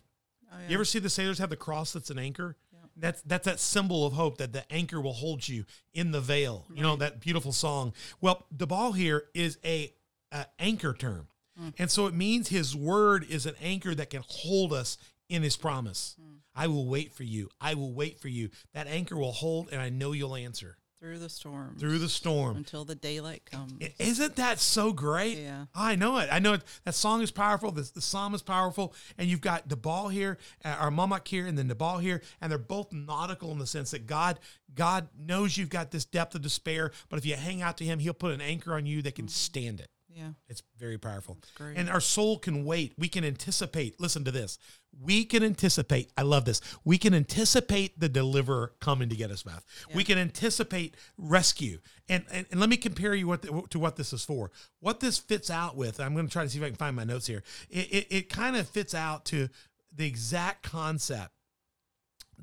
Oh, 0.51 0.55
yeah. 0.59 0.67
you 0.69 0.73
ever 0.75 0.85
see 0.85 0.99
the 0.99 1.09
sailors 1.09 1.39
have 1.39 1.49
the 1.49 1.55
cross 1.55 1.93
that's 1.93 2.09
an 2.09 2.19
anchor? 2.19 2.55
Yeah. 2.73 2.79
That's 2.97 3.21
that's 3.21 3.45
that 3.45 3.59
symbol 3.59 4.05
of 4.05 4.13
hope 4.13 4.37
that 4.37 4.53
the 4.53 4.69
anchor 4.71 4.99
will 4.99 5.13
hold 5.13 5.47
you 5.47 5.65
in 5.93 6.11
the 6.11 6.21
veil. 6.21 6.65
You 6.73 6.83
know 6.83 6.95
that 6.97 7.19
beautiful 7.19 7.51
song. 7.51 7.93
Well, 8.19 8.45
the 8.51 8.67
ball 8.67 8.91
here 8.91 9.25
is 9.33 9.57
a, 9.63 9.93
a 10.31 10.45
anchor 10.59 10.93
term, 10.93 11.27
mm. 11.59 11.73
and 11.77 11.89
so 11.89 12.07
it 12.07 12.13
means 12.13 12.49
His 12.49 12.75
word 12.75 13.25
is 13.29 13.45
an 13.45 13.55
anchor 13.61 13.95
that 13.95 14.09
can 14.09 14.23
hold 14.27 14.73
us 14.73 14.97
in 15.29 15.41
His 15.41 15.55
promise. 15.55 16.15
Mm. 16.21 16.39
I 16.53 16.67
will 16.67 16.85
wait 16.85 17.13
for 17.13 17.23
you. 17.23 17.49
I 17.61 17.75
will 17.75 17.93
wait 17.93 18.19
for 18.19 18.27
you. 18.27 18.49
That 18.73 18.87
anchor 18.87 19.15
will 19.15 19.31
hold, 19.31 19.69
and 19.71 19.81
I 19.81 19.89
know 19.89 20.11
you'll 20.11 20.35
answer 20.35 20.77
through 21.01 21.17
the 21.17 21.29
storm 21.29 21.75
through 21.79 21.97
the 21.97 22.07
storm. 22.07 22.57
until 22.57 22.85
the 22.85 22.93
daylight 22.93 23.43
comes. 23.43 23.73
Isn't 23.97 24.35
that 24.35 24.59
so 24.59 24.93
great? 24.93 25.39
Yeah. 25.39 25.65
I 25.73 25.95
know 25.95 26.19
it. 26.19 26.29
I 26.31 26.37
know 26.37 26.53
it. 26.53 26.61
That 26.85 26.93
song 26.93 27.21
is 27.21 27.31
powerful. 27.31 27.71
The, 27.71 27.89
the 27.91 28.01
psalm 28.01 28.35
is 28.35 28.43
powerful. 28.43 28.93
And 29.17 29.27
you've 29.27 29.41
got 29.41 29.67
the 29.67 29.75
ball 29.75 30.09
here, 30.09 30.37
uh, 30.63 30.77
or 30.79 30.91
Mamak 30.91 31.27
here, 31.27 31.47
and 31.47 31.57
then 31.57 31.67
the 31.67 31.75
ball 31.75 31.97
here. 31.97 32.21
And 32.39 32.51
they're 32.51 32.59
both 32.59 32.93
nautical 32.93 33.51
in 33.51 33.57
the 33.57 33.65
sense 33.65 33.91
that 33.91 34.05
God 34.05 34.39
God 34.73 35.09
knows 35.17 35.57
you've 35.57 35.69
got 35.69 35.91
this 35.91 36.05
depth 36.05 36.35
of 36.35 36.41
despair, 36.41 36.91
but 37.09 37.19
if 37.19 37.25
you 37.25 37.35
hang 37.35 37.61
out 37.61 37.77
to 37.77 37.83
Him, 37.83 37.99
He'll 37.99 38.13
put 38.13 38.31
an 38.31 38.41
anchor 38.41 38.73
on 38.73 38.85
you 38.85 39.01
that 39.01 39.15
can 39.15 39.27
stand 39.27 39.79
it. 39.79 39.89
Yeah. 40.13 40.31
It's 40.49 40.61
very 40.77 40.97
powerful. 40.97 41.37
great. 41.55 41.77
And 41.77 41.89
our 41.89 42.01
soul 42.01 42.37
can 42.37 42.65
wait. 42.65 42.93
We 42.97 43.07
can 43.07 43.23
anticipate. 43.23 43.99
Listen 43.99 44.23
to 44.25 44.31
this. 44.31 44.57
We 44.99 45.23
can 45.23 45.43
anticipate. 45.43 46.11
I 46.17 46.23
love 46.23 46.45
this. 46.45 46.59
We 46.83 46.97
can 46.97 47.13
anticipate 47.13 47.99
the 47.99 48.09
deliverer 48.09 48.73
coming 48.79 49.09
to 49.09 49.15
get 49.15 49.31
us, 49.31 49.43
Beth. 49.43 49.65
We 49.93 50.03
can 50.03 50.17
anticipate 50.17 50.95
rescue. 51.17 51.79
And, 52.09 52.25
and, 52.31 52.45
and 52.51 52.59
let 52.59 52.69
me 52.69 52.77
compare 52.77 53.15
you 53.15 53.27
what 53.27 53.41
the, 53.41 53.63
to 53.69 53.79
what 53.79 53.95
this 53.95 54.11
is 54.11 54.25
for. 54.25 54.51
What 54.79 54.99
this 54.99 55.17
fits 55.17 55.49
out 55.49 55.77
with, 55.77 55.99
I'm 55.99 56.13
going 56.13 56.27
to 56.27 56.31
try 56.31 56.43
to 56.43 56.49
see 56.49 56.59
if 56.59 56.63
I 56.63 56.67
can 56.67 56.75
find 56.75 56.95
my 56.95 57.05
notes 57.05 57.27
here. 57.27 57.43
It, 57.69 57.87
it, 57.91 58.07
it 58.09 58.29
kind 58.29 58.57
of 58.57 58.67
fits 58.67 58.93
out 58.93 59.25
to 59.25 59.49
the 59.95 60.07
exact 60.07 60.63
concept 60.63 61.31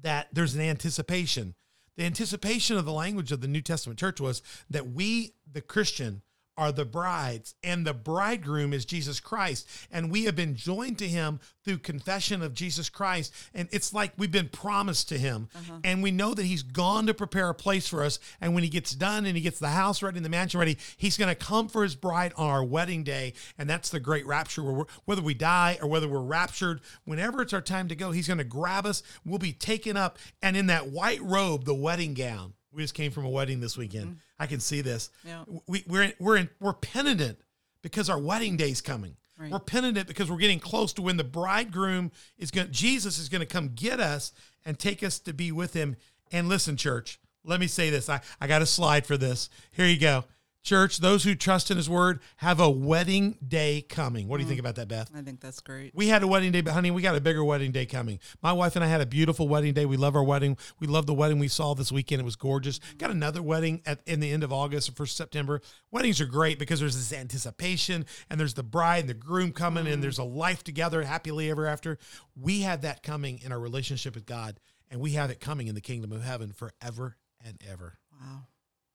that 0.00 0.28
there's 0.32 0.54
an 0.54 0.60
anticipation. 0.62 1.54
The 1.96 2.04
anticipation 2.04 2.76
of 2.76 2.84
the 2.84 2.92
language 2.92 3.32
of 3.32 3.40
the 3.40 3.48
New 3.48 3.60
Testament 3.60 3.98
church 3.98 4.20
was 4.20 4.40
that 4.70 4.92
we, 4.92 5.34
the 5.50 5.60
Christian, 5.60 6.22
are 6.58 6.72
the 6.72 6.84
brides, 6.84 7.54
and 7.62 7.86
the 7.86 7.94
bridegroom 7.94 8.72
is 8.72 8.84
Jesus 8.84 9.20
Christ. 9.20 9.66
And 9.92 10.10
we 10.10 10.24
have 10.24 10.34
been 10.34 10.56
joined 10.56 10.98
to 10.98 11.08
him 11.08 11.38
through 11.64 11.78
confession 11.78 12.42
of 12.42 12.52
Jesus 12.52 12.88
Christ. 12.88 13.32
And 13.54 13.68
it's 13.70 13.94
like 13.94 14.12
we've 14.18 14.32
been 14.32 14.48
promised 14.48 15.08
to 15.10 15.18
him. 15.18 15.48
Uh-huh. 15.54 15.78
And 15.84 16.02
we 16.02 16.10
know 16.10 16.34
that 16.34 16.44
he's 16.44 16.62
gone 16.62 17.06
to 17.06 17.14
prepare 17.14 17.48
a 17.48 17.54
place 17.54 17.86
for 17.86 18.02
us. 18.02 18.18
And 18.40 18.54
when 18.54 18.64
he 18.64 18.68
gets 18.68 18.94
done 18.94 19.24
and 19.24 19.36
he 19.36 19.42
gets 19.42 19.60
the 19.60 19.68
house 19.68 20.02
ready 20.02 20.16
and 20.16 20.24
the 20.24 20.30
mansion 20.30 20.58
ready, 20.58 20.78
he's 20.96 21.16
going 21.16 21.28
to 21.28 21.34
come 21.34 21.68
for 21.68 21.84
his 21.84 21.94
bride 21.94 22.32
on 22.36 22.50
our 22.50 22.64
wedding 22.64 23.04
day. 23.04 23.34
And 23.56 23.70
that's 23.70 23.90
the 23.90 24.00
great 24.00 24.26
rapture 24.26 24.64
where 24.64 24.72
we're, 24.72 24.86
whether 25.04 25.22
we 25.22 25.34
die 25.34 25.78
or 25.80 25.88
whether 25.88 26.08
we're 26.08 26.20
raptured, 26.20 26.80
whenever 27.04 27.40
it's 27.42 27.52
our 27.52 27.60
time 27.60 27.86
to 27.88 27.94
go, 27.94 28.10
he's 28.10 28.26
going 28.26 28.38
to 28.38 28.44
grab 28.44 28.84
us. 28.84 29.02
We'll 29.24 29.38
be 29.38 29.52
taken 29.52 29.96
up. 29.96 30.18
And 30.42 30.56
in 30.56 30.66
that 30.66 30.90
white 30.90 31.22
robe, 31.22 31.64
the 31.64 31.74
wedding 31.74 32.14
gown, 32.14 32.54
we 32.72 32.82
just 32.82 32.94
came 32.94 33.10
from 33.10 33.24
a 33.24 33.30
wedding 33.30 33.60
this 33.60 33.76
weekend. 33.76 34.06
Mm. 34.06 34.16
I 34.38 34.46
can 34.46 34.60
see 34.60 34.80
this. 34.80 35.10
Yeah. 35.24 35.44
We, 35.66 35.84
we're 35.86 36.02
in, 36.02 36.12
we're 36.18 36.36
in, 36.36 36.50
we're 36.60 36.74
penitent 36.74 37.38
because 37.82 38.10
our 38.10 38.18
wedding 38.18 38.56
day's 38.56 38.80
coming. 38.80 39.16
Right. 39.38 39.50
We're 39.50 39.60
penitent 39.60 40.08
because 40.08 40.30
we're 40.30 40.38
getting 40.38 40.58
close 40.60 40.92
to 40.94 41.02
when 41.02 41.16
the 41.16 41.24
bridegroom 41.24 42.10
is 42.38 42.50
going. 42.50 42.72
Jesus 42.72 43.18
is 43.18 43.28
going 43.28 43.40
to 43.40 43.46
come 43.46 43.72
get 43.74 44.00
us 44.00 44.32
and 44.64 44.78
take 44.78 45.02
us 45.02 45.18
to 45.20 45.32
be 45.32 45.52
with 45.52 45.74
him. 45.74 45.96
And 46.32 46.48
listen, 46.48 46.76
church, 46.76 47.20
let 47.44 47.60
me 47.60 47.68
say 47.68 47.88
this. 47.88 48.08
I, 48.08 48.20
I 48.40 48.46
got 48.46 48.62
a 48.62 48.66
slide 48.66 49.06
for 49.06 49.16
this. 49.16 49.48
Here 49.70 49.86
you 49.86 49.98
go. 49.98 50.24
Church, 50.64 50.98
those 50.98 51.24
who 51.24 51.34
trust 51.34 51.70
in 51.70 51.76
his 51.76 51.88
word 51.88 52.20
have 52.36 52.60
a 52.60 52.68
wedding 52.68 53.38
day 53.46 53.80
coming. 53.80 54.28
What 54.28 54.36
do 54.36 54.42
you 54.42 54.48
think 54.48 54.58
mm. 54.58 54.64
about 54.64 54.74
that, 54.74 54.88
Beth? 54.88 55.10
I 55.14 55.22
think 55.22 55.40
that's 55.40 55.60
great. 55.60 55.94
We 55.94 56.08
had 56.08 56.22
a 56.22 56.26
wedding 56.26 56.52
day, 56.52 56.60
but 56.60 56.74
honey, 56.74 56.90
we 56.90 57.00
got 57.00 57.14
a 57.14 57.20
bigger 57.20 57.42
wedding 57.42 57.72
day 57.72 57.86
coming. 57.86 58.18
My 58.42 58.52
wife 58.52 58.76
and 58.76 58.84
I 58.84 58.88
had 58.88 59.00
a 59.00 59.06
beautiful 59.06 59.48
wedding 59.48 59.72
day. 59.72 59.86
We 59.86 59.96
love 59.96 60.14
our 60.14 60.22
wedding. 60.22 60.58
We 60.78 60.86
love 60.86 61.06
the 61.06 61.14
wedding 61.14 61.38
we 61.38 61.48
saw 61.48 61.74
this 61.74 61.90
weekend. 61.90 62.20
It 62.20 62.24
was 62.24 62.36
gorgeous. 62.36 62.80
Got 62.98 63.10
another 63.10 63.42
wedding 63.42 63.80
at 63.86 64.00
in 64.06 64.20
the 64.20 64.30
end 64.30 64.44
of 64.44 64.52
August 64.52 64.88
or 64.90 64.92
first 64.92 65.16
September. 65.16 65.62
Weddings 65.90 66.20
are 66.20 66.26
great 66.26 66.58
because 66.58 66.80
there's 66.80 66.96
this 66.96 67.18
anticipation 67.18 68.04
and 68.28 68.38
there's 68.38 68.54
the 68.54 68.62
bride 68.62 69.00
and 69.00 69.08
the 69.08 69.14
groom 69.14 69.52
coming 69.52 69.86
and 69.86 69.98
mm. 69.98 70.02
there's 70.02 70.18
a 70.18 70.24
life 70.24 70.64
together 70.64 71.02
happily 71.02 71.50
ever 71.50 71.66
after. 71.66 71.98
We 72.36 72.60
have 72.62 72.82
that 72.82 73.02
coming 73.02 73.40
in 73.42 73.52
our 73.52 73.60
relationship 73.60 74.14
with 74.14 74.26
God, 74.26 74.60
and 74.90 75.00
we 75.00 75.12
have 75.12 75.30
it 75.30 75.40
coming 75.40 75.68
in 75.68 75.74
the 75.74 75.80
kingdom 75.80 76.12
of 76.12 76.22
heaven 76.22 76.52
forever 76.52 77.16
and 77.44 77.58
ever. 77.70 77.98
Wow. 78.20 78.46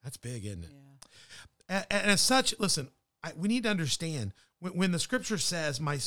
That's 0.04 0.18
big, 0.18 0.46
isn't 0.46 0.64
it? 0.64 0.70
Yeah. 0.72 0.93
And, 1.70 1.86
and 1.90 2.12
as 2.12 2.22
such, 2.22 2.54
listen, 2.60 2.90
I, 3.24 3.32
we 3.36 3.48
need 3.48 3.64
to 3.64 3.70
understand 3.70 4.34
when, 4.60 4.74
when 4.74 4.92
the 4.92 5.00
scripture 5.00 5.38
says, 5.38 5.80
"My, 5.80 6.00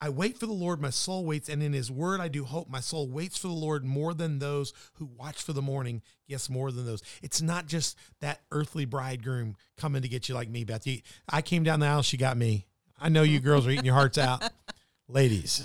I 0.00 0.08
wait 0.08 0.36
for 0.36 0.46
the 0.46 0.52
Lord, 0.52 0.80
my 0.80 0.90
soul 0.90 1.24
waits, 1.24 1.48
and 1.48 1.62
in 1.62 1.72
His 1.72 1.88
word 1.88 2.20
I 2.20 2.26
do 2.26 2.44
hope. 2.44 2.68
My 2.68 2.80
soul 2.80 3.08
waits 3.08 3.38
for 3.38 3.46
the 3.46 3.54
Lord 3.54 3.84
more 3.84 4.14
than 4.14 4.40
those 4.40 4.72
who 4.94 5.04
watch 5.04 5.40
for 5.40 5.52
the 5.52 5.62
morning. 5.62 6.02
Yes, 6.26 6.50
more 6.50 6.72
than 6.72 6.86
those. 6.86 7.04
It's 7.22 7.40
not 7.40 7.66
just 7.66 7.96
that 8.20 8.40
earthly 8.50 8.84
bridegroom 8.84 9.54
coming 9.76 10.02
to 10.02 10.08
get 10.08 10.28
you 10.28 10.34
like 10.34 10.48
me, 10.48 10.64
Beth. 10.64 10.88
I 11.28 11.40
came 11.40 11.62
down 11.62 11.78
the 11.78 11.86
aisle, 11.86 12.02
she 12.02 12.16
got 12.16 12.36
me. 12.36 12.66
I 13.00 13.10
know 13.10 13.22
you 13.22 13.38
girls 13.38 13.66
are 13.66 13.70
eating 13.70 13.84
your 13.84 13.94
hearts 13.94 14.18
out, 14.18 14.42
ladies. 15.08 15.64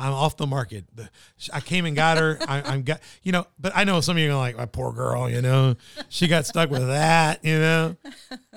I'm 0.00 0.12
off 0.12 0.36
the 0.36 0.46
market. 0.46 0.84
The- 0.94 1.10
I 1.52 1.60
came 1.60 1.84
and 1.84 1.94
got 1.94 2.18
her. 2.18 2.38
I, 2.48 2.62
I'm 2.62 2.82
got, 2.82 3.00
you 3.22 3.32
know, 3.32 3.46
but 3.58 3.72
I 3.74 3.84
know 3.84 4.00
some 4.00 4.16
of 4.16 4.22
you 4.22 4.30
are 4.30 4.36
like, 4.36 4.56
my 4.56 4.66
poor 4.66 4.92
girl, 4.92 5.28
you 5.28 5.42
know, 5.42 5.76
she 6.08 6.26
got 6.28 6.46
stuck 6.46 6.70
with 6.70 6.86
that, 6.86 7.44
you 7.44 7.58
know. 7.58 7.96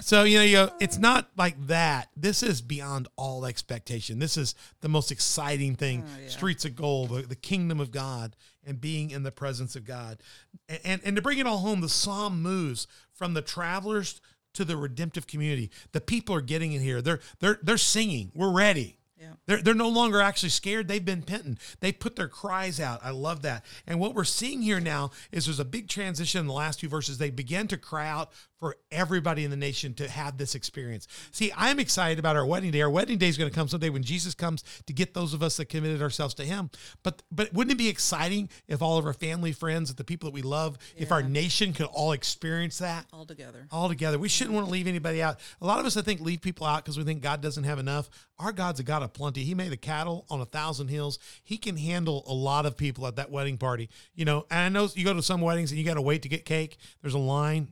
So, 0.02 0.24
you 0.24 0.38
know, 0.38 0.44
you 0.44 0.70
it's 0.80 0.98
not 0.98 1.30
like 1.38 1.68
that. 1.68 2.10
This 2.16 2.44
is 2.44 2.62
beyond 2.62 3.08
all 3.16 3.46
expectation. 3.46 4.20
This 4.20 4.38
is 4.38 4.56
the 4.82 4.90
most 4.90 5.12
exciting 5.12 5.76
thing. 5.76 6.04
Oh, 6.06 6.22
yeah. 6.22 6.30
Streets 6.30 6.66
of 6.66 6.76
gold, 6.76 7.10
the, 7.10 7.22
the 7.24 7.36
kingdom 7.36 7.80
of 7.80 7.92
God 7.92 8.36
and 8.66 8.80
being 8.80 9.12
in 9.12 9.24
the 9.24 9.32
presence 9.32 9.76
of 9.76 9.86
God. 9.86 10.22
And, 10.70 10.80
and, 10.84 11.02
and 11.04 11.16
to 11.16 11.22
bring 11.22 11.40
it 11.40 11.48
all 11.48 11.60
home, 11.60 11.82
the 11.82 11.90
psalm 11.90 12.42
moves 12.42 12.88
from 13.14 13.34
the 13.34 13.42
travelers 13.42 14.22
to 14.54 14.64
the 14.64 14.78
redemptive 14.78 15.28
community. 15.28 15.72
The 15.92 16.02
people 16.02 16.36
are 16.36 16.42
getting 16.42 16.74
in 16.74 16.82
here. 16.82 17.02
They're, 17.02 17.20
they're, 17.40 17.60
they're 17.62 17.78
singing. 17.78 18.32
We're 18.34 18.52
ready. 18.54 18.98
Yeah. 19.24 19.34
They're, 19.46 19.62
they're 19.62 19.74
no 19.74 19.88
longer 19.88 20.20
actually 20.20 20.50
scared. 20.50 20.90
They've 20.90 21.04
been 21.04 21.22
penitent. 21.22 21.60
They 21.80 21.94
put 21.94 22.18
their 22.18 22.28
cries 22.28 22.80
out. 22.82 23.00
I 23.04 23.12
love 23.12 23.42
that. 23.44 23.66
And 23.88 24.00
what 24.00 24.14
we're 24.14 24.26
seeing 24.26 24.62
here 24.62 24.82
now 24.82 25.12
is 25.32 25.46
there's 25.46 25.62
a 25.62 25.66
big 25.66 25.88
transition 25.88 26.42
in 26.42 26.48
the 26.48 26.54
last 26.54 26.82
two 26.82 26.90
verses. 26.90 27.18
They 27.18 27.30
begin 27.30 27.68
to 27.68 27.78
cry 27.78 28.10
out 28.10 28.32
for 28.64 28.78
everybody 28.92 29.44
in 29.44 29.52
the 29.52 29.58
nation 29.58 29.94
to 29.94 30.08
have 30.08 30.38
this 30.38 30.56
experience. 30.56 31.06
See, 31.32 31.52
I'm 31.58 31.80
excited 31.80 32.18
about 32.18 32.38
our 32.38 32.46
wedding 32.46 32.72
day. 32.72 32.82
Our 32.82 32.90
wedding 32.90 33.18
day 33.18 33.28
is 33.28 33.38
going 33.38 33.50
to 33.50 33.56
come 33.56 33.68
someday 33.68 33.90
when 33.90 34.04
Jesus 34.04 34.34
comes 34.34 34.64
to 34.86 34.94
get 34.94 35.14
those 35.14 35.34
of 35.34 35.44
us 35.44 35.58
that 35.58 35.66
committed 35.66 36.02
ourselves 36.02 36.34
to 36.36 36.46
him. 36.46 36.70
But 37.04 37.24
but 37.30 37.54
wouldn't 37.54 37.74
it 37.74 37.78
be 37.78 37.90
exciting 37.90 38.50
if 38.70 38.82
all 38.82 38.98
of 38.98 39.06
our 39.06 39.14
family, 39.14 39.52
friends, 39.52 39.94
the 39.94 40.06
people 40.06 40.30
that 40.30 40.34
we 40.34 40.44
love, 40.44 40.78
if 40.96 41.12
our 41.12 41.22
nation 41.22 41.74
could 41.74 41.88
all 41.88 42.14
experience 42.14 42.78
that? 42.78 43.06
All 43.12 43.26
together. 43.26 43.68
all 43.70 43.90
together. 43.90 44.18
We 44.18 44.30
shouldn't 44.30 44.56
want 44.56 44.68
to 44.68 44.72
leave 44.72 44.88
anybody 44.88 45.22
out. 45.22 45.40
A 45.62 45.66
lot 45.66 45.80
of 45.80 45.86
us, 45.86 45.98
I 45.98 46.02
think, 46.02 46.22
leave 46.22 46.42
people 46.42 46.66
out 46.66 46.86
because 46.86 46.98
we 46.98 47.04
think 47.04 47.22
God 47.22 47.42
doesn't 47.42 47.66
have 47.66 47.80
enough. 47.80 48.10
Our 48.40 48.52
God's 48.54 48.80
a 48.80 48.84
God 48.84 49.04
of 49.04 49.13
plenty. 49.14 49.44
He 49.44 49.54
made 49.56 49.72
the 49.72 49.78
cattle 49.78 50.26
on 50.30 50.42
a 50.42 50.46
thousand 50.46 50.88
hills. 50.90 51.20
He 51.44 51.58
can 51.58 51.78
handle 51.78 52.24
a 52.28 52.34
lot 52.34 52.66
of 52.66 52.76
people 52.78 53.06
at 53.08 53.16
that 53.18 53.32
wedding 53.32 53.58
party. 53.58 53.90
You 54.16 54.26
know, 54.26 54.46
and 54.52 54.60
I 54.60 54.70
know 54.70 54.90
you 54.94 55.04
go 55.06 55.14
to 55.14 55.22
some 55.24 55.42
weddings 55.42 55.72
and 55.72 55.80
you 55.80 55.86
got 55.86 55.96
to 55.96 56.02
wait 56.02 56.22
to 56.24 56.30
get 56.30 56.46
cake. 56.46 56.78
There's 57.02 57.14
a 57.14 57.20
line. 57.20 57.72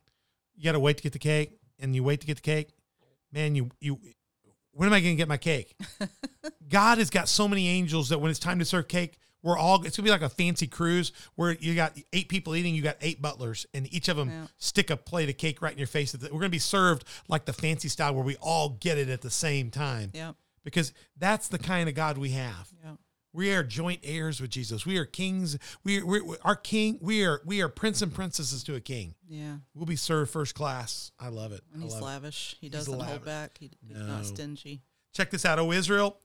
You 0.55 0.63
got 0.65 0.73
to 0.73 0.79
wait 0.79 0.97
to 0.97 1.03
get 1.03 1.13
the 1.13 1.19
cake, 1.19 1.57
and 1.79 1.95
you 1.95 2.03
wait 2.03 2.21
to 2.21 2.27
get 2.27 2.35
the 2.35 2.41
cake. 2.41 2.69
Man, 3.31 3.55
you 3.55 3.69
you. 3.79 3.99
When 4.73 4.87
am 4.87 4.93
I 4.93 5.01
going 5.01 5.13
to 5.15 5.17
get 5.17 5.27
my 5.27 5.37
cake? 5.37 5.75
God 6.69 6.97
has 6.99 7.09
got 7.09 7.27
so 7.27 7.47
many 7.47 7.67
angels 7.67 8.09
that 8.09 8.19
when 8.19 8.31
it's 8.31 8.39
time 8.39 8.59
to 8.59 8.65
serve 8.65 8.87
cake, 8.87 9.17
We're 9.43 9.57
all 9.57 9.83
it's 9.85 9.97
gonna 9.97 10.05
be 10.05 10.11
like 10.11 10.21
a 10.21 10.29
fancy 10.29 10.67
cruise 10.67 11.11
where 11.35 11.53
you 11.59 11.73
got 11.75 11.97
eight 12.13 12.29
people 12.29 12.55
eating, 12.55 12.75
you 12.75 12.83
got 12.83 12.97
eight 13.01 13.21
butlers, 13.21 13.65
and 13.73 13.91
each 13.91 14.07
of 14.07 14.15
them 14.15 14.29
Yeah. 14.29 14.47
stick 14.57 14.89
a 14.91 14.95
plate 14.97 15.29
of 15.29 15.37
cake 15.37 15.61
right 15.63 15.71
in 15.73 15.77
your 15.79 15.87
face. 15.87 16.15
We're 16.15 16.29
gonna 16.29 16.49
be 16.49 16.59
served 16.59 17.03
like 17.27 17.45
the 17.45 17.53
fancy 17.53 17.89
style 17.89 18.13
where 18.13 18.23
we 18.23 18.35
all 18.37 18.69
get 18.79 18.97
it 18.99 19.09
at 19.09 19.21
the 19.21 19.31
same 19.31 19.71
time. 19.71 20.11
Yep. 20.13 20.35
Because 20.63 20.93
that's 21.17 21.47
the 21.47 21.57
kind 21.59 21.89
of 21.89 21.95
God 21.95 22.17
we 22.17 22.29
have. 22.31 22.69
Yep. 22.83 22.95
We 23.33 23.53
are 23.53 23.63
joint 23.63 24.01
heirs 24.03 24.41
with 24.41 24.49
Jesus. 24.49 24.85
We 24.85 24.97
are 24.97 25.05
kings. 25.05 25.57
We 25.83 26.01
are 26.01 26.05
we're, 26.05 26.21
our 26.43 26.55
king. 26.55 26.99
We 27.01 27.23
are 27.25 27.41
we 27.45 27.61
are 27.61 27.69
prince 27.69 28.01
and 28.01 28.13
princesses 28.13 28.63
to 28.65 28.75
a 28.75 28.81
king. 28.81 29.15
Yeah. 29.27 29.55
We'll 29.73 29.85
be 29.85 29.95
served 29.95 30.31
first 30.31 30.53
class. 30.53 31.11
I 31.19 31.29
love 31.29 31.51
it. 31.53 31.61
And 31.73 31.81
I 31.81 31.85
he's 31.85 31.93
love 31.93 32.01
it. 32.01 32.05
lavish. 32.05 32.57
He 32.59 32.67
doesn't 32.69 32.91
lavish. 32.93 33.09
hold 33.09 33.25
back. 33.25 33.57
He, 33.57 33.71
he's 33.87 33.97
No. 33.97 34.05
not 34.05 34.25
stingy. 34.25 34.81
Check 35.13 35.31
this 35.31 35.45
out. 35.45 35.59
O 35.59 35.71
Israel, 35.71 36.17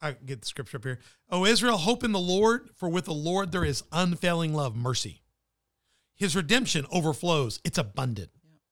I 0.00 0.12
get 0.12 0.40
the 0.40 0.46
scripture 0.46 0.76
up 0.76 0.84
here. 0.84 0.98
O 1.30 1.44
Israel, 1.44 1.76
hope 1.78 2.04
in 2.04 2.12
the 2.12 2.20
Lord, 2.20 2.70
for 2.76 2.88
with 2.88 3.06
the 3.06 3.12
Lord 3.12 3.50
there 3.52 3.64
is 3.64 3.82
unfailing 3.92 4.54
love, 4.54 4.76
mercy. 4.76 5.22
His 6.14 6.36
redemption 6.36 6.86
overflows. 6.92 7.60
It's 7.64 7.78
abundant. 7.78 8.30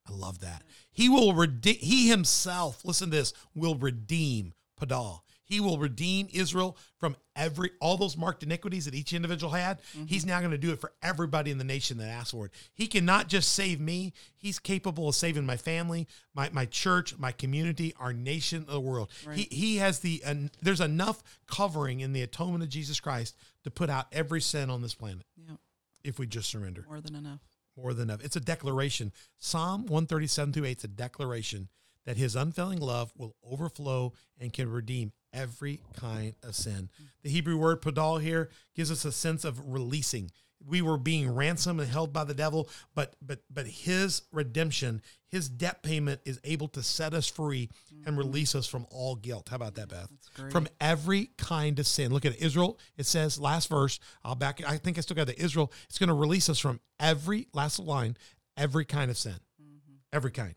I 0.08 0.12
love 0.12 0.40
that. 0.40 0.62
He 0.92 1.08
will 1.08 1.34
redeem, 1.34 1.76
he 1.76 2.08
himself, 2.08 2.84
listen 2.84 3.10
to 3.10 3.16
this, 3.16 3.32
will 3.54 3.74
redeem 3.76 4.54
Padal. 4.80 5.24
He 5.44 5.58
will 5.58 5.78
redeem 5.78 6.28
Israel 6.32 6.76
from 6.98 7.16
every 7.34 7.70
all 7.80 7.96
those 7.96 8.16
marked 8.16 8.44
iniquities 8.44 8.84
that 8.84 8.94
each 8.94 9.12
individual 9.12 9.52
had. 9.52 9.80
Mm-hmm. 9.96 10.04
He's 10.06 10.24
now 10.24 10.38
going 10.38 10.52
to 10.52 10.58
do 10.58 10.70
it 10.72 10.80
for 10.80 10.92
everybody 11.02 11.50
in 11.50 11.58
the 11.58 11.64
nation 11.64 11.98
that 11.98 12.06
asked 12.08 12.30
for 12.30 12.46
it. 12.46 12.52
He 12.72 12.86
cannot 12.86 13.26
just 13.28 13.52
save 13.52 13.80
me, 13.80 14.12
he's 14.36 14.60
capable 14.60 15.08
of 15.08 15.16
saving 15.16 15.44
my 15.44 15.56
family, 15.56 16.06
my, 16.34 16.50
my 16.52 16.66
church, 16.66 17.18
my 17.18 17.32
community, 17.32 17.92
our 17.98 18.12
nation, 18.12 18.64
the 18.68 18.78
world. 18.80 19.10
He 19.34 19.48
he 19.50 19.76
has 19.78 19.98
the 19.98 20.22
en- 20.24 20.52
there's 20.62 20.80
enough 20.80 21.20
covering 21.48 21.98
in 21.98 22.12
the 22.12 22.22
atonement 22.22 22.62
of 22.62 22.68
Jesus 22.68 23.00
Christ 23.00 23.36
to 23.64 23.72
put 23.72 23.90
out 23.90 24.06
every 24.12 24.40
sin 24.40 24.70
on 24.70 24.82
this 24.82 24.94
planet 24.94 25.24
Yeah. 25.36 25.56
if 26.04 26.18
we 26.20 26.28
just 26.28 26.48
surrender 26.48 26.84
More 26.88 27.00
than 27.00 27.16
enough. 27.16 27.40
more 27.76 27.92
than 27.92 28.08
enough. 28.08 28.24
It's 28.24 28.36
a 28.36 28.40
declaration. 28.40 29.12
Psalm 29.38 29.82
137 29.86 30.52
through 30.52 30.66
8 30.66 30.78
is 30.78 30.84
a 30.84 30.88
declaration 30.88 31.68
that 32.06 32.16
his 32.16 32.36
unfailing 32.36 32.80
love 32.80 33.12
will 33.16 33.36
overflow 33.44 34.12
and 34.38 34.52
can 34.52 34.70
redeem 34.70 35.12
every 35.32 35.80
kind 35.94 36.34
of 36.42 36.54
sin. 36.54 36.90
The 37.22 37.30
Hebrew 37.30 37.56
word 37.56 37.82
padal 37.82 38.18
here 38.18 38.50
gives 38.74 38.90
us 38.90 39.04
a 39.04 39.12
sense 39.12 39.44
of 39.44 39.72
releasing. 39.72 40.30
We 40.66 40.82
were 40.82 40.98
being 40.98 41.34
ransomed 41.34 41.80
and 41.80 41.88
held 41.88 42.12
by 42.12 42.24
the 42.24 42.34
devil, 42.34 42.68
but 42.94 43.16
but 43.22 43.40
but 43.50 43.66
his 43.66 44.22
redemption, 44.30 45.00
his 45.28 45.48
debt 45.48 45.82
payment 45.82 46.20
is 46.26 46.38
able 46.44 46.68
to 46.68 46.82
set 46.82 47.14
us 47.14 47.28
free 47.28 47.70
and 47.90 48.08
mm-hmm. 48.08 48.18
release 48.18 48.54
us 48.54 48.66
from 48.66 48.86
all 48.90 49.16
guilt. 49.16 49.48
How 49.48 49.56
about 49.56 49.76
that, 49.76 49.88
Beth? 49.88 50.10
From 50.50 50.68
every 50.78 51.30
kind 51.38 51.78
of 51.78 51.86
sin. 51.86 52.12
Look 52.12 52.26
at 52.26 52.32
it. 52.32 52.42
Israel. 52.42 52.78
It 52.98 53.06
says 53.06 53.40
last 53.40 53.70
verse. 53.70 54.00
I'll 54.22 54.34
back. 54.34 54.60
I 54.66 54.76
think 54.76 54.98
I 54.98 55.00
still 55.00 55.16
got 55.16 55.28
the 55.28 55.40
Israel. 55.40 55.72
It's 55.88 55.98
going 55.98 56.08
to 56.08 56.14
release 56.14 56.50
us 56.50 56.58
from 56.58 56.80
every 56.98 57.48
last 57.54 57.78
line, 57.78 58.18
every 58.54 58.84
kind 58.84 59.10
of 59.10 59.16
sin, 59.16 59.36
mm-hmm. 59.62 59.94
every 60.12 60.30
kind. 60.30 60.54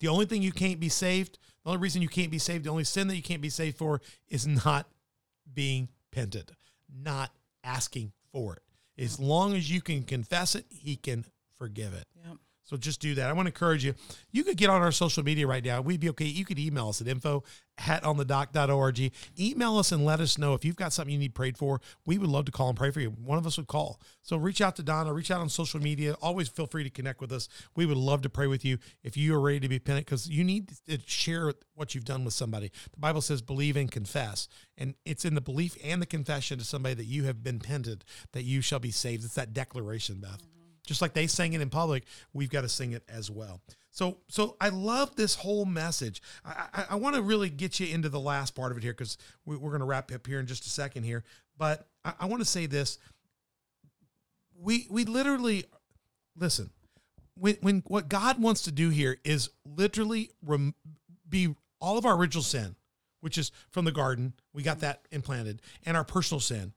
The 0.00 0.08
only 0.08 0.26
thing 0.26 0.42
you 0.42 0.52
can't 0.52 0.80
be 0.80 0.88
saved. 0.88 1.38
The 1.64 1.70
only 1.70 1.80
reason 1.80 2.02
you 2.02 2.08
can't 2.08 2.30
be 2.30 2.38
saved. 2.38 2.64
The 2.64 2.70
only 2.70 2.84
sin 2.84 3.06
that 3.08 3.16
you 3.16 3.22
can't 3.22 3.42
be 3.42 3.50
saved 3.50 3.76
for 3.78 4.00
is 4.28 4.46
not 4.46 4.88
being 5.52 5.88
penitent, 6.10 6.52
not 6.92 7.32
asking 7.62 8.12
for 8.32 8.54
it. 8.54 8.62
As 9.02 9.20
long 9.20 9.54
as 9.54 9.70
you 9.70 9.80
can 9.80 10.02
confess 10.02 10.54
it, 10.54 10.66
He 10.70 10.96
can 10.96 11.24
forgive 11.56 11.94
it. 11.94 12.06
Yep. 12.26 12.36
So 12.70 12.76
just 12.76 13.00
do 13.00 13.16
that. 13.16 13.28
I 13.28 13.32
want 13.32 13.46
to 13.46 13.50
encourage 13.50 13.84
you. 13.84 13.96
You 14.30 14.44
could 14.44 14.56
get 14.56 14.70
on 14.70 14.80
our 14.80 14.92
social 14.92 15.24
media 15.24 15.44
right 15.44 15.64
now. 15.64 15.80
We'd 15.80 15.98
be 15.98 16.08
okay. 16.10 16.26
You 16.26 16.44
could 16.44 16.60
email 16.60 16.90
us 16.90 17.00
at 17.00 17.08
info 17.08 17.42
at 17.78 18.04
onthedoc.org. 18.04 19.12
Email 19.36 19.76
us 19.76 19.90
and 19.90 20.04
let 20.04 20.20
us 20.20 20.38
know 20.38 20.54
if 20.54 20.64
you've 20.64 20.76
got 20.76 20.92
something 20.92 21.12
you 21.12 21.18
need 21.18 21.34
prayed 21.34 21.58
for. 21.58 21.80
We 22.06 22.16
would 22.16 22.30
love 22.30 22.44
to 22.44 22.52
call 22.52 22.68
and 22.68 22.78
pray 22.78 22.92
for 22.92 23.00
you. 23.00 23.10
One 23.10 23.38
of 23.38 23.46
us 23.48 23.56
would 23.56 23.66
call. 23.66 24.00
So 24.22 24.36
reach 24.36 24.60
out 24.60 24.76
to 24.76 24.84
Donna, 24.84 25.12
reach 25.12 25.32
out 25.32 25.40
on 25.40 25.48
social 25.48 25.80
media. 25.80 26.14
Always 26.22 26.48
feel 26.48 26.68
free 26.68 26.84
to 26.84 26.90
connect 26.90 27.20
with 27.20 27.32
us. 27.32 27.48
We 27.74 27.86
would 27.86 27.96
love 27.96 28.22
to 28.22 28.30
pray 28.30 28.46
with 28.46 28.64
you 28.64 28.78
if 29.02 29.16
you 29.16 29.34
are 29.34 29.40
ready 29.40 29.58
to 29.58 29.68
be 29.68 29.80
penitent 29.80 30.06
because 30.06 30.28
you 30.28 30.44
need 30.44 30.70
to 30.86 31.00
share 31.06 31.52
what 31.74 31.96
you've 31.96 32.04
done 32.04 32.24
with 32.24 32.34
somebody. 32.34 32.70
The 32.92 33.00
Bible 33.00 33.20
says 33.20 33.42
believe 33.42 33.74
and 33.74 33.90
confess. 33.90 34.46
And 34.78 34.94
it's 35.04 35.24
in 35.24 35.34
the 35.34 35.40
belief 35.40 35.76
and 35.82 36.00
the 36.00 36.06
confession 36.06 36.58
to 36.58 36.64
somebody 36.64 36.94
that 36.94 37.06
you 37.06 37.24
have 37.24 37.42
been 37.42 37.58
penitent 37.58 38.04
that 38.30 38.44
you 38.44 38.60
shall 38.60 38.78
be 38.78 38.92
saved. 38.92 39.24
It's 39.24 39.34
that 39.34 39.52
declaration, 39.52 40.20
Beth 40.20 40.59
just 40.90 41.00
like 41.00 41.14
they 41.14 41.28
sang 41.28 41.52
it 41.52 41.60
in 41.60 41.70
public 41.70 42.04
we've 42.32 42.50
got 42.50 42.62
to 42.62 42.68
sing 42.68 42.90
it 42.90 43.04
as 43.08 43.30
well. 43.30 43.60
So 43.90 44.18
so 44.28 44.56
i 44.60 44.68
love 44.68 45.14
this 45.14 45.36
whole 45.36 45.64
message. 45.64 46.20
I 46.44 46.66
i, 46.74 46.84
I 46.90 46.94
want 46.96 47.14
to 47.14 47.22
really 47.22 47.48
get 47.48 47.78
you 47.78 47.86
into 47.86 48.08
the 48.08 48.18
last 48.18 48.56
part 48.56 48.72
of 48.72 48.78
it 48.78 48.82
here 48.82 48.92
because 48.92 49.16
we, 49.46 49.56
we're 49.56 49.70
going 49.70 49.80
to 49.80 49.86
wrap 49.86 50.12
up 50.12 50.26
here 50.26 50.40
in 50.40 50.46
just 50.46 50.66
a 50.66 50.70
second 50.70 51.04
here. 51.04 51.22
But 51.56 51.86
i, 52.04 52.12
I 52.20 52.26
want 52.26 52.40
to 52.40 52.48
say 52.48 52.66
this. 52.66 52.98
We 54.58 54.88
we 54.90 55.04
literally 55.04 55.64
listen 56.36 56.70
when 57.34 57.56
when 57.60 57.82
what 57.86 58.08
god 58.08 58.42
wants 58.42 58.62
to 58.62 58.72
do 58.72 58.90
here 58.90 59.18
is 59.24 59.50
literally 59.64 60.30
rem, 60.44 60.74
be 61.28 61.54
all 61.80 61.96
of 61.96 62.04
our 62.04 62.16
original 62.16 62.42
sin 62.42 62.74
which 63.20 63.38
is 63.38 63.52
from 63.70 63.84
the 63.84 63.92
garden 63.92 64.32
we 64.52 64.62
got 64.62 64.80
that 64.80 65.06
implanted 65.10 65.62
and 65.86 65.96
our 65.96 66.04
personal 66.04 66.40
sin. 66.40 66.72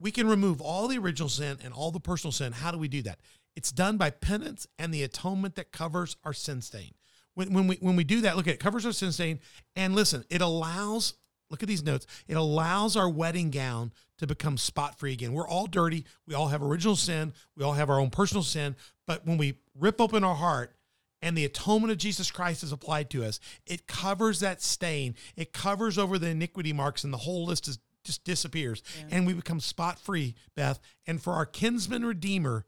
We 0.00 0.10
can 0.10 0.26
remove 0.26 0.60
all 0.60 0.88
the 0.88 0.98
original 0.98 1.28
sin 1.28 1.58
and 1.62 1.72
all 1.72 1.92
the 1.92 2.00
personal 2.00 2.32
sin. 2.32 2.52
How 2.52 2.72
do 2.72 2.78
we 2.78 2.88
do 2.88 3.02
that? 3.02 3.20
It's 3.54 3.72
done 3.72 3.96
by 3.96 4.10
penance 4.10 4.66
and 4.78 4.92
the 4.92 5.02
atonement 5.02 5.56
that 5.56 5.72
covers 5.72 6.16
our 6.24 6.32
sin 6.32 6.62
stain. 6.62 6.92
When, 7.34 7.52
when 7.52 7.66
we 7.66 7.76
when 7.76 7.96
we 7.96 8.04
do 8.04 8.20
that, 8.22 8.36
look 8.36 8.46
at 8.46 8.54
it, 8.54 8.60
covers 8.60 8.84
our 8.86 8.92
sin 8.92 9.12
stain. 9.12 9.40
And 9.76 9.94
listen, 9.94 10.24
it 10.30 10.40
allows, 10.40 11.14
look 11.50 11.62
at 11.62 11.68
these 11.68 11.82
notes, 11.82 12.06
it 12.28 12.36
allows 12.36 12.96
our 12.96 13.08
wedding 13.08 13.50
gown 13.50 13.92
to 14.18 14.26
become 14.26 14.56
spot 14.56 14.98
free 14.98 15.12
again. 15.12 15.32
We're 15.32 15.48
all 15.48 15.66
dirty. 15.66 16.04
We 16.26 16.34
all 16.34 16.48
have 16.48 16.62
original 16.62 16.96
sin. 16.96 17.32
We 17.56 17.64
all 17.64 17.72
have 17.72 17.90
our 17.90 17.98
own 17.98 18.10
personal 18.10 18.42
sin. 18.42 18.76
But 19.06 19.26
when 19.26 19.38
we 19.38 19.54
rip 19.78 20.00
open 20.00 20.24
our 20.24 20.34
heart 20.34 20.76
and 21.20 21.36
the 21.36 21.44
atonement 21.44 21.90
of 21.92 21.98
Jesus 21.98 22.30
Christ 22.30 22.62
is 22.62 22.72
applied 22.72 23.10
to 23.10 23.24
us, 23.24 23.40
it 23.66 23.86
covers 23.86 24.40
that 24.40 24.62
stain. 24.62 25.14
It 25.36 25.52
covers 25.52 25.98
over 25.98 26.18
the 26.18 26.28
iniquity 26.28 26.72
marks, 26.72 27.04
and 27.04 27.12
the 27.12 27.18
whole 27.18 27.44
list 27.46 27.66
is 27.68 27.78
just 28.04 28.24
disappears. 28.24 28.82
And 29.10 29.26
we 29.26 29.32
become 29.32 29.60
spot 29.60 29.98
free, 29.98 30.34
Beth. 30.56 30.80
And 31.06 31.22
for 31.22 31.34
our 31.34 31.46
kinsman 31.46 32.04
redeemer, 32.04 32.66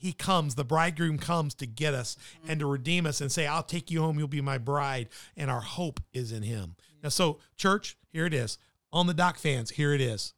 he 0.00 0.14
comes, 0.14 0.54
the 0.54 0.64
bridegroom 0.64 1.18
comes 1.18 1.54
to 1.56 1.66
get 1.66 1.92
us 1.92 2.16
and 2.48 2.58
to 2.60 2.66
redeem 2.66 3.04
us 3.04 3.20
and 3.20 3.30
say, 3.30 3.46
I'll 3.46 3.62
take 3.62 3.90
you 3.90 4.00
home, 4.00 4.18
you'll 4.18 4.28
be 4.28 4.40
my 4.40 4.56
bride. 4.56 5.08
And 5.36 5.50
our 5.50 5.60
hope 5.60 6.00
is 6.14 6.32
in 6.32 6.42
him. 6.42 6.74
Now, 7.02 7.10
so, 7.10 7.38
church, 7.56 7.98
here 8.10 8.24
it 8.24 8.32
is. 8.32 8.56
On 8.92 9.06
the 9.06 9.14
dock 9.14 9.38
fans, 9.38 9.70
here 9.70 9.92
it 9.92 10.00
is. 10.00 10.32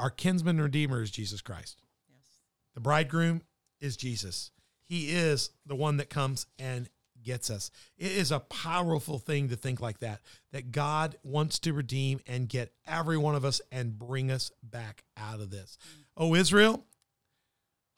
Our 0.00 0.10
kinsman 0.10 0.60
redeemer 0.60 1.02
is 1.02 1.12
Jesus 1.12 1.40
Christ. 1.40 1.80
Yes. 2.08 2.26
The 2.74 2.80
bridegroom 2.80 3.42
is 3.80 3.96
Jesus. 3.96 4.50
He 4.82 5.10
is 5.10 5.50
the 5.64 5.76
one 5.76 5.96
that 5.98 6.10
comes 6.10 6.46
and 6.58 6.88
gets 7.22 7.50
us. 7.50 7.70
It 7.96 8.10
is 8.10 8.32
a 8.32 8.40
powerful 8.40 9.20
thing 9.20 9.48
to 9.50 9.56
think 9.56 9.80
like 9.80 10.00
that, 10.00 10.20
that 10.50 10.72
God 10.72 11.16
wants 11.22 11.60
to 11.60 11.72
redeem 11.72 12.20
and 12.26 12.48
get 12.48 12.72
every 12.86 13.16
one 13.16 13.36
of 13.36 13.44
us 13.44 13.60
and 13.70 13.96
bring 13.98 14.32
us 14.32 14.50
back 14.62 15.04
out 15.16 15.40
of 15.40 15.50
this. 15.50 15.78
Mm. 15.80 16.02
Oh, 16.16 16.34
Israel, 16.34 16.84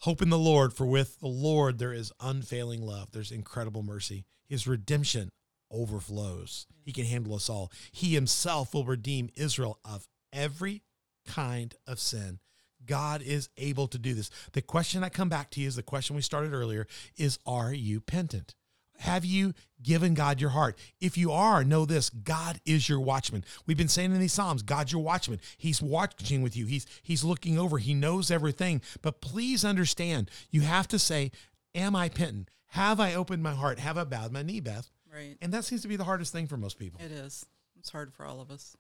hope 0.07 0.23
in 0.23 0.31
the 0.31 0.39
Lord, 0.39 0.73
for 0.73 0.87
with 0.87 1.19
the 1.19 1.27
Lord 1.27 1.81
there 1.81 1.93
is 1.93 2.13
unfailing 2.21 2.81
love, 2.81 3.11
there's 3.11 3.33
incredible 3.33 3.83
mercy. 3.83 4.25
His 4.49 4.65
redemption 4.65 5.31
overflows. 5.69 6.69
He 6.85 6.93
can 6.93 7.07
handle 7.07 7.35
us 7.35 7.51
all. 7.51 7.73
He 7.91 8.15
himself 8.15 8.73
will 8.73 8.85
redeem 8.85 9.31
Israel 9.35 9.81
of 9.85 10.07
every 10.33 10.85
kind 11.27 11.75
of 11.89 11.99
sin. 11.99 12.39
God 12.87 13.21
is 13.21 13.49
able 13.57 13.89
to 13.89 13.99
do 13.99 14.15
this. 14.15 14.31
The 14.53 14.63
question 14.63 15.03
I 15.03 15.09
come 15.09 15.29
back 15.29 15.51
to 15.51 15.61
you 15.61 15.67
is 15.67 15.75
the 15.75 15.83
question 15.83 16.15
we 16.15 16.23
started 16.23 16.55
earlier 16.55 16.87
is 17.17 17.41
are 17.45 17.73
you 17.73 18.01
penitent? 18.01 18.55
Have 18.99 19.25
you 19.25 19.55
given 19.83 20.15
God 20.15 20.41
your 20.41 20.51
heart? 20.51 20.79
If 21.01 21.19
you 21.19 21.33
are, 21.33 21.65
know 21.65 21.85
this 21.85 22.11
God 22.11 22.61
is 22.65 22.89
your 22.89 23.01
watchman. 23.01 23.45
We've 23.67 23.77
been 23.77 23.89
saying 23.89 24.13
in 24.13 24.21
these 24.21 24.33
Psalms, 24.33 24.63
God's 24.63 24.93
your 24.93 25.03
watchman. 25.03 25.41
He's 25.57 25.83
watching 25.83 26.43
with 26.43 26.57
you, 26.57 26.67
He's, 26.67 26.87
he's 27.03 27.25
looking 27.25 27.59
over, 27.59 27.79
He 27.79 27.95
knows 27.95 28.31
everything. 28.31 28.81
But 29.03 29.21
please 29.21 29.65
understand, 29.65 30.31
you 30.51 30.63
have 30.63 30.89
to 30.89 30.99
say, 30.99 31.33
Am 31.75 31.95
I 31.95 32.09
penitent? 32.09 32.51
Have 32.69 33.01
I 33.01 33.15
opened 33.15 33.43
my 33.43 33.53
heart? 33.53 33.79
Have 33.79 33.99
I 33.99 34.05
bowed 34.05 34.33
my 34.33 34.43
knee, 34.43 34.61
Beth? 34.61 34.91
Right. 35.13 35.37
And 35.41 35.53
that 35.53 35.65
seems 35.65 35.83
to 35.83 35.89
be 35.89 35.97
the 35.97 36.05
hardest 36.05 36.33
thing 36.33 36.47
for 36.47 36.57
most 36.57 36.79
people. 36.79 37.01
It 37.05 37.13
is. 37.13 37.47
It's 37.79 37.91
hard 37.91 38.13
for 38.13 38.25
all 38.25 38.41
of 38.41 38.51
us. 38.51 38.77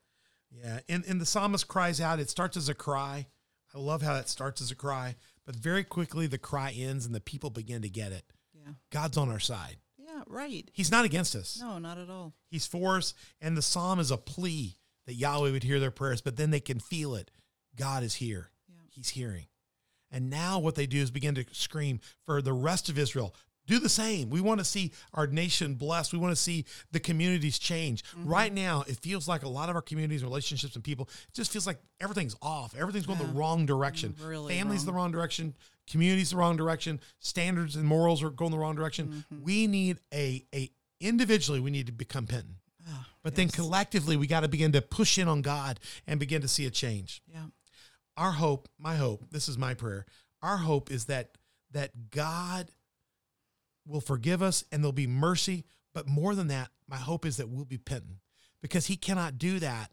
Yeah, 0.50 0.80
and, 0.88 1.04
and 1.06 1.20
the 1.20 1.26
psalmist 1.26 1.68
cries 1.68 2.00
out. 2.00 2.20
It 2.20 2.30
starts 2.30 2.56
as 2.56 2.68
a 2.68 2.74
cry. 2.74 3.26
I 3.74 3.78
love 3.78 4.02
how 4.02 4.14
it 4.14 4.28
starts 4.28 4.60
as 4.60 4.70
a 4.70 4.74
cry, 4.74 5.16
but 5.44 5.54
very 5.54 5.84
quickly 5.84 6.26
the 6.26 6.38
cry 6.38 6.72
ends 6.76 7.04
and 7.04 7.14
the 7.14 7.20
people 7.20 7.50
begin 7.50 7.82
to 7.82 7.88
get 7.88 8.12
it. 8.12 8.24
Yeah. 8.54 8.72
God's 8.90 9.16
on 9.16 9.30
our 9.30 9.40
side. 9.40 9.76
Yeah, 10.16 10.22
right. 10.28 10.70
He's 10.72 10.90
not 10.90 11.04
against 11.04 11.34
us. 11.34 11.58
No, 11.60 11.78
not 11.78 11.98
at 11.98 12.10
all. 12.10 12.34
He's 12.48 12.66
for 12.66 12.96
us. 12.96 13.14
And 13.40 13.56
the 13.56 13.62
psalm 13.62 14.00
is 14.00 14.10
a 14.10 14.16
plea 14.16 14.76
that 15.06 15.14
Yahweh 15.14 15.52
would 15.52 15.62
hear 15.62 15.78
their 15.78 15.90
prayers, 15.90 16.20
but 16.20 16.36
then 16.36 16.50
they 16.50 16.60
can 16.60 16.80
feel 16.80 17.14
it. 17.14 17.30
God 17.76 18.02
is 18.02 18.14
here. 18.14 18.50
Yeah. 18.68 18.74
He's 18.90 19.10
hearing. 19.10 19.46
And 20.10 20.30
now 20.30 20.58
what 20.58 20.74
they 20.74 20.86
do 20.86 21.00
is 21.00 21.10
begin 21.10 21.34
to 21.34 21.44
scream 21.52 22.00
for 22.24 22.40
the 22.40 22.52
rest 22.52 22.88
of 22.88 22.98
Israel 22.98 23.34
do 23.66 23.78
the 23.78 23.88
same. 23.88 24.30
We 24.30 24.40
want 24.40 24.60
to 24.60 24.64
see 24.64 24.92
our 25.12 25.26
nation 25.26 25.74
blessed. 25.74 26.12
We 26.12 26.18
want 26.18 26.32
to 26.32 26.40
see 26.40 26.64
the 26.92 27.00
communities 27.00 27.58
change. 27.58 28.04
Mm-hmm. 28.04 28.28
Right 28.28 28.52
now, 28.52 28.84
it 28.86 28.98
feels 29.00 29.26
like 29.28 29.42
a 29.42 29.48
lot 29.48 29.68
of 29.68 29.76
our 29.76 29.82
communities, 29.82 30.22
relationships, 30.22 30.74
and 30.74 30.84
people, 30.84 31.08
it 31.28 31.34
just 31.34 31.52
feels 31.52 31.66
like 31.66 31.78
everything's 32.00 32.36
off. 32.40 32.74
Everything's 32.76 33.06
going 33.06 33.18
the 33.18 33.24
wrong 33.26 33.66
direction. 33.66 34.14
Mm, 34.20 34.28
really 34.28 34.54
Family's 34.54 34.80
wrong. 34.80 34.86
the 34.86 34.92
wrong 34.92 35.12
direction. 35.12 35.54
Community's 35.90 36.30
the 36.30 36.36
wrong 36.36 36.56
direction. 36.56 37.00
Standards 37.20 37.76
and 37.76 37.84
morals 37.84 38.22
are 38.22 38.30
going 38.30 38.50
the 38.50 38.58
wrong 38.58 38.74
direction. 38.74 39.08
Mm-hmm. 39.08 39.42
We 39.44 39.66
need 39.66 39.98
a 40.12 40.44
a 40.54 40.70
individually. 41.00 41.60
We 41.60 41.70
need 41.70 41.86
to 41.86 41.92
become 41.92 42.26
penitent. 42.26 42.56
Ah, 42.88 43.08
but 43.22 43.34
then 43.34 43.48
collectively, 43.48 44.16
we 44.16 44.26
got 44.26 44.40
to 44.40 44.48
begin 44.48 44.72
to 44.72 44.82
push 44.82 45.18
in 45.18 45.28
on 45.28 45.42
God 45.42 45.80
and 46.06 46.18
begin 46.20 46.42
to 46.42 46.48
see 46.48 46.66
a 46.66 46.70
change 46.70 47.20
Yeah. 47.32 47.46
our 48.16 48.32
hope, 48.32 48.68
my 48.78 48.96
hope, 48.96 49.24
this 49.30 49.48
is 49.48 49.58
my 49.58 49.74
prayer. 49.74 50.06
Our 50.42 50.56
hope 50.58 50.90
is 50.90 51.06
that 51.06 51.36
that 51.72 52.10
God 52.10 52.70
will 53.86 54.00
forgive 54.00 54.42
us 54.42 54.64
and 54.72 54.82
there'll 54.82 54.92
be 54.92 55.06
mercy, 55.06 55.64
but 55.94 56.06
more 56.08 56.34
than 56.34 56.48
that, 56.48 56.70
my 56.88 56.96
hope 56.96 57.26
is 57.26 57.36
that 57.36 57.48
we'll 57.48 57.64
be 57.64 57.78
penitent 57.78 58.18
because 58.62 58.86
he 58.86 58.96
cannot 58.96 59.38
do 59.38 59.58
that 59.60 59.90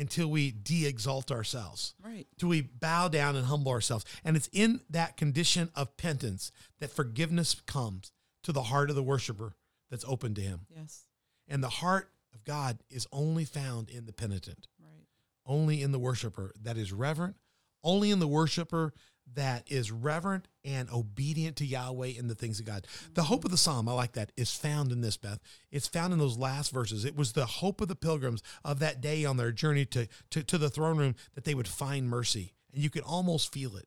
until 0.00 0.28
we 0.28 0.50
de-exalt 0.50 1.30
ourselves. 1.30 1.94
Right. 2.04 2.26
Till 2.38 2.48
we 2.48 2.62
bow 2.62 3.08
down 3.08 3.36
and 3.36 3.46
humble 3.46 3.70
ourselves. 3.70 4.04
And 4.24 4.36
it's 4.36 4.48
in 4.52 4.80
that 4.90 5.16
condition 5.16 5.70
of 5.74 5.96
penitence 5.96 6.50
that 6.80 6.90
forgiveness 6.90 7.54
comes 7.66 8.10
to 8.42 8.52
the 8.52 8.64
heart 8.64 8.90
of 8.90 8.96
the 8.96 9.02
worshiper 9.02 9.54
that's 9.90 10.04
open 10.08 10.34
to 10.34 10.40
him. 10.40 10.60
Yes. 10.74 11.04
And 11.46 11.62
the 11.62 11.68
heart 11.68 12.10
of 12.34 12.44
God 12.44 12.78
is 12.88 13.06
only 13.12 13.44
found 13.44 13.90
in 13.90 14.06
the 14.06 14.12
penitent 14.12 14.66
Right. 14.80 15.06
only 15.44 15.82
in 15.82 15.92
the 15.92 15.98
worshiper 15.98 16.52
that 16.62 16.76
is 16.78 16.92
reverent, 16.92 17.36
only 17.82 18.10
in 18.10 18.18
the 18.20 18.28
worshiper 18.28 18.94
that 19.34 19.64
is 19.70 19.92
reverent 19.92 20.48
and 20.64 20.90
obedient 20.90 21.56
to 21.56 21.66
Yahweh 21.66 22.12
in 22.18 22.28
the 22.28 22.34
things 22.34 22.60
of 22.60 22.66
God. 22.66 22.86
The 23.14 23.24
hope 23.24 23.44
of 23.44 23.50
the 23.50 23.56
psalm, 23.56 23.88
I 23.88 23.92
like 23.92 24.12
that, 24.12 24.32
is 24.36 24.54
found 24.54 24.92
in 24.92 25.00
this, 25.00 25.16
Beth. 25.16 25.40
It's 25.70 25.86
found 25.86 26.12
in 26.12 26.18
those 26.18 26.38
last 26.38 26.72
verses. 26.72 27.04
It 27.04 27.16
was 27.16 27.32
the 27.32 27.46
hope 27.46 27.80
of 27.80 27.88
the 27.88 27.94
pilgrims 27.94 28.42
of 28.64 28.78
that 28.80 29.00
day 29.00 29.24
on 29.24 29.36
their 29.36 29.52
journey 29.52 29.84
to, 29.86 30.08
to, 30.30 30.42
to 30.42 30.58
the 30.58 30.70
throne 30.70 30.98
room 30.98 31.14
that 31.34 31.44
they 31.44 31.54
would 31.54 31.68
find 31.68 32.08
mercy. 32.08 32.54
And 32.72 32.82
you 32.82 32.90
could 32.90 33.02
almost 33.02 33.52
feel 33.52 33.76
it. 33.76 33.86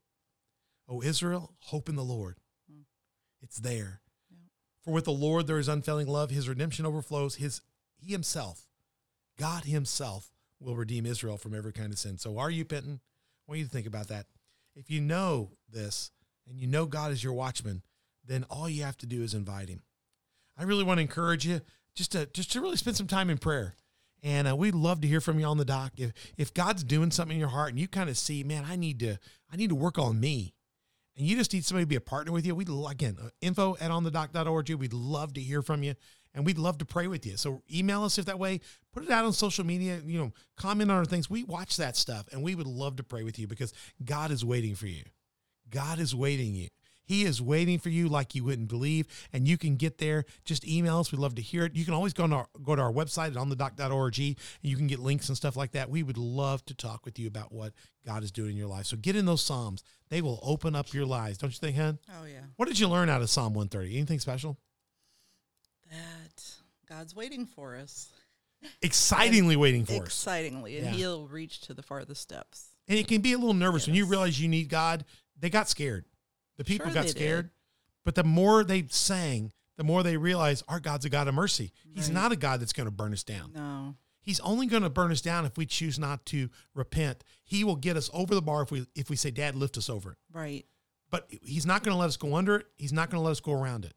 Oh, 0.87 1.01
Israel, 1.01 1.53
hope 1.59 1.89
in 1.89 1.95
the 1.95 2.03
Lord. 2.03 2.37
Mm. 2.71 2.83
It's 3.41 3.57
there. 3.57 4.01
For 4.83 4.91
with 4.91 5.05
the 5.05 5.11
Lord 5.11 5.47
there 5.47 5.59
is 5.59 5.69
unfailing 5.69 6.07
love. 6.07 6.29
His 6.29 6.49
redemption 6.49 6.85
overflows. 6.85 7.35
His 7.35 7.61
He 7.95 8.11
Himself, 8.11 8.67
God 9.37 9.63
Himself, 9.63 10.31
will 10.59 10.75
redeem 10.75 11.05
Israel 11.05 11.37
from 11.37 11.53
every 11.53 11.73
kind 11.73 11.91
of 11.91 11.99
sin. 11.99 12.17
So 12.17 12.37
are 12.37 12.51
you 12.51 12.65
penitent? 12.65 12.99
I 13.47 13.51
want 13.51 13.59
you 13.59 13.65
to 13.65 13.71
think 13.71 13.87
about 13.87 14.09
that. 14.09 14.25
If 14.75 14.89
you 14.89 15.01
know 15.01 15.51
this 15.69 16.11
and 16.47 16.59
you 16.59 16.67
know 16.67 16.85
God 16.85 17.11
is 17.11 17.23
your 17.23 17.33
watchman, 17.33 17.83
then 18.25 18.45
all 18.49 18.69
you 18.69 18.83
have 18.83 18.97
to 18.97 19.05
do 19.05 19.21
is 19.23 19.33
invite 19.33 19.69
him. 19.69 19.83
I 20.57 20.63
really 20.63 20.83
want 20.83 20.97
to 20.99 21.03
encourage 21.03 21.45
you 21.45 21.61
just 21.95 22.11
to 22.13 22.25
just 22.27 22.51
to 22.53 22.61
really 22.61 22.77
spend 22.77 22.97
some 22.97 23.07
time 23.07 23.29
in 23.29 23.37
prayer. 23.37 23.75
And 24.21 24.47
uh, 24.47 24.55
we'd 24.55 24.73
love 24.73 25.01
to 25.01 25.07
hear 25.07 25.19
from 25.19 25.37
you 25.37 25.45
on 25.45 25.57
the 25.57 25.65
doc. 25.65 25.93
If 25.97 26.13
if 26.37 26.53
God's 26.53 26.83
doing 26.83 27.11
something 27.11 27.35
in 27.35 27.39
your 27.39 27.49
heart 27.49 27.69
and 27.69 27.79
you 27.79 27.87
kind 27.87 28.09
of 28.09 28.17
see, 28.17 28.43
man, 28.43 28.65
I 28.67 28.75
need 28.75 28.99
to 28.99 29.17
I 29.51 29.57
need 29.57 29.69
to 29.69 29.75
work 29.75 29.99
on 29.99 30.19
me, 30.19 30.53
and 31.17 31.27
you 31.27 31.35
just 31.35 31.53
need 31.53 31.65
somebody 31.65 31.83
to 31.83 31.89
be 31.89 31.95
a 31.95 32.01
partner 32.01 32.31
with 32.31 32.45
you, 32.45 32.55
we'd 32.55 32.69
again 32.89 33.17
uh, 33.21 33.29
info 33.41 33.75
at 33.81 33.91
onthedoc.org. 33.91 34.71
We'd 34.71 34.93
love 34.93 35.33
to 35.33 35.41
hear 35.41 35.61
from 35.61 35.83
you, 35.83 35.95
and 36.33 36.45
we'd 36.45 36.57
love 36.57 36.77
to 36.79 36.85
pray 36.85 37.07
with 37.07 37.25
you. 37.25 37.37
So 37.37 37.61
email 37.73 38.03
us 38.03 38.17
if 38.17 38.25
that 38.25 38.39
way. 38.39 38.61
Put 38.91 39.03
it 39.03 39.09
out 39.09 39.25
on 39.25 39.33
social 39.33 39.65
media. 39.65 40.01
You 40.05 40.19
know, 40.19 40.31
comment 40.57 40.91
on 40.91 40.97
our 40.97 41.05
things. 41.05 41.29
We 41.29 41.43
watch 41.43 41.77
that 41.77 41.95
stuff, 41.95 42.27
and 42.31 42.43
we 42.43 42.55
would 42.55 42.67
love 42.67 42.95
to 42.97 43.03
pray 43.03 43.23
with 43.23 43.39
you 43.39 43.47
because 43.47 43.73
God 44.03 44.31
is 44.31 44.43
waiting 44.43 44.75
for 44.75 44.87
you. 44.87 45.03
God 45.69 45.99
is 45.99 46.13
waiting 46.13 46.53
you. 46.53 46.69
He 47.05 47.25
is 47.25 47.41
waiting 47.41 47.79
for 47.79 47.89
you 47.89 48.07
like 48.07 48.33
you 48.33 48.43
wouldn't 48.43 48.69
believe, 48.69 49.07
and 49.33 49.47
you 49.47 49.57
can 49.57 49.75
get 49.75 49.97
there. 49.97 50.23
Just 50.45 50.65
email 50.65 50.99
us. 50.99 51.11
We'd 51.11 51.19
love 51.19 51.35
to 51.35 51.41
hear 51.41 51.65
it. 51.65 51.75
You 51.75 51.83
can 51.83 51.93
always 51.93 52.13
go 52.13 52.27
to 52.27 52.33
our, 52.33 52.47
go 52.63 52.75
to 52.75 52.81
our 52.81 52.91
website 52.91 53.27
at 53.27 53.33
onthedoc.org, 53.33 54.19
and 54.19 54.35
you 54.61 54.77
can 54.77 54.87
get 54.87 54.99
links 54.99 55.27
and 55.27 55.35
stuff 55.35 55.57
like 55.57 55.73
that. 55.73 55.89
We 55.89 56.01
would 56.01 56.17
love 56.17 56.65
to 56.65 56.73
talk 56.73 57.05
with 57.05 57.19
you 57.19 57.27
about 57.27 57.51
what 57.51 57.73
God 58.05 58.23
is 58.23 58.31
doing 58.31 58.51
in 58.51 58.57
your 58.57 58.69
life. 58.69 58.85
So 58.85 58.95
get 58.95 59.15
in 59.15 59.25
those 59.25 59.41
Psalms. 59.41 59.83
They 60.09 60.21
will 60.21 60.39
open 60.41 60.75
up 60.75 60.93
your 60.93 61.05
lives. 61.05 61.37
Don't 61.37 61.51
you 61.51 61.59
think, 61.59 61.75
hon? 61.75 61.99
Oh 62.09 62.25
yeah. 62.25 62.39
What 62.55 62.67
did 62.67 62.79
you 62.79 62.87
learn 62.87 63.09
out 63.09 63.21
of 63.21 63.29
Psalm 63.29 63.53
130? 63.53 63.97
Anything 63.97 64.19
special? 64.19 64.57
That 65.93 66.43
God's 66.89 67.15
waiting 67.15 67.45
for 67.45 67.75
us. 67.75 68.09
Excitingly 68.81 69.55
waiting 69.55 69.85
for 69.85 69.93
us. 69.93 69.99
Excitingly, 69.99 70.77
and 70.77 70.87
Yeah. 70.87 70.91
He'll 70.93 71.27
reach 71.27 71.61
to 71.61 71.73
the 71.73 71.83
farthest 71.83 72.21
steps. 72.21 72.69
And 72.87 72.97
it 72.97 73.07
can 73.07 73.21
be 73.21 73.33
a 73.33 73.37
little 73.37 73.53
nervous 73.53 73.87
when 73.87 73.95
you 73.95 74.05
realize 74.05 74.39
you 74.39 74.47
need 74.47 74.69
God. 74.69 75.05
They 75.39 75.49
got 75.49 75.69
scared. 75.69 76.05
The 76.57 76.63
people 76.63 76.87
Sure 76.87 76.93
got 76.93 77.01
they 77.01 77.07
did. 77.13 77.17
scared. 77.17 77.49
But 78.05 78.15
the 78.15 78.23
more 78.23 78.63
they 78.63 78.87
sang, 78.89 79.51
the 79.77 79.83
more 79.83 80.03
they 80.03 80.17
realize 80.17 80.63
our 80.67 80.79
God's 80.79 81.05
a 81.05 81.09
God 81.09 81.27
of 81.27 81.33
mercy. 81.33 81.71
He's 81.93 82.05
Right. 82.07 82.13
not 82.13 82.31
a 82.31 82.35
God 82.35 82.59
that's 82.61 82.73
going 82.73 82.85
to 82.87 82.91
burn 82.91 83.13
us 83.13 83.23
down. 83.23 83.53
No. 83.53 83.95
He's 84.21 84.39
only 84.41 84.67
going 84.67 84.83
to 84.83 84.89
burn 84.89 85.11
us 85.11 85.21
down 85.21 85.45
if 85.45 85.57
we 85.57 85.65
choose 85.65 85.99
not 85.99 86.25
to 86.27 86.49
repent. 86.73 87.23
He 87.43 87.63
will 87.63 87.75
get 87.75 87.97
us 87.97 88.09
over 88.13 88.33
the 88.35 88.41
bar 88.41 88.61
if 88.63 88.71
we 88.71 88.87
if 88.95 89.09
we 89.09 89.15
say, 89.17 89.31
"Dad, 89.31 89.55
lift 89.55 89.77
us 89.77 89.89
over 89.89 90.11
it." 90.13 90.17
Right. 90.31 90.65
But 91.09 91.27
he's 91.41 91.65
not 91.65 91.83
going 91.83 91.93
to 91.93 91.99
let 91.99 92.07
us 92.07 92.17
go 92.17 92.35
under 92.35 92.55
it. 92.57 92.67
He's 92.77 92.93
not 92.93 93.09
going 93.09 93.19
to 93.19 93.25
let 93.25 93.31
us 93.31 93.39
go 93.41 93.51
around 93.53 93.83
it. 93.85 93.93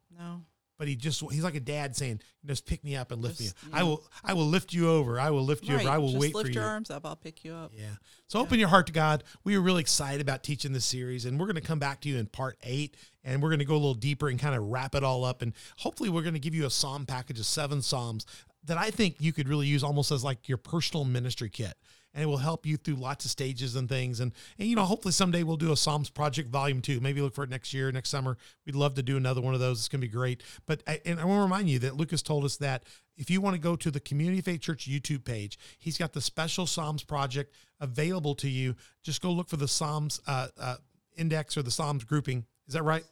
But 0.77 0.87
he 0.87 0.95
just 0.95 1.21
he's 1.31 1.43
like 1.43 1.55
a 1.55 1.59
dad 1.59 1.95
saying, 1.95 2.21
"Just 2.45 2.65
pick 2.65 2.83
me 2.83 2.95
up 2.95 3.11
and 3.11 3.21
lift 3.21 3.39
Just, 3.39 3.55
me. 3.63 3.71
you 3.71 3.77
I 3.79 3.83
will 3.83 4.03
I 4.23 4.33
will 4.33 4.45
lift 4.45 4.73
you 4.73 4.89
over. 4.89 5.19
I 5.19 5.31
will 5.31 5.43
lift 5.43 5.63
you 5.65 5.75
right. 5.75 5.85
over. 5.85 5.89
I 5.95 5.97
will 5.97 6.09
Just 6.09 6.21
wait 6.21 6.31
for 6.33 6.37
you. 6.39 6.43
lift 6.43 6.55
your 6.55 6.65
arms 6.65 6.91
up. 6.91 7.05
I'll 7.05 7.15
pick 7.15 7.43
you 7.43 7.53
up. 7.53 7.71
Yeah. 7.75 7.85
So 8.27 8.39
open 8.39 8.59
your 8.59 8.67
heart 8.69 8.87
to 8.87 8.93
God. 8.93 9.23
We 9.43 9.55
are 9.55 9.61
really 9.61 9.81
excited 9.81 10.21
about 10.21 10.43
teaching 10.43 10.73
this 10.73 10.85
series, 10.85 11.25
and 11.25 11.39
we're 11.39 11.47
going 11.47 11.55
to 11.55 11.61
come 11.61 11.79
back 11.79 12.01
to 12.01 12.09
you 12.09 12.17
in 12.17 12.27
part 12.27 12.57
eight, 12.63 12.95
and 13.23 13.41
we're 13.41 13.49
going 13.49 13.59
to 13.59 13.65
go 13.65 13.73
a 13.73 13.75
little 13.75 13.93
deeper 13.95 14.27
and 14.29 14.37
kind 14.39 14.55
of 14.55 14.63
wrap 14.67 14.93
it 14.93 15.03
all 15.03 15.23
up. 15.25 15.41
And 15.41 15.53
hopefully, 15.77 16.09
we're 16.09 16.21
going 16.21 16.33
to 16.35 16.39
give 16.39 16.53
you 16.53 16.65
a 16.67 16.69
psalm 16.69 17.05
package 17.05 17.39
of 17.39 17.45
seven 17.45 17.81
psalms 17.81 18.25
that 18.65 18.77
I 18.77 18.91
think 18.91 19.15
you 19.19 19.33
could 19.33 19.47
really 19.47 19.65
use 19.65 19.83
almost 19.83 20.11
as 20.11 20.23
like 20.23 20.47
your 20.47 20.57
personal 20.57 21.05
ministry 21.05 21.49
kit. 21.49 21.73
And 22.17 22.23
it 22.23 22.25
will 22.25 22.37
help 22.37 22.65
you 22.65 22.77
through 22.77 22.95
lots 22.95 23.25
of 23.25 23.31
stages 23.31 23.75
and 23.75 23.87
things. 23.87 24.21
And, 24.21 24.33
and 24.57 24.67
you 24.67 24.75
know, 24.75 24.85
hopefully 24.85 25.11
someday 25.11 25.43
we'll 25.43 25.55
do 25.55 25.71
a 25.71 25.77
Psalms 25.77 26.09
Project 26.09 26.49
Volume 26.49 26.81
Two. 26.81 26.99
Maybe 26.99 27.21
look 27.21 27.35
for 27.35 27.43
it 27.43 27.49
next 27.51 27.75
year, 27.75 27.91
next 27.91 28.09
summer. 28.09 28.37
We'd 28.65 28.75
love 28.75 28.95
to 28.95 29.03
do 29.03 29.17
another 29.17 29.39
one 29.39 29.53
of 29.53 29.59
those. 29.59 29.77
It's 29.77 29.87
going 29.87 30.01
to 30.01 30.07
be 30.07 30.11
great. 30.11 30.41
But 30.65 30.81
I, 30.87 30.99
and 31.05 31.19
I 31.19 31.25
want 31.25 31.37
to 31.37 31.43
remind 31.43 31.69
you 31.69 31.77
that 31.79 31.95
Lucas 31.95 32.23
told 32.23 32.43
us 32.43 32.57
that 32.57 32.85
if 33.17 33.29
you 33.29 33.39
want 33.39 33.55
to 33.55 33.61
go 33.61 33.75
to 33.75 33.91
the 33.91 33.99
Community 33.99 34.41
Faith 34.41 34.61
Church 34.61 34.89
YouTube 34.89 35.25
page, 35.25 35.59
he's 35.77 35.97
got 35.97 36.13
the 36.13 36.21
special 36.21 36.65
Psalms 36.65 37.03
project 37.03 37.53
available 37.79 38.33
to 38.35 38.49
you. 38.49 38.75
Just 39.03 39.21
go 39.21 39.31
look 39.31 39.47
for 39.47 39.57
the 39.57 39.67
Psalms 39.67 40.19
uh, 40.25 40.47
uh, 40.59 40.75
index 41.15 41.55
or 41.55 41.61
the 41.61 41.71
Psalms 41.71 42.03
grouping. 42.03 42.45
Is 42.67 42.73
that 42.73 42.83
right? 42.83 43.03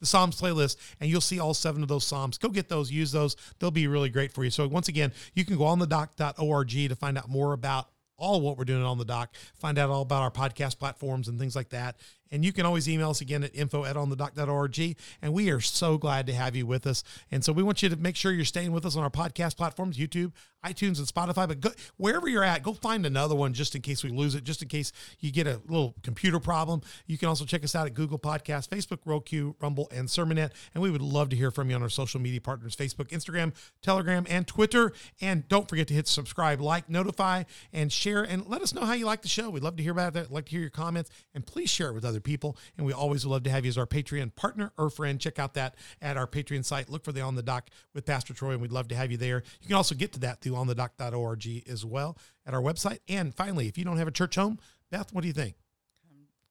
The 0.00 0.06
Psalms 0.06 0.40
playlist, 0.40 0.76
and 0.98 1.10
you'll 1.10 1.20
see 1.20 1.38
all 1.38 1.52
seven 1.52 1.82
of 1.82 1.88
those 1.88 2.06
Psalms. 2.06 2.38
Go 2.38 2.48
get 2.48 2.70
those, 2.70 2.90
use 2.90 3.12
those. 3.12 3.36
They'll 3.58 3.70
be 3.70 3.86
really 3.86 4.08
great 4.08 4.32
for 4.32 4.42
you. 4.44 4.50
So, 4.50 4.66
once 4.66 4.88
again, 4.88 5.12
you 5.34 5.44
can 5.44 5.58
go 5.58 5.64
on 5.64 5.78
the 5.78 5.86
doc.org 5.86 6.70
to 6.70 6.96
find 6.96 7.18
out 7.18 7.28
more 7.28 7.52
about 7.52 7.90
all 8.20 8.40
what 8.40 8.56
we're 8.56 8.64
doing 8.64 8.84
on 8.84 8.98
the 8.98 9.04
doc, 9.04 9.34
find 9.56 9.78
out 9.78 9.90
all 9.90 10.02
about 10.02 10.22
our 10.22 10.30
podcast 10.30 10.78
platforms 10.78 11.26
and 11.26 11.38
things 11.38 11.56
like 11.56 11.70
that. 11.70 11.96
And 12.30 12.44
you 12.44 12.52
can 12.52 12.64
always 12.66 12.88
email 12.88 13.10
us 13.10 13.20
again 13.20 13.42
at 13.42 13.54
info 13.54 13.84
at 13.84 13.96
onthedoc.org. 13.96 14.96
And 15.22 15.32
we 15.32 15.50
are 15.50 15.60
so 15.60 15.98
glad 15.98 16.26
to 16.26 16.32
have 16.32 16.54
you 16.54 16.66
with 16.66 16.86
us. 16.86 17.02
And 17.30 17.44
so 17.44 17.52
we 17.52 17.62
want 17.62 17.82
you 17.82 17.88
to 17.88 17.96
make 17.96 18.16
sure 18.16 18.32
you're 18.32 18.44
staying 18.44 18.72
with 18.72 18.86
us 18.86 18.96
on 18.96 19.02
our 19.02 19.10
podcast 19.10 19.56
platforms, 19.56 19.96
YouTube, 19.96 20.32
iTunes, 20.64 20.98
and 20.98 21.08
Spotify. 21.08 21.48
But 21.48 21.60
go, 21.60 21.70
wherever 21.96 22.28
you're 22.28 22.44
at, 22.44 22.62
go 22.62 22.72
find 22.72 23.06
another 23.06 23.34
one 23.34 23.52
just 23.52 23.74
in 23.74 23.82
case 23.82 24.04
we 24.04 24.10
lose 24.10 24.34
it, 24.34 24.44
just 24.44 24.62
in 24.62 24.68
case 24.68 24.92
you 25.18 25.32
get 25.32 25.46
a 25.46 25.60
little 25.66 25.94
computer 26.02 26.38
problem. 26.38 26.82
You 27.06 27.18
can 27.18 27.28
also 27.28 27.44
check 27.44 27.64
us 27.64 27.74
out 27.74 27.86
at 27.86 27.94
Google 27.94 28.18
Podcasts, 28.18 28.68
Facebook, 28.68 28.98
Roku, 29.04 29.54
Rumble, 29.60 29.88
and 29.90 30.08
Sermonet. 30.08 30.50
And 30.74 30.82
we 30.82 30.90
would 30.90 31.02
love 31.02 31.30
to 31.30 31.36
hear 31.36 31.50
from 31.50 31.70
you 31.70 31.76
on 31.76 31.82
our 31.82 31.88
social 31.88 32.20
media 32.20 32.40
partners 32.40 32.76
Facebook, 32.76 33.08
Instagram, 33.08 33.54
Telegram, 33.82 34.26
and 34.28 34.46
Twitter. 34.46 34.92
And 35.20 35.48
don't 35.48 35.68
forget 35.68 35.88
to 35.88 35.94
hit 35.94 36.06
subscribe, 36.08 36.60
like, 36.60 36.88
notify, 36.88 37.44
and 37.72 37.90
share. 37.90 38.22
And 38.22 38.46
let 38.46 38.62
us 38.62 38.74
know 38.74 38.82
how 38.82 38.92
you 38.92 39.06
like 39.06 39.22
the 39.22 39.28
show. 39.28 39.50
We'd 39.50 39.62
love 39.62 39.76
to 39.76 39.82
hear 39.82 39.92
about 39.92 40.12
that. 40.14 40.30
like 40.30 40.44
to 40.46 40.50
hear 40.50 40.60
your 40.60 40.70
comments. 40.70 41.10
And 41.34 41.44
please 41.46 41.70
share 41.70 41.88
it 41.88 41.94
with 41.94 42.04
other 42.20 42.30
people. 42.30 42.56
And 42.76 42.86
we 42.86 42.92
always 42.92 43.24
would 43.24 43.32
love 43.32 43.42
to 43.44 43.50
have 43.50 43.64
you 43.64 43.70
as 43.70 43.78
our 43.78 43.86
Patreon 43.86 44.34
partner 44.36 44.72
or 44.76 44.90
friend. 44.90 45.20
Check 45.20 45.38
out 45.38 45.54
that 45.54 45.74
at 46.00 46.16
our 46.16 46.26
Patreon 46.26 46.64
site. 46.64 46.88
Look 46.88 47.04
for 47.04 47.12
the 47.12 47.20
On 47.20 47.34
the 47.34 47.42
Doc 47.42 47.70
with 47.94 48.06
Pastor 48.06 48.34
Troy, 48.34 48.52
and 48.52 48.60
we'd 48.60 48.72
love 48.72 48.88
to 48.88 48.94
have 48.94 49.10
you 49.10 49.16
there. 49.16 49.42
You 49.60 49.66
can 49.66 49.76
also 49.76 49.94
get 49.94 50.12
to 50.12 50.20
that 50.20 50.40
through 50.40 50.52
onthedoc.org 50.52 51.68
as 51.68 51.84
well 51.84 52.18
at 52.46 52.54
our 52.54 52.60
website. 52.60 52.98
And 53.08 53.34
finally, 53.34 53.68
if 53.68 53.78
you 53.78 53.84
don't 53.84 53.96
have 53.96 54.08
a 54.08 54.12
church 54.12 54.36
home, 54.36 54.58
Beth, 54.90 55.12
what 55.12 55.22
do 55.22 55.28
you 55.28 55.34
think? 55.34 55.54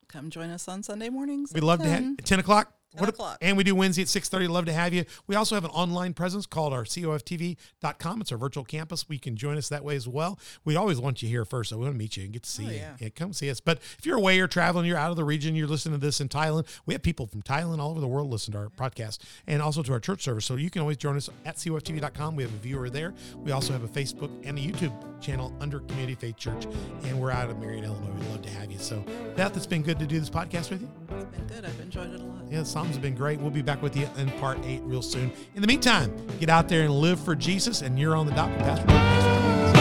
Come 0.07 0.31
join 0.31 0.49
us 0.49 0.67
on 0.67 0.81
Sunday 0.81 1.09
mornings. 1.09 1.53
We'd 1.53 1.63
love 1.63 1.79
to 1.79 1.85
10. 1.85 2.03
have 2.03 2.17
10 2.25 2.39
o'clock. 2.39 2.73
10 2.97 3.09
o'clock. 3.09 3.37
And 3.41 3.55
we 3.57 3.63
do 3.63 3.75
Wednesday 3.75 4.01
at 4.01 4.07
6.30. 4.07 4.49
Love 4.49 4.65
to 4.65 4.73
have 4.73 4.93
you. 4.93 5.05
We 5.27 5.35
also 5.35 5.55
have 5.55 5.63
an 5.63 5.71
online 5.71 6.13
presence 6.13 6.45
called 6.45 6.73
our 6.73 6.83
coftv.com. 6.83 8.21
It's 8.21 8.31
our 8.31 8.37
virtual 8.37 8.63
campus. 8.63 9.07
We 9.07 9.19
can 9.19 9.35
join 9.35 9.57
us 9.57 9.69
that 9.69 9.83
way 9.83 9.95
as 9.95 10.07
well. 10.07 10.39
We 10.65 10.75
always 10.75 10.99
want 10.99 11.21
you 11.21 11.29
here 11.29 11.45
first, 11.45 11.69
so 11.69 11.77
we 11.77 11.83
want 11.83 11.95
to 11.95 11.99
meet 11.99 12.17
you 12.17 12.23
and 12.23 12.33
get 12.33 12.43
to 12.43 12.49
see 12.49 12.65
Oh, 12.67 12.71
you. 12.71 12.81
yeah. 12.99 13.09
come 13.09 13.33
see 13.33 13.49
us. 13.49 13.59
But 13.59 13.77
if 13.97 14.05
you're 14.05 14.17
away 14.17 14.39
or 14.39 14.47
traveling, 14.47 14.85
you're 14.85 14.97
out 14.97 15.11
of 15.11 15.17
the 15.17 15.23
region, 15.23 15.55
you're 15.55 15.67
listening 15.67 15.99
to 15.99 16.05
this 16.05 16.19
in 16.19 16.29
Thailand, 16.29 16.65
we 16.85 16.93
have 16.93 17.01
people 17.03 17.27
from 17.27 17.41
Thailand 17.41 17.79
all 17.79 17.91
over 17.91 17.99
the 17.99 18.07
world 18.07 18.29
listen 18.29 18.53
to 18.53 18.57
our 18.59 18.69
podcast 18.69 19.19
and 19.47 19.61
also 19.61 19.83
to 19.83 19.93
our 19.93 19.99
church 19.99 20.23
service. 20.23 20.45
So 20.45 20.55
you 20.55 20.69
can 20.69 20.81
always 20.81 20.97
join 20.97 21.15
us 21.15 21.29
at 21.45 21.55
coftv.com. 21.57 22.35
We 22.35 22.43
have 22.43 22.53
a 22.53 22.57
viewer 22.57 22.89
there. 22.89 23.13
We 23.37 23.51
also 23.51 23.73
have 23.73 23.83
a 23.83 23.87
Facebook 23.87 24.31
and 24.43 24.57
a 24.57 24.61
YouTube 24.61 25.21
channel 25.21 25.53
under 25.59 25.79
Community 25.81 26.15
Faith 26.15 26.37
Church. 26.37 26.65
And 27.03 27.19
we're 27.19 27.31
out 27.31 27.49
of 27.49 27.59
Marion, 27.59 27.83
Illinois. 27.85 28.13
We'd 28.19 28.29
love 28.29 28.41
to 28.43 28.49
have 28.49 28.71
you. 28.71 28.77
So, 28.79 29.03
Beth, 29.35 29.55
it's 29.55 29.65
been 29.65 29.83
good 29.83 29.99
to 29.99 30.05
do 30.07 30.19
this 30.19 30.29
podcast 30.29 30.69
with 30.69 30.81
you. 30.81 30.89
It's 31.17 31.25
been 31.37 31.47
good. 31.47 31.65
I've 31.65 31.79
enjoyed 31.79 32.13
it 32.13 32.19
a 32.19 32.23
lot. 32.23 32.43
Yeah, 32.49 32.63
Have 32.87 33.01
been 33.01 33.15
great. 33.15 33.39
We'll 33.39 33.51
be 33.51 33.61
back 33.61 33.81
with 33.81 33.95
you 33.95 34.07
in 34.17 34.29
part 34.39 34.57
eight 34.65 34.81
real 34.83 35.01
soon. 35.01 35.31
In 35.55 35.61
the 35.61 35.67
meantime, 35.67 36.15
get 36.39 36.49
out 36.49 36.69
there 36.69 36.83
and 36.83 36.93
live 36.93 37.19
for 37.19 37.35
Jesus. 37.35 37.81
And 37.81 37.99
you're 37.99 38.15
on 38.15 38.25
the 38.25 38.33
doc 38.33 38.49
with 38.49 38.59
Pastor. 38.59 39.78